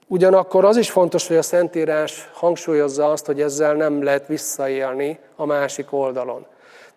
Ugyanakkor 0.07 0.65
az 0.65 0.77
is 0.77 0.91
fontos, 0.91 1.29
hogy 1.29 1.37
a 1.37 1.43
Szentírás 1.43 2.31
hangsúlyozza 2.33 3.11
azt, 3.11 3.27
hogy 3.27 3.41
ezzel 3.41 3.75
nem 3.75 4.03
lehet 4.03 4.27
visszaélni 4.27 5.19
a 5.37 5.45
másik 5.45 5.93
oldalon. 5.93 6.47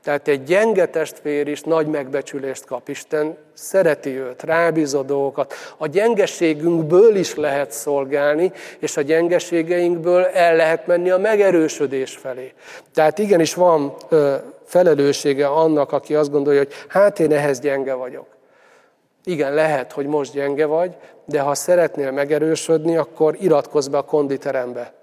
Tehát 0.04 0.28
egy 0.28 0.44
gyenge 0.44 0.86
testvér 0.86 1.48
is 1.48 1.62
nagy 1.62 1.88
megbecsülést 1.88 2.66
kap. 2.66 2.90
Isten 2.90 3.38
szereti 3.54 4.20
őt, 4.20 4.44
rábíz 4.44 4.94
a 4.94 5.04
dolgokat. 5.04 5.54
A 5.78 5.88
gyengeségünkből 5.88 7.16
is 7.16 7.36
lehet 7.36 7.72
szolgálni, 7.72 8.52
és 8.80 8.98
a 8.98 9.02
gyengeségeinkből 9.02 10.24
el 10.24 10.56
lehet 10.56 10.88
menni 10.88 11.10
a 11.10 11.18
megerősödés 11.18 12.16
felé. 12.16 12.54
Tehát 12.94 13.20
igenis 13.20 13.54
van 13.54 13.94
ö, 14.10 14.36
felelőssége 14.66 15.48
annak, 15.48 15.92
aki 15.92 16.16
azt 16.16 16.32
gondolja, 16.32 16.60
hogy 16.60 16.74
hát 16.88 17.20
én 17.20 17.32
ehhez 17.32 17.60
gyenge 17.60 17.94
vagyok. 17.94 18.28
Igen, 19.24 19.54
lehet, 19.54 19.92
hogy 19.92 20.06
most 20.06 20.34
gyenge 20.34 20.66
vagy, 20.66 20.96
de 21.26 21.40
ha 21.40 21.56
szeretnél 21.56 22.12
megerősödni, 22.12 22.98
akkor 22.98 23.36
iratkozz 23.40 23.88
be 23.88 23.98
a 23.98 24.02
konditerembe 24.02 24.94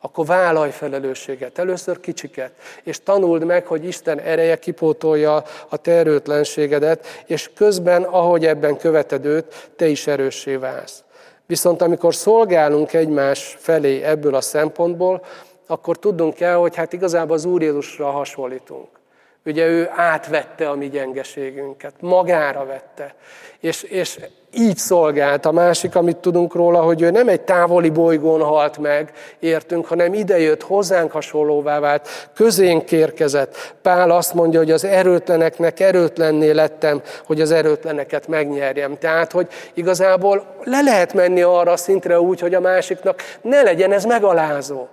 akkor 0.00 0.26
vállalj 0.26 0.70
felelősséget. 0.70 1.58
Először 1.58 2.00
kicsiket, 2.00 2.52
és 2.82 3.02
tanuld 3.02 3.44
meg, 3.44 3.66
hogy 3.66 3.84
Isten 3.84 4.18
ereje 4.18 4.58
kipótolja 4.58 5.42
a 5.68 5.76
te 5.76 5.90
erőtlenségedet, 5.92 7.06
és 7.26 7.50
közben, 7.54 8.02
ahogy 8.02 8.46
ebben 8.46 8.76
követed 8.76 9.24
őt, 9.24 9.70
te 9.76 9.86
is 9.86 10.06
erőssé 10.06 10.56
válsz. 10.56 11.02
Viszont 11.46 11.82
amikor 11.82 12.14
szolgálunk 12.14 12.92
egymás 12.92 13.56
felé 13.58 14.02
ebből 14.02 14.34
a 14.34 14.40
szempontból, 14.40 15.24
akkor 15.66 15.98
tudnunk 15.98 16.34
kell, 16.34 16.54
hogy 16.54 16.76
hát 16.76 16.92
igazából 16.92 17.36
az 17.36 17.44
Úr 17.44 17.62
Jézusra 17.62 18.10
hasonlítunk. 18.10 18.99
Ugye 19.44 19.66
ő 19.66 19.90
átvette 19.94 20.68
a 20.68 20.74
mi 20.74 20.88
gyengeségünket, 20.88 21.94
magára 22.00 22.64
vette. 22.64 23.14
És, 23.60 23.82
és 23.82 24.18
így 24.52 24.76
szolgált. 24.76 25.46
A 25.46 25.52
másik, 25.52 25.94
amit 25.94 26.16
tudunk 26.16 26.54
róla, 26.54 26.82
hogy 26.82 27.02
ő 27.02 27.10
nem 27.10 27.28
egy 27.28 27.40
távoli 27.40 27.90
bolygón 27.90 28.42
halt 28.42 28.78
meg, 28.78 29.12
értünk, 29.38 29.86
hanem 29.86 30.14
idejött, 30.14 30.62
hozzánk 30.62 31.12
hasonlóvá 31.12 31.78
vált, 31.78 32.08
közénk 32.34 32.92
érkezett. 32.92 33.74
Pál 33.82 34.10
azt 34.10 34.34
mondja, 34.34 34.58
hogy 34.58 34.70
az 34.70 34.84
erőtleneknek 34.84 35.80
erőtlenné 35.80 36.50
lettem, 36.50 37.02
hogy 37.26 37.40
az 37.40 37.50
erőtleneket 37.50 38.28
megnyerjem. 38.28 38.98
Tehát, 38.98 39.32
hogy 39.32 39.48
igazából 39.74 40.54
le 40.64 40.80
lehet 40.80 41.14
menni 41.14 41.42
arra 41.42 41.72
a 41.72 41.76
szintre 41.76 42.20
úgy, 42.20 42.40
hogy 42.40 42.54
a 42.54 42.60
másiknak 42.60 43.22
ne 43.42 43.62
legyen 43.62 43.92
ez 43.92 44.04
megalázó. 44.04 44.88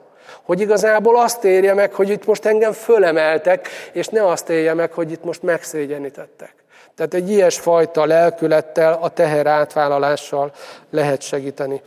Hogy 0.47 0.61
igazából 0.61 1.19
azt 1.19 1.43
érje 1.43 1.73
meg, 1.73 1.93
hogy 1.93 2.09
itt 2.09 2.25
most 2.25 2.45
engem 2.45 2.71
fölemeltek, 2.71 3.67
és 3.91 4.07
ne 4.07 4.27
azt 4.27 4.49
érje 4.49 4.73
meg, 4.73 4.91
hogy 4.91 5.11
itt 5.11 5.23
most 5.23 5.43
megszégyenítettek. 5.43 6.53
Tehát 6.95 7.13
egy 7.13 7.29
ilyesfajta 7.29 8.05
lelkülettel, 8.05 8.97
a 9.01 9.09
teher 9.09 9.47
átvállalással 9.47 10.51
lehet 10.89 11.21
segíteni. 11.21 11.81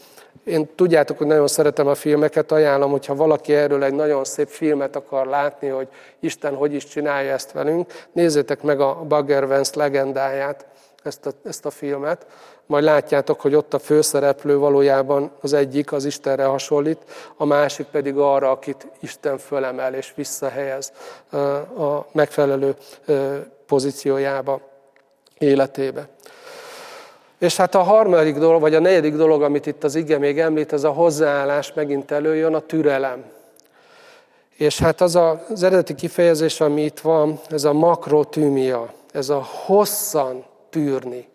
Én 0.45 0.69
tudjátok, 0.75 1.19
hogy 1.19 1.27
nagyon 1.27 1.47
szeretem 1.47 1.87
a 1.87 1.95
filmeket, 1.95 2.53
ajánlom, 2.53 2.91
hogyha 2.91 3.15
valaki 3.15 3.55
erről 3.55 3.85
egy 3.85 3.95
nagyon 3.95 4.25
szép 4.25 4.49
filmet 4.49 4.97
akar 4.97 5.27
látni, 5.27 5.69
hogy 5.69 5.89
Isten 6.21 6.55
hogy 6.55 6.75
is 6.75 6.85
csinálja 6.85 7.33
ezt 7.33 7.53
velünk, 7.53 7.93
nézzétek 8.13 8.63
meg 8.63 8.81
a 8.81 8.95
Bagger 9.09 9.47
Vance 9.47 9.73
legendáját, 9.75 10.67
ezt 11.03 11.27
a, 11.27 11.31
ezt 11.45 11.67
a 11.67 11.71
filmet, 11.71 12.27
majd 12.67 12.85
látjátok, 12.85 13.41
hogy 13.41 13.55
ott 13.55 13.75
a 13.75 13.79
főszereplő 13.79 14.59
valójában 14.59 15.31
az 15.41 15.53
egyik 15.53 15.93
az 15.93 16.05
Istenre 16.05 16.45
hasonlít, 16.45 16.99
a 17.37 17.45
másik 17.45 17.87
pedig 17.87 18.17
arra, 18.17 18.51
akit 18.51 18.87
Isten 19.01 19.39
fölemel 19.39 19.95
és 19.95 20.13
visszahelyez 20.15 20.93
a 21.79 22.07
megfelelő 22.13 22.77
pozíciójába, 23.67 24.61
életébe. 25.39 26.09
És 27.39 27.57
hát 27.57 27.75
a 27.75 27.83
harmadik 27.83 28.39
dolog, 28.39 28.61
vagy 28.61 28.75
a 28.75 28.81
negyedik 28.81 29.15
dolog, 29.15 29.43
amit 29.43 29.67
itt 29.67 29.85
az 29.85 29.95
ige 29.95 30.19
még 30.19 30.39
említ, 30.39 30.73
ez 30.73 30.85
a 30.85 30.91
hozzáállás 30.91 31.73
megint 31.73 32.11
előjön, 32.11 32.55
a 32.55 32.61
türelem. 32.61 33.25
És 34.57 34.79
hát 34.79 35.01
az 35.01 35.15
az 35.49 35.63
eredeti 35.63 35.95
kifejezés, 35.95 36.61
ami 36.61 36.83
itt 36.83 37.01
van, 37.01 37.41
ez 37.49 37.65
a 37.65 37.73
makrotűmia, 37.73 38.93
ez 39.13 39.29
a 39.29 39.47
hosszan 39.65 40.45
tűrni. 40.71 41.29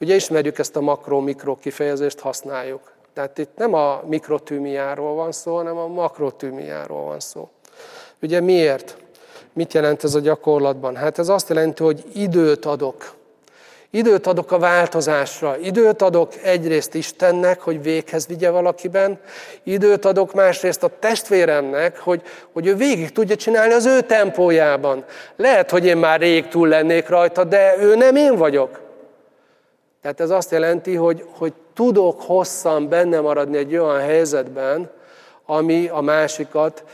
Ugye 0.00 0.14
ismerjük 0.14 0.58
ezt 0.58 0.76
a 0.76 0.80
makro-mikro 0.80 1.56
kifejezést, 1.56 2.20
használjuk. 2.20 2.92
Tehát 3.12 3.38
itt 3.38 3.56
nem 3.56 3.74
a 3.74 4.02
mikrotűmiáról 4.06 5.14
van 5.14 5.32
szó, 5.32 5.56
hanem 5.56 5.76
a 5.76 5.86
makrotűmiáról 5.86 7.04
van 7.04 7.20
szó. 7.20 7.48
Ugye 8.22 8.40
miért? 8.40 8.96
Mit 9.52 9.72
jelent 9.72 10.04
ez 10.04 10.14
a 10.14 10.20
gyakorlatban? 10.20 10.96
Hát 10.96 11.18
ez 11.18 11.28
azt 11.28 11.48
jelenti, 11.48 11.82
hogy 11.82 12.04
időt 12.14 12.64
adok. 12.64 13.14
Időt 13.94 14.26
adok 14.26 14.52
a 14.52 14.58
változásra. 14.58 15.56
Időt 15.58 16.02
adok 16.02 16.32
egyrészt 16.42 16.94
Istennek, 16.94 17.60
hogy 17.60 17.82
véghez 17.82 18.26
vigye 18.26 18.50
valakiben. 18.50 19.18
Időt 19.62 20.04
adok 20.04 20.34
másrészt 20.34 20.82
a 20.82 20.90
testvéremnek, 20.98 21.98
hogy, 21.98 22.22
hogy 22.52 22.66
ő 22.66 22.74
végig 22.74 23.10
tudja 23.10 23.36
csinálni 23.36 23.72
az 23.72 23.86
ő 23.86 24.00
tempójában. 24.00 25.04
Lehet, 25.36 25.70
hogy 25.70 25.86
én 25.86 25.96
már 25.96 26.20
rég 26.20 26.48
túl 26.48 26.68
lennék 26.68 27.08
rajta, 27.08 27.44
de 27.44 27.74
ő 27.78 27.94
nem 27.94 28.16
én 28.16 28.36
vagyok. 28.36 28.80
Tehát 30.02 30.20
ez 30.20 30.30
azt 30.30 30.50
jelenti, 30.50 30.94
hogy, 30.94 31.26
hogy 31.38 31.52
tudok 31.74 32.22
hosszan 32.22 32.88
benne 32.88 33.20
maradni 33.20 33.56
egy 33.56 33.76
olyan 33.76 34.00
helyzetben, 34.00 34.90
ami 35.46 35.88
a 35.88 36.00
másikat 36.00 36.84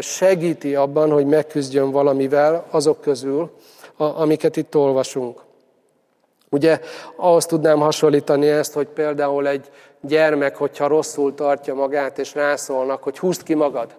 segíti 0.00 0.74
abban, 0.74 1.10
hogy 1.10 1.26
megküzdjön 1.26 1.90
valamivel 1.90 2.66
azok 2.70 3.00
közül, 3.00 3.50
amiket 3.96 4.56
itt 4.56 4.76
olvasunk. 4.76 5.44
Ugye 6.56 6.80
ahhoz 7.16 7.46
tudnám 7.46 7.78
hasonlítani 7.78 8.48
ezt, 8.48 8.72
hogy 8.72 8.86
például 8.86 9.48
egy 9.48 9.70
gyermek, 10.00 10.56
hogyha 10.56 10.86
rosszul 10.86 11.34
tartja 11.34 11.74
magát, 11.74 12.18
és 12.18 12.34
rászólnak, 12.34 13.02
hogy 13.02 13.18
húzd 13.18 13.42
ki 13.42 13.54
magad, 13.54 13.94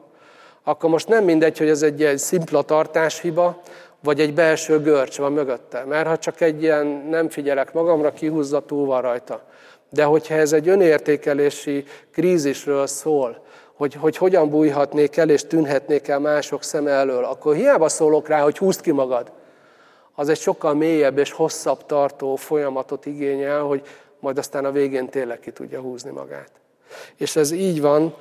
akkor 0.63 0.89
most 0.89 1.07
nem 1.07 1.23
mindegy, 1.23 1.57
hogy 1.57 1.69
ez 1.69 1.81
egy 1.81 1.99
ilyen 1.99 2.17
szimpla 2.17 2.61
tartáshiba, 2.61 3.61
vagy 4.03 4.19
egy 4.19 4.33
belső 4.33 4.81
görcs 4.81 5.17
van 5.17 5.31
mögötte. 5.31 5.83
Mert 5.87 6.07
ha 6.07 6.17
csak 6.17 6.41
egy 6.41 6.61
ilyen 6.61 6.85
nem 7.09 7.29
figyelek 7.29 7.73
magamra, 7.73 8.11
kihúzza, 8.11 8.59
túl 8.59 8.85
van 8.85 9.01
rajta. 9.01 9.41
De 9.89 10.03
hogyha 10.03 10.35
ez 10.35 10.53
egy 10.53 10.67
önértékelési 10.67 11.83
krízisről 12.11 12.87
szól, 12.87 13.41
hogy, 13.73 13.93
hogy 13.93 14.17
hogyan 14.17 14.49
bújhatnék 14.49 15.17
el 15.17 15.29
és 15.29 15.43
tűnhetnék 15.43 16.07
el 16.07 16.19
mások 16.19 16.63
szem 16.63 16.87
elől, 16.87 17.23
akkor 17.23 17.55
hiába 17.55 17.89
szólok 17.89 18.27
rá, 18.27 18.41
hogy 18.41 18.57
húzd 18.57 18.81
ki 18.81 18.91
magad. 18.91 19.31
Az 20.19 20.29
egy 20.29 20.39
sokkal 20.39 20.73
mélyebb 20.73 21.17
és 21.17 21.31
hosszabb 21.31 21.85
tartó 21.85 22.35
folyamatot 22.35 23.05
igényel, 23.05 23.61
hogy 23.61 23.81
majd 24.19 24.37
aztán 24.37 24.65
a 24.65 24.71
végén 24.71 25.09
tényleg 25.09 25.39
ki 25.39 25.51
tudja 25.51 25.79
húzni 25.79 26.11
magát. 26.11 26.51
És 27.15 27.35
ez 27.35 27.51
így 27.51 27.81
van 27.81 28.13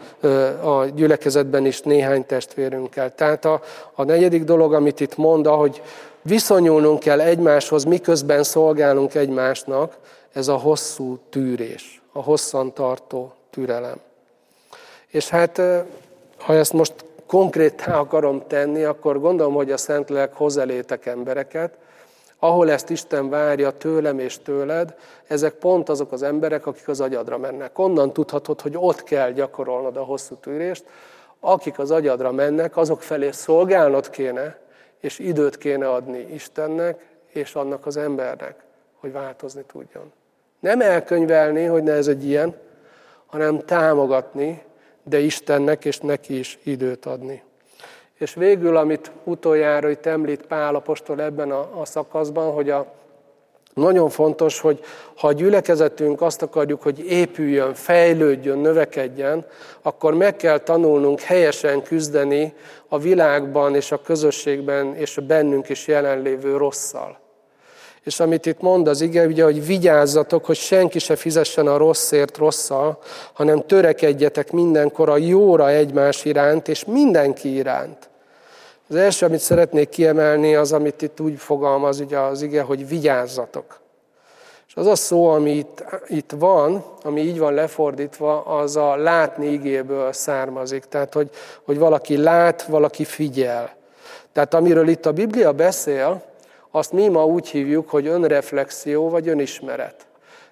a 0.62 0.84
gyülekezetben 0.84 1.66
is 1.66 1.80
néhány 1.80 2.26
testvérünkkel. 2.26 3.14
Tehát 3.14 3.44
a, 3.44 3.60
a 3.94 4.04
negyedik 4.04 4.44
dolog, 4.44 4.74
amit 4.74 5.00
itt 5.00 5.16
mond, 5.16 5.46
hogy 5.46 5.82
viszonyulnunk 6.22 6.98
kell 6.98 7.20
egymáshoz, 7.20 7.84
miközben 7.84 8.42
szolgálunk 8.42 9.14
egymásnak, 9.14 9.96
ez 10.32 10.48
a 10.48 10.56
hosszú 10.56 11.18
tűrés, 11.30 12.02
a 12.12 12.22
hosszan 12.22 12.72
tartó 12.72 13.32
türelem. 13.50 14.00
És 15.06 15.28
hát, 15.28 15.60
ha 16.38 16.54
ezt 16.54 16.72
most 16.72 16.94
konkrétá 17.26 17.98
akarom 17.98 18.42
tenni, 18.46 18.82
akkor 18.82 19.20
gondolom, 19.20 19.54
hogy 19.54 19.70
a 19.70 19.76
Szentlélek 19.76 20.34
hozzálétek 20.34 21.06
embereket, 21.06 21.78
ahol 22.38 22.70
ezt 22.70 22.90
Isten 22.90 23.28
várja 23.28 23.70
tőlem 23.70 24.18
és 24.18 24.38
tőled, 24.38 24.94
ezek 25.26 25.54
pont 25.54 25.88
azok 25.88 26.12
az 26.12 26.22
emberek, 26.22 26.66
akik 26.66 26.88
az 26.88 27.00
agyadra 27.00 27.38
mennek. 27.38 27.78
Onnan 27.78 28.12
tudhatod, 28.12 28.60
hogy 28.60 28.74
ott 28.76 29.02
kell 29.02 29.30
gyakorolnod 29.30 29.96
a 29.96 30.04
hosszú 30.04 30.34
tűrést. 30.34 30.84
Akik 31.40 31.78
az 31.78 31.90
agyadra 31.90 32.32
mennek, 32.32 32.76
azok 32.76 33.02
felé 33.02 33.30
szolgálnod 33.30 34.10
kéne, 34.10 34.58
és 35.00 35.18
időt 35.18 35.58
kéne 35.58 35.90
adni 35.90 36.18
Istennek 36.18 37.06
és 37.28 37.54
annak 37.54 37.86
az 37.86 37.96
embernek, 37.96 38.64
hogy 39.00 39.12
változni 39.12 39.64
tudjon. 39.66 40.12
Nem 40.60 40.80
elkönyvelni, 40.80 41.64
hogy 41.64 41.82
ne 41.82 41.92
ez 41.92 42.06
egy 42.06 42.24
ilyen, 42.24 42.54
hanem 43.26 43.58
támogatni, 43.58 44.62
de 45.02 45.18
Istennek 45.18 45.84
és 45.84 45.98
neki 45.98 46.38
is 46.38 46.58
időt 46.62 47.06
adni. 47.06 47.42
És 48.18 48.34
végül, 48.34 48.76
amit 48.76 49.12
utoljára 49.24 49.88
itt 49.88 50.06
említ 50.06 50.46
Pál 50.46 50.74
apostol 50.74 51.22
ebben 51.22 51.50
a, 51.50 51.80
a 51.80 51.84
szakaszban, 51.84 52.52
hogy 52.52 52.70
a, 52.70 52.94
nagyon 53.74 54.08
fontos, 54.08 54.60
hogy 54.60 54.80
ha 55.16 55.26
a 55.26 55.32
gyülekezetünk 55.32 56.20
azt 56.22 56.42
akarjuk, 56.42 56.82
hogy 56.82 56.98
épüljön, 57.10 57.74
fejlődjön, 57.74 58.58
növekedjen, 58.58 59.46
akkor 59.82 60.14
meg 60.14 60.36
kell 60.36 60.58
tanulnunk 60.58 61.20
helyesen 61.20 61.82
küzdeni 61.82 62.54
a 62.88 62.98
világban 62.98 63.74
és 63.74 63.92
a 63.92 64.02
közösségben 64.02 64.94
és 64.94 65.16
a 65.16 65.22
bennünk 65.22 65.68
is 65.68 65.86
jelenlévő 65.86 66.56
rosszal. 66.56 67.25
És 68.06 68.20
amit 68.20 68.46
itt 68.46 68.60
mond 68.60 68.88
az 68.88 69.00
ige, 69.00 69.26
ugye, 69.26 69.44
hogy 69.44 69.66
vigyázzatok, 69.66 70.44
hogy 70.44 70.56
senki 70.56 70.98
se 70.98 71.16
fizessen 71.16 71.66
a 71.66 71.76
rosszért 71.76 72.36
rosszal, 72.36 72.98
hanem 73.32 73.66
törekedjetek 73.66 74.52
mindenkor 74.52 75.08
a 75.08 75.16
jóra 75.16 75.70
egymás 75.70 76.24
iránt, 76.24 76.68
és 76.68 76.84
mindenki 76.84 77.54
iránt. 77.54 78.08
Az 78.88 78.96
első, 78.96 79.26
amit 79.26 79.40
szeretnék 79.40 79.88
kiemelni, 79.88 80.54
az, 80.54 80.72
amit 80.72 81.02
itt 81.02 81.20
úgy 81.20 81.38
fogalmaz 81.38 82.00
ugye 82.00 82.18
az 82.18 82.42
ige, 82.42 82.62
hogy 82.62 82.88
vigyázzatok. 82.88 83.80
És 84.68 84.74
az 84.74 84.86
a 84.86 84.96
szó, 84.96 85.28
ami 85.28 85.50
itt, 85.50 85.84
itt 86.08 86.32
van, 86.38 86.84
ami 87.02 87.20
így 87.20 87.38
van 87.38 87.54
lefordítva, 87.54 88.40
az 88.42 88.76
a 88.76 88.96
látni 88.96 89.46
igéből 89.46 90.12
származik. 90.12 90.84
Tehát, 90.84 91.14
hogy, 91.14 91.30
hogy 91.62 91.78
valaki 91.78 92.16
lát, 92.16 92.62
valaki 92.62 93.04
figyel. 93.04 93.74
Tehát 94.32 94.54
amiről 94.54 94.88
itt 94.88 95.06
a 95.06 95.12
Biblia 95.12 95.52
beszél, 95.52 96.34
azt 96.76 96.92
mi 96.92 97.08
ma 97.08 97.24
úgy 97.24 97.48
hívjuk, 97.48 97.90
hogy 97.90 98.06
önreflexió 98.06 99.08
vagy 99.08 99.28
önismeret. 99.28 100.06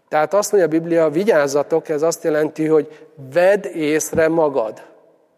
Tehát 0.09 0.35
azt 0.35 0.53
mondja 0.53 0.69
a 0.71 0.81
Biblia, 0.81 1.09
vigyázzatok, 1.09 1.89
ez 1.89 2.03
azt 2.03 2.25
jelenti, 2.25 2.67
hogy 2.67 3.07
vedd 3.33 3.67
észre 3.67 4.29
magad. 4.29 4.83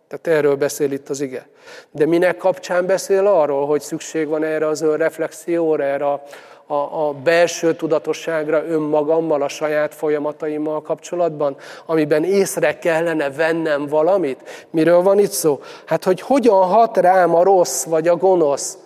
Tehát 0.08 0.38
erről 0.38 0.56
beszél 0.56 0.92
itt 0.92 1.08
az 1.08 1.20
ige. 1.20 1.48
De 1.90 2.06
minek 2.06 2.36
kapcsán 2.36 2.86
beszél 2.86 3.26
arról, 3.26 3.66
hogy 3.66 3.80
szükség 3.80 4.28
van 4.28 4.44
erre 4.44 4.66
az 4.66 4.82
önreflexióra, 4.82 5.84
erre 5.84 6.06
a, 6.06 6.22
a, 6.66 6.74
a 6.74 7.12
belső 7.12 7.74
tudatosságra 7.74 8.64
önmagammal, 8.66 9.42
a 9.42 9.48
saját 9.48 9.94
folyamataimmal 9.94 10.82
kapcsolatban, 10.82 11.56
amiben 11.86 12.24
észre 12.24 12.78
kellene 12.78 13.30
vennem 13.30 13.86
valamit. 13.86 14.66
Miről 14.70 15.02
van 15.02 15.18
itt 15.18 15.30
szó? 15.30 15.60
Hát, 15.84 16.04
hogy 16.04 16.20
hogyan 16.20 16.64
hat 16.64 16.96
rám 16.96 17.34
a 17.34 17.42
rossz 17.42 17.84
vagy 17.84 18.08
a 18.08 18.16
gonosz, 18.16 18.78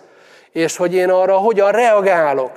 és 0.51 0.77
hogy 0.77 0.93
én 0.93 1.09
arra 1.09 1.37
hogyan 1.37 1.71
reagálok. 1.71 2.51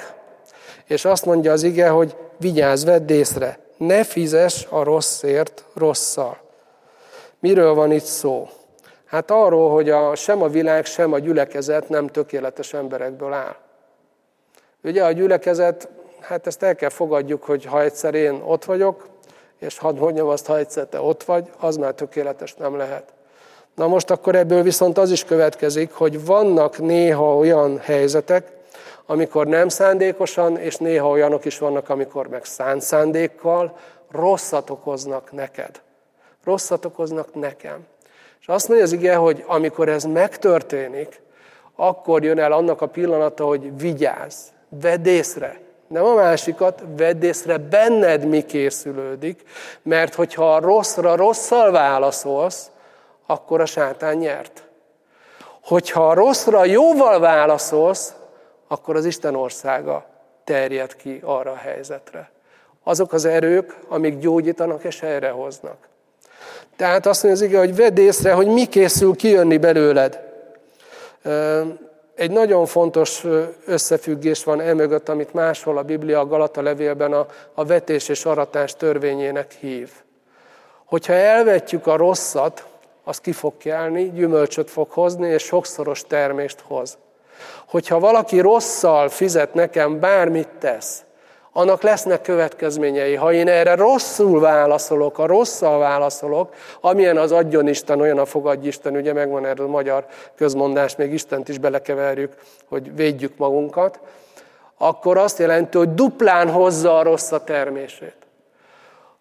És 0.85 1.05
azt 1.05 1.25
mondja 1.25 1.53
az 1.53 1.63
ige, 1.63 1.89
hogy 1.89 2.17
vigyázz, 2.37 2.85
vedd 2.85 3.11
észre, 3.11 3.59
ne 3.77 4.05
fizes 4.05 4.67
a 4.71 4.83
rosszért 4.83 5.65
rosszal. 5.75 6.39
Miről 7.39 7.75
van 7.75 7.93
itt 7.93 8.05
szó? 8.05 8.49
Hát 9.05 9.31
arról, 9.31 9.71
hogy 9.71 9.91
a, 9.91 10.15
sem 10.15 10.43
a 10.43 10.49
világ, 10.49 10.85
sem 10.85 11.13
a 11.13 11.19
gyülekezet 11.19 11.89
nem 11.89 12.07
tökéletes 12.07 12.73
emberekből 12.73 13.33
áll. 13.33 13.57
Ugye 14.85 15.05
a 15.05 15.13
gyülekezet, 15.13 15.89
hát 16.21 16.47
ezt 16.47 16.63
el 16.63 16.75
kell 16.75 16.89
fogadjuk, 16.89 17.43
hogy 17.43 17.65
ha 17.65 17.83
egyszer 17.83 18.15
én 18.15 18.43
ott 18.45 18.65
vagyok, 18.65 19.09
és 19.59 19.79
hadd 19.79 19.99
mondjam 19.99 20.29
azt, 20.29 20.47
ha 20.47 20.59
egyszer 20.59 20.87
te 20.87 21.01
ott 21.01 21.23
vagy, 21.23 21.51
az 21.59 21.77
már 21.77 21.95
tökéletes 21.95 22.55
nem 22.55 22.77
lehet. 22.77 23.13
Na 23.75 23.87
most 23.87 24.11
akkor 24.11 24.35
ebből 24.35 24.63
viszont 24.63 24.99
az 24.99 25.11
is 25.11 25.25
következik, 25.25 25.93
hogy 25.93 26.25
vannak 26.25 26.79
néha 26.79 27.37
olyan 27.37 27.79
helyzetek, 27.79 28.53
amikor 29.07 29.47
nem 29.47 29.69
szándékosan, 29.69 30.57
és 30.59 30.77
néha 30.77 31.09
olyanok 31.09 31.45
is 31.45 31.59
vannak, 31.59 31.89
amikor 31.89 32.29
meg 32.29 32.45
szánt 32.45 32.83
szándékkal 32.83 33.77
rosszat 34.11 34.71
okoznak 34.71 35.33
neked. 35.33 35.81
Rosszat 36.45 36.85
okoznak 36.85 37.35
nekem. 37.35 37.87
És 38.41 38.47
azt 38.47 38.69
mondja 38.69 38.87
az 38.87 38.93
ige, 38.93 39.15
hogy 39.15 39.45
amikor 39.47 39.89
ez 39.89 40.05
megtörténik, 40.05 41.21
akkor 41.77 42.25
jön 42.25 42.39
el 42.39 42.53
annak 42.53 42.81
a 42.81 42.87
pillanata, 42.87 43.45
hogy 43.45 43.79
vigyázz, 43.79 44.37
vedd 44.69 45.07
észre. 45.07 45.61
Nem 45.89 46.05
a 46.05 46.15
másikat, 46.15 46.83
vedd 46.97 47.23
észre, 47.23 47.59
benned 47.59 48.25
mi 48.25 48.45
készülődik, 48.45 49.43
mert 49.83 50.15
hogyha 50.15 50.55
a 50.55 50.61
rosszra 50.61 51.17
rosszal 51.17 51.71
válaszolsz, 51.71 52.71
akkor 53.27 53.61
a 53.61 53.67
sátán 53.67 54.17
nyert. 54.17 54.65
Hogyha 55.63 56.09
a 56.09 56.15
rosszra 56.15 56.65
jóval 56.65 57.21
válaszolsz, 57.21 58.15
akkor 58.69 58.97
az 58.97 59.05
Isten 59.05 59.35
országa 59.35 60.07
terjed 60.45 60.97
ki 60.97 61.21
arra 61.25 61.51
a 61.51 61.57
helyzetre. 61.57 62.31
Azok 62.83 63.13
az 63.13 63.25
erők, 63.25 63.77
amik 63.89 64.19
gyógyítanak 64.19 64.85
és 64.85 65.01
helyrehoznak. 65.01 65.77
Tehát 66.77 67.07
azt 67.07 67.23
mondja 67.23 67.43
az 67.43 67.51
ige, 67.51 67.59
hogy 67.59 67.77
vedd 67.77 67.99
észre, 67.99 68.33
hogy 68.33 68.47
mi 68.47 68.67
készül 68.67 69.17
kijönni 69.17 69.59
belőled. 69.59 70.21
Egy 72.15 72.31
nagyon 72.31 72.67
fontos 72.67 73.25
összefüggés 73.67 74.45
van 74.45 74.61
emögött, 74.61 75.09
amit 75.09 75.33
máshol 75.33 75.79
a 75.79 75.83
Biblia 75.83 76.21
a 76.21 76.27
Galata 76.27 76.63
levélben 76.63 77.13
a, 77.13 77.27
a 77.55 77.65
vetés 77.65 78.09
és 78.09 78.25
aratás 78.25 78.75
törvényének 78.75 79.53
hív. 79.53 79.91
Hogyha 80.85 81.13
elvetjük 81.13 81.87
a 81.87 81.97
rosszat, 81.97 82.67
az 83.05 83.21
ki 83.21 83.33
fog 83.33 83.57
kelni, 83.57 84.11
gyümölcsöt 84.11 84.71
fog 84.71 84.91
hozni, 84.91 85.29
és 85.29 85.43
sokszoros 85.43 86.03
termést 86.07 86.61
hoz. 86.61 86.99
Hogyha 87.69 87.99
valaki 87.99 88.41
rosszal 88.41 89.09
fizet 89.09 89.55
nekem, 89.55 90.01
bármit 90.01 90.49
tesz, 90.59 91.05
annak 91.57 91.83
lesznek 91.83 92.23
következményei. 92.23 93.15
Ha 93.15 93.33
én 93.33 93.49
erre 93.49 93.75
rosszul 93.75 94.41
válaszolok, 94.41 95.19
a 95.19 95.27
rosszal 95.27 95.79
válaszolok, 95.79 96.55
amilyen 96.81 97.17
az 97.17 97.33
adjon 97.33 97.69
Isten, 97.69 98.01
olyan 98.01 98.19
a 98.19 98.25
fogadj 98.25 98.67
Isten, 98.67 98.97
ugye 98.97 99.13
megvan 99.13 99.47
erről 99.47 99.67
a 99.67 99.71
magyar 99.71 100.07
közmondás, 100.37 100.97
még 100.97 101.13
Istent 101.13 101.49
is 101.49 101.59
belekeverjük, 101.59 102.35
hogy 102.69 102.95
védjük 102.97 103.37
magunkat, 103.37 104.01
akkor 104.79 105.17
azt 105.17 105.39
jelenti, 105.39 105.79
hogy 105.79 105.95
duplán 105.95 106.51
hozza 106.51 106.99
a 106.99 107.03
rossz 107.03 107.33
a 107.33 107.45
termését. 107.45 108.24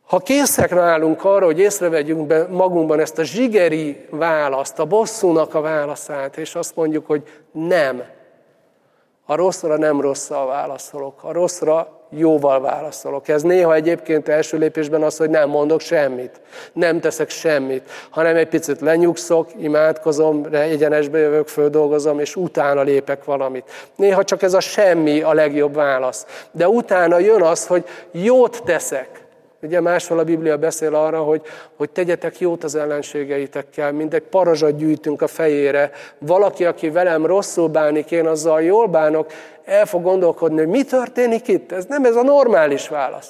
Ha 0.06 0.20
készek 0.20 0.74
nálunk 0.74 1.26
arra, 1.26 1.46
hogy 1.46 1.60
észrevegyünk 1.60 2.28
be 2.28 2.48
magunkban 2.48 3.00
ezt 3.00 3.20
a 3.20 3.24
zsigeri 3.24 4.06
választ, 4.10 4.80
a 4.80 4.86
bosszúnak 4.86 5.54
a 5.54 5.62
válaszát, 5.62 6.38
és 6.38 6.56
azt 6.56 6.76
mondjuk, 6.76 7.06
hogy 7.06 7.24
nem, 7.52 8.04
a 9.26 9.36
rosszra 9.36 9.78
nem 9.78 10.02
rosszal 10.02 10.48
válaszolok, 10.48 11.24
a 11.24 11.32
rosszra 11.32 12.02
jóval 12.10 12.62
válaszolok. 12.62 13.28
Ez 13.28 13.42
néha 13.42 13.74
egyébként 13.74 14.28
első 14.28 14.58
lépésben 14.58 15.04
az, 15.04 15.18
hogy 15.18 15.30
nem 15.30 15.50
mondok 15.50 15.80
semmit, 15.80 16.42
nem 16.74 17.00
teszek 17.00 17.30
semmit, 17.30 17.90
hanem 18.10 18.36
egy 18.36 18.48
picit 18.48 18.82
lenyugszok, 18.82 19.50
imádkozom, 19.58 20.48
egyenesbe 20.52 21.18
jövök, 21.18 21.48
földolgozom, 21.48 22.20
és 22.20 22.36
utána 22.36 22.82
lépek 22.82 23.24
valamit. 23.24 23.72
Néha 23.96 24.24
csak 24.24 24.42
ez 24.42 24.54
a 24.54 24.60
semmi 24.60 25.22
a 25.22 25.34
legjobb 25.34 25.74
válasz. 25.74 26.26
De 26.52 26.68
utána 26.68 27.20
jön 27.20 27.42
az, 27.42 27.68
hogy 27.68 27.86
jót 28.12 28.64
teszek. 28.64 29.23
Ugye 29.64 29.82
máshol 29.82 30.20
a 30.20 30.24
Biblia 30.24 30.58
beszél 30.58 30.96
arra, 30.96 31.22
hogy, 31.22 31.42
hogy 31.76 31.90
tegyetek 31.90 32.40
jót 32.40 32.64
az 32.64 32.76
ellenségeitekkel, 32.76 33.92
mint 33.92 34.14
egy 34.14 34.22
parazsat 34.22 34.78
gyűjtünk 34.78 35.22
a 35.22 35.28
fejére. 35.28 35.92
Valaki, 36.18 36.66
aki 36.66 36.90
velem 36.90 37.26
rosszul 37.26 37.68
bánik, 37.68 38.12
én 38.12 38.28
azzal 38.28 38.62
jól 38.62 38.88
bánok, 38.88 39.32
el 39.66 39.86
fog 39.86 40.04
gondolkodni, 40.04 40.58
hogy 40.58 40.68
mi 40.68 40.84
történik 40.84 41.48
itt. 41.48 41.72
Ez 41.72 41.86
nem 41.86 42.06
ez 42.06 42.16
a 42.16 42.24
normális 42.24 42.88
válasz. 42.88 43.30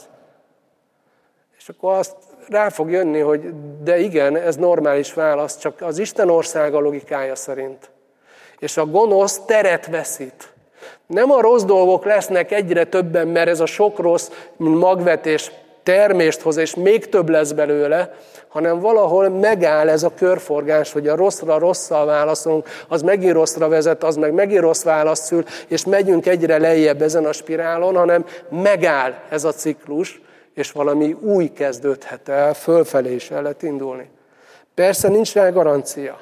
És 1.57 1.69
akkor 1.69 1.93
azt 1.93 2.15
rá 2.49 2.69
fog 2.69 2.91
jönni, 2.91 3.19
hogy 3.19 3.41
de 3.83 3.99
igen, 3.99 4.37
ez 4.37 4.55
normális 4.55 5.13
válasz, 5.13 5.57
csak 5.57 5.81
az 5.81 5.97
Isten 5.97 6.29
országa 6.29 6.79
logikája 6.79 7.35
szerint. 7.35 7.89
És 8.59 8.77
a 8.77 8.85
gonosz 8.85 9.39
teret 9.45 9.87
veszít. 9.87 10.53
Nem 11.05 11.31
a 11.31 11.41
rossz 11.41 11.63
dolgok 11.63 12.05
lesznek 12.05 12.51
egyre 12.51 12.83
többen, 12.83 13.27
mert 13.27 13.47
ez 13.47 13.59
a 13.59 13.65
sok 13.65 13.99
rossz, 13.99 14.29
mint 14.57 14.77
magvetés 14.77 15.51
termést 15.83 16.41
hoz, 16.41 16.57
és 16.57 16.75
még 16.75 17.09
több 17.09 17.29
lesz 17.29 17.51
belőle, 17.51 18.13
hanem 18.47 18.79
valahol 18.79 19.29
megáll 19.29 19.89
ez 19.89 20.03
a 20.03 20.13
körforgás, 20.13 20.91
hogy 20.91 21.07
a 21.07 21.15
rosszra 21.15 21.57
rosszal 21.57 22.05
válaszolunk, 22.05 22.67
az 22.87 23.01
megint 23.01 23.33
rosszra 23.33 23.67
vezet, 23.67 24.03
az 24.03 24.15
meg 24.15 24.33
megint 24.33 24.61
rossz 24.61 24.83
választ 24.83 25.23
szül, 25.23 25.43
és 25.67 25.85
megyünk 25.85 26.25
egyre 26.25 26.57
lejjebb 26.57 27.01
ezen 27.01 27.25
a 27.25 27.31
spirálon, 27.31 27.95
hanem 27.95 28.25
megáll 28.49 29.13
ez 29.29 29.43
a 29.43 29.51
ciklus, 29.51 30.21
és 30.53 30.71
valami 30.71 31.15
új 31.21 31.47
kezdődhet 31.47 32.29
el, 32.29 32.53
fölfelé 32.53 33.13
is 33.13 33.31
el 33.31 33.41
lehet 33.41 33.63
indulni. 33.63 34.09
Persze 34.75 35.07
nincs 35.07 35.33
rá 35.33 35.49
garancia. 35.49 36.19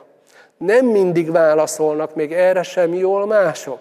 Nem 0.57 0.86
mindig 0.86 1.32
válaszolnak 1.32 2.16
még 2.16 2.34
erre 2.34 2.64
sem 2.64 2.93
jól 2.93 3.26
mások. 3.26 3.80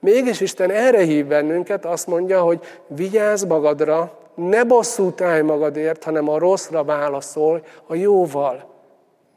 Mégis 0.00 0.40
Isten 0.40 0.70
erre 0.70 1.00
hív 1.02 1.26
bennünket, 1.26 1.84
azt 1.84 2.06
mondja, 2.06 2.40
hogy 2.40 2.60
vigyázz 2.86 3.44
magadra, 3.44 4.18
ne 4.34 4.64
bosszút 4.64 5.20
állj 5.20 5.42
magadért, 5.42 6.04
hanem 6.04 6.28
a 6.28 6.38
rosszra 6.38 6.84
válaszol 6.84 7.64
a 7.86 7.94
jóval. 7.94 8.72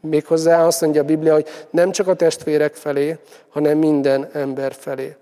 Méghozzá 0.01 0.65
azt 0.65 0.81
mondja 0.81 1.01
a 1.01 1.05
Biblia, 1.05 1.33
hogy 1.33 1.47
nem 1.69 1.91
csak 1.91 2.07
a 2.07 2.13
testvérek 2.13 2.75
felé, 2.75 3.17
hanem 3.49 3.77
minden 3.77 4.29
ember 4.33 4.73
felé. 4.73 5.15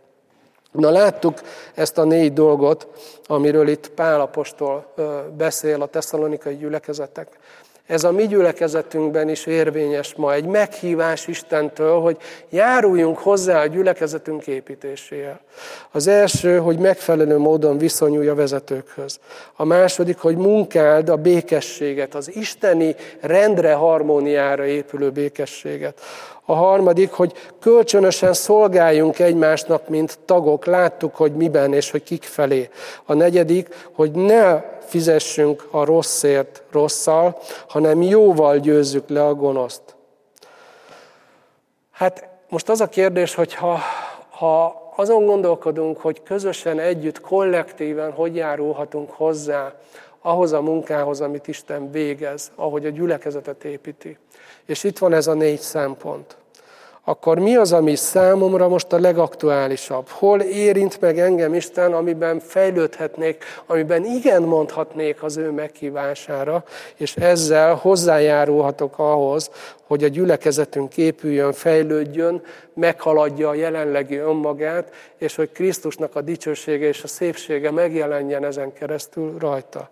Na 0.71 0.89
láttuk 0.89 1.41
ezt 1.73 1.97
a 1.97 2.03
négy 2.03 2.33
dolgot, 2.33 2.87
amiről 3.27 3.67
itt 3.67 3.89
Pál 3.89 4.21
apostol 4.21 4.93
beszél 5.37 5.81
a 5.81 5.85
tesszalonikai 5.85 6.55
gyülekezetek. 6.55 7.27
Ez 7.87 8.03
a 8.03 8.11
mi 8.11 8.27
gyülekezetünkben 8.27 9.29
is 9.29 9.45
érvényes 9.45 10.15
ma. 10.15 10.33
Egy 10.33 10.45
meghívás 10.45 11.27
Istentől, 11.27 11.99
hogy 11.99 12.17
járuljunk 12.49 13.17
hozzá 13.17 13.61
a 13.61 13.65
gyülekezetünk 13.65 14.47
építéséhez. 14.47 15.35
Az 15.91 16.07
első, 16.07 16.57
hogy 16.57 16.77
megfelelő 16.77 17.37
módon 17.37 17.77
viszonyulj 17.77 18.27
a 18.27 18.35
vezetőkhöz. 18.35 19.19
A 19.55 19.65
második, 19.65 20.17
hogy 20.17 20.35
munkáld 20.35 21.09
a 21.09 21.15
békességet, 21.15 22.15
az 22.15 22.35
isteni 22.35 22.95
rendre, 23.21 23.73
harmóniára 23.73 24.65
épülő 24.65 25.09
békességet. 25.09 26.01
A 26.45 26.53
harmadik, 26.53 27.11
hogy 27.11 27.33
kölcsönösen 27.59 28.33
szolgáljunk 28.33 29.19
egymásnak, 29.19 29.89
mint 29.89 30.19
tagok. 30.25 30.65
Láttuk, 30.65 31.15
hogy 31.15 31.35
miben 31.35 31.73
és 31.73 31.91
hogy 31.91 32.03
kik 32.03 32.23
felé. 32.23 32.69
A 33.05 33.13
negyedik, 33.13 33.67
hogy 33.91 34.11
ne 34.11 34.61
fizessünk 34.85 35.67
a 35.71 35.85
rosszért 35.85 36.63
rosszal, 36.71 37.37
hanem 37.67 38.01
jóval 38.01 38.57
győzzük 38.57 39.09
le 39.09 39.25
a 39.25 39.33
gonoszt. 39.33 39.81
Hát 41.91 42.27
most 42.49 42.69
az 42.69 42.81
a 42.81 42.87
kérdés, 42.87 43.35
hogy 43.35 43.53
ha, 43.53 43.79
ha 44.29 44.83
azon 44.95 45.25
gondolkodunk, 45.25 45.97
hogy 45.97 46.23
közösen 46.23 46.79
együtt, 46.79 47.21
kollektíven 47.21 48.11
hogy 48.11 48.35
járulhatunk 48.35 49.11
hozzá 49.11 49.73
ahhoz 50.21 50.53
a 50.53 50.61
munkához, 50.61 51.21
amit 51.21 51.47
Isten 51.47 51.91
végez, 51.91 52.51
ahogy 52.55 52.85
a 52.85 52.89
gyülekezetet 52.89 53.63
építi. 53.63 54.17
És 54.65 54.83
itt 54.83 54.97
van 54.97 55.13
ez 55.13 55.27
a 55.27 55.33
négy 55.33 55.59
szempont 55.59 56.37
akkor 57.07 57.39
mi 57.39 57.55
az, 57.55 57.73
ami 57.73 57.95
számomra 57.95 58.67
most 58.67 58.93
a 58.93 58.99
legaktuálisabb? 58.99 60.07
Hol 60.09 60.41
érint 60.41 61.01
meg 61.01 61.19
engem 61.19 61.53
Isten, 61.53 61.93
amiben 61.93 62.39
fejlődhetnék, 62.39 63.43
amiben 63.65 64.05
igen 64.05 64.41
mondhatnék 64.41 65.23
az 65.23 65.37
ő 65.37 65.51
meghívására, 65.51 66.63
és 66.95 67.15
ezzel 67.15 67.75
hozzájárulhatok 67.75 68.99
ahhoz, 68.99 69.49
hogy 69.87 70.03
a 70.03 70.07
gyülekezetünk 70.07 70.97
épüljön, 70.97 71.53
fejlődjön, 71.53 72.41
meghaladja 72.73 73.49
a 73.49 73.53
jelenlegi 73.53 74.17
önmagát, 74.17 74.93
és 75.17 75.35
hogy 75.35 75.51
Krisztusnak 75.51 76.15
a 76.15 76.21
dicsősége 76.21 76.87
és 76.87 77.03
a 77.03 77.07
szépsége 77.07 77.71
megjelenjen 77.71 78.45
ezen 78.45 78.73
keresztül 78.73 79.37
rajta. 79.39 79.89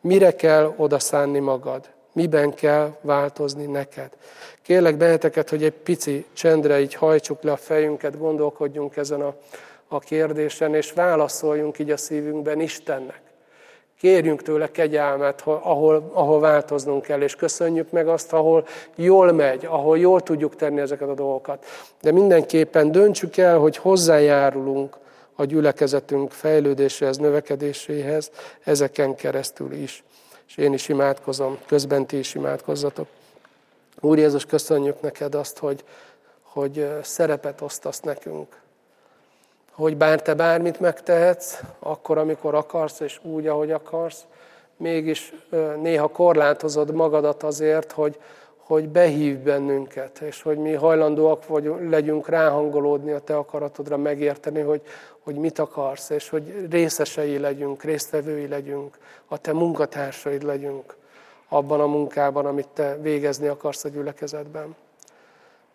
Mire 0.00 0.30
kell 0.30 0.72
odaszánni 0.76 1.38
magad? 1.38 1.96
Miben 2.18 2.54
kell 2.54 2.96
változni 3.00 3.66
neked. 3.66 4.10
Kérlek 4.62 4.96
benneteket, 4.96 5.50
hogy 5.50 5.64
egy 5.64 5.72
pici 5.72 6.24
csendre 6.32 6.80
így 6.80 6.94
hajtsuk 6.94 7.42
le 7.42 7.52
a 7.52 7.56
fejünket, 7.56 8.18
gondolkodjunk 8.18 8.96
ezen 8.96 9.20
a, 9.20 9.34
a 9.88 9.98
kérdésen, 9.98 10.74
és 10.74 10.92
válaszoljunk 10.92 11.78
így 11.78 11.90
a 11.90 11.96
szívünkben 11.96 12.60
Istennek. 12.60 13.20
Kérjünk 13.98 14.42
tőle 14.42 14.70
kegyelmet, 14.70 15.42
ahol, 15.44 16.10
ahol 16.12 16.40
változnunk 16.40 17.02
kell, 17.02 17.20
és 17.20 17.36
köszönjük 17.36 17.90
meg 17.90 18.08
azt, 18.08 18.32
ahol 18.32 18.66
jól 18.96 19.32
megy, 19.32 19.64
ahol 19.66 19.98
jól 19.98 20.20
tudjuk 20.20 20.56
tenni 20.56 20.80
ezeket 20.80 21.08
a 21.08 21.14
dolgokat. 21.14 21.64
De 22.00 22.12
mindenképpen 22.12 22.92
döntsük 22.92 23.36
el, 23.36 23.58
hogy 23.58 23.76
hozzájárulunk 23.76 24.96
a 25.34 25.44
gyülekezetünk 25.44 26.30
fejlődéséhez, 26.30 27.16
növekedéséhez, 27.16 28.30
ezeken 28.64 29.14
keresztül 29.14 29.72
is 29.72 30.04
és 30.48 30.56
én 30.56 30.72
is 30.72 30.88
imádkozom, 30.88 31.58
közben 31.66 32.06
ti 32.06 32.18
is 32.18 32.34
imádkozzatok. 32.34 33.06
Úr 34.00 34.18
Jézus, 34.18 34.44
köszönjük 34.44 35.00
neked 35.00 35.34
azt, 35.34 35.58
hogy, 35.58 35.84
hogy 36.42 36.88
szerepet 37.02 37.60
osztasz 37.60 38.00
nekünk. 38.00 38.60
Hogy 39.72 39.96
bár 39.96 40.22
te 40.22 40.34
bármit 40.34 40.80
megtehetsz, 40.80 41.60
akkor, 41.78 42.18
amikor 42.18 42.54
akarsz, 42.54 43.00
és 43.00 43.20
úgy, 43.22 43.46
ahogy 43.46 43.70
akarsz, 43.70 44.24
mégis 44.76 45.32
néha 45.80 46.08
korlátozod 46.08 46.94
magadat 46.94 47.42
azért, 47.42 47.92
hogy, 47.92 48.18
hogy 48.68 48.88
behív 48.88 49.38
bennünket, 49.38 50.18
és 50.18 50.42
hogy 50.42 50.58
mi 50.58 50.72
hajlandóak 50.72 51.46
vagy, 51.46 51.72
legyünk 51.80 52.28
ráhangolódni 52.28 53.12
a 53.12 53.18
te 53.18 53.36
akaratodra, 53.36 53.96
megérteni, 53.96 54.60
hogy, 54.60 54.82
hogy 55.20 55.34
mit 55.34 55.58
akarsz, 55.58 56.10
és 56.10 56.28
hogy 56.28 56.66
részesei 56.70 57.38
legyünk, 57.38 57.82
résztvevői 57.82 58.48
legyünk, 58.48 58.98
a 59.26 59.38
te 59.38 59.52
munkatársaid 59.52 60.42
legyünk 60.42 60.96
abban 61.48 61.80
a 61.80 61.86
munkában, 61.86 62.46
amit 62.46 62.68
te 62.68 62.98
végezni 63.00 63.46
akarsz 63.46 63.84
a 63.84 63.88
gyülekezetben. 63.88 64.76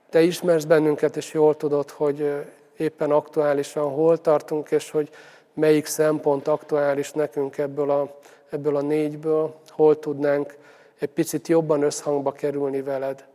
Te 0.10 0.22
ismersz 0.22 0.64
bennünket, 0.64 1.16
és 1.16 1.34
jól 1.34 1.58
tudod, 1.58 1.90
hogy 1.90 2.34
éppen 2.78 3.12
aktuálisan 3.12 3.90
hol 3.90 4.22
tartunk, 4.22 4.72
és 4.72 4.92
hogy 4.92 5.10
melyik 5.54 5.86
szempont 5.86 6.48
aktuális 6.48 7.12
nekünk 7.12 7.58
ebből 7.58 7.90
a, 7.90 8.18
ebből 8.50 8.76
a 8.76 8.82
négyből, 8.82 9.56
hol 9.70 10.00
tudnánk 10.00 10.62
egy 11.04 11.10
picit 11.10 11.48
jobban 11.48 11.82
összhangba 11.82 12.32
kerülni 12.32 12.82
veled. 12.82 13.26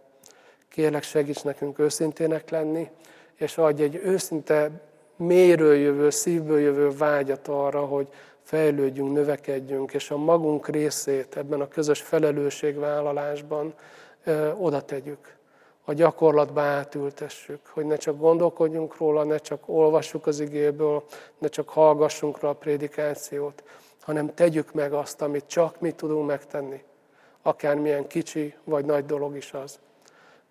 Kérlek, 0.68 1.02
segíts 1.02 1.44
nekünk 1.44 1.78
őszintének 1.78 2.50
lenni, 2.50 2.90
és 3.34 3.58
adj 3.58 3.82
egy 3.82 3.94
őszinte, 3.94 4.70
mélyről 5.16 5.74
jövő, 5.74 6.10
szívből 6.10 6.60
jövő 6.60 6.90
vágyat 6.90 7.48
arra, 7.48 7.80
hogy 7.80 8.08
fejlődjünk, 8.42 9.12
növekedjünk, 9.12 9.92
és 9.92 10.10
a 10.10 10.16
magunk 10.16 10.68
részét 10.68 11.36
ebben 11.36 11.60
a 11.60 11.68
közös 11.68 12.00
felelősségvállalásban 12.00 13.74
ö, 14.24 14.52
oda 14.52 14.80
tegyük. 14.80 15.36
A 15.84 15.92
gyakorlatba 15.92 16.60
átültessük, 16.60 17.60
hogy 17.66 17.84
ne 17.84 17.96
csak 17.96 18.18
gondolkodjunk 18.18 18.96
róla, 18.96 19.24
ne 19.24 19.38
csak 19.38 19.62
olvassuk 19.66 20.26
az 20.26 20.40
igéből, 20.40 21.04
ne 21.38 21.48
csak 21.48 21.68
hallgassunk 21.68 22.40
rá 22.40 22.48
a 22.48 22.52
prédikációt, 22.52 23.62
hanem 24.00 24.34
tegyük 24.34 24.72
meg 24.72 24.92
azt, 24.92 25.22
amit 25.22 25.44
csak 25.46 25.80
mi 25.80 25.90
tudunk 25.90 26.26
megtenni, 26.26 26.82
akármilyen 27.48 28.06
kicsi 28.06 28.54
vagy 28.64 28.84
nagy 28.84 29.04
dolog 29.04 29.36
is 29.36 29.52
az. 29.52 29.78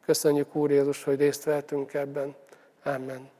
Köszönjük 0.05 0.55
Úr 0.55 0.71
Jézus, 0.71 1.03
hogy 1.03 1.19
részt 1.19 1.43
vehetünk 1.43 1.93
ebben. 1.93 2.35
Amen. 2.83 3.36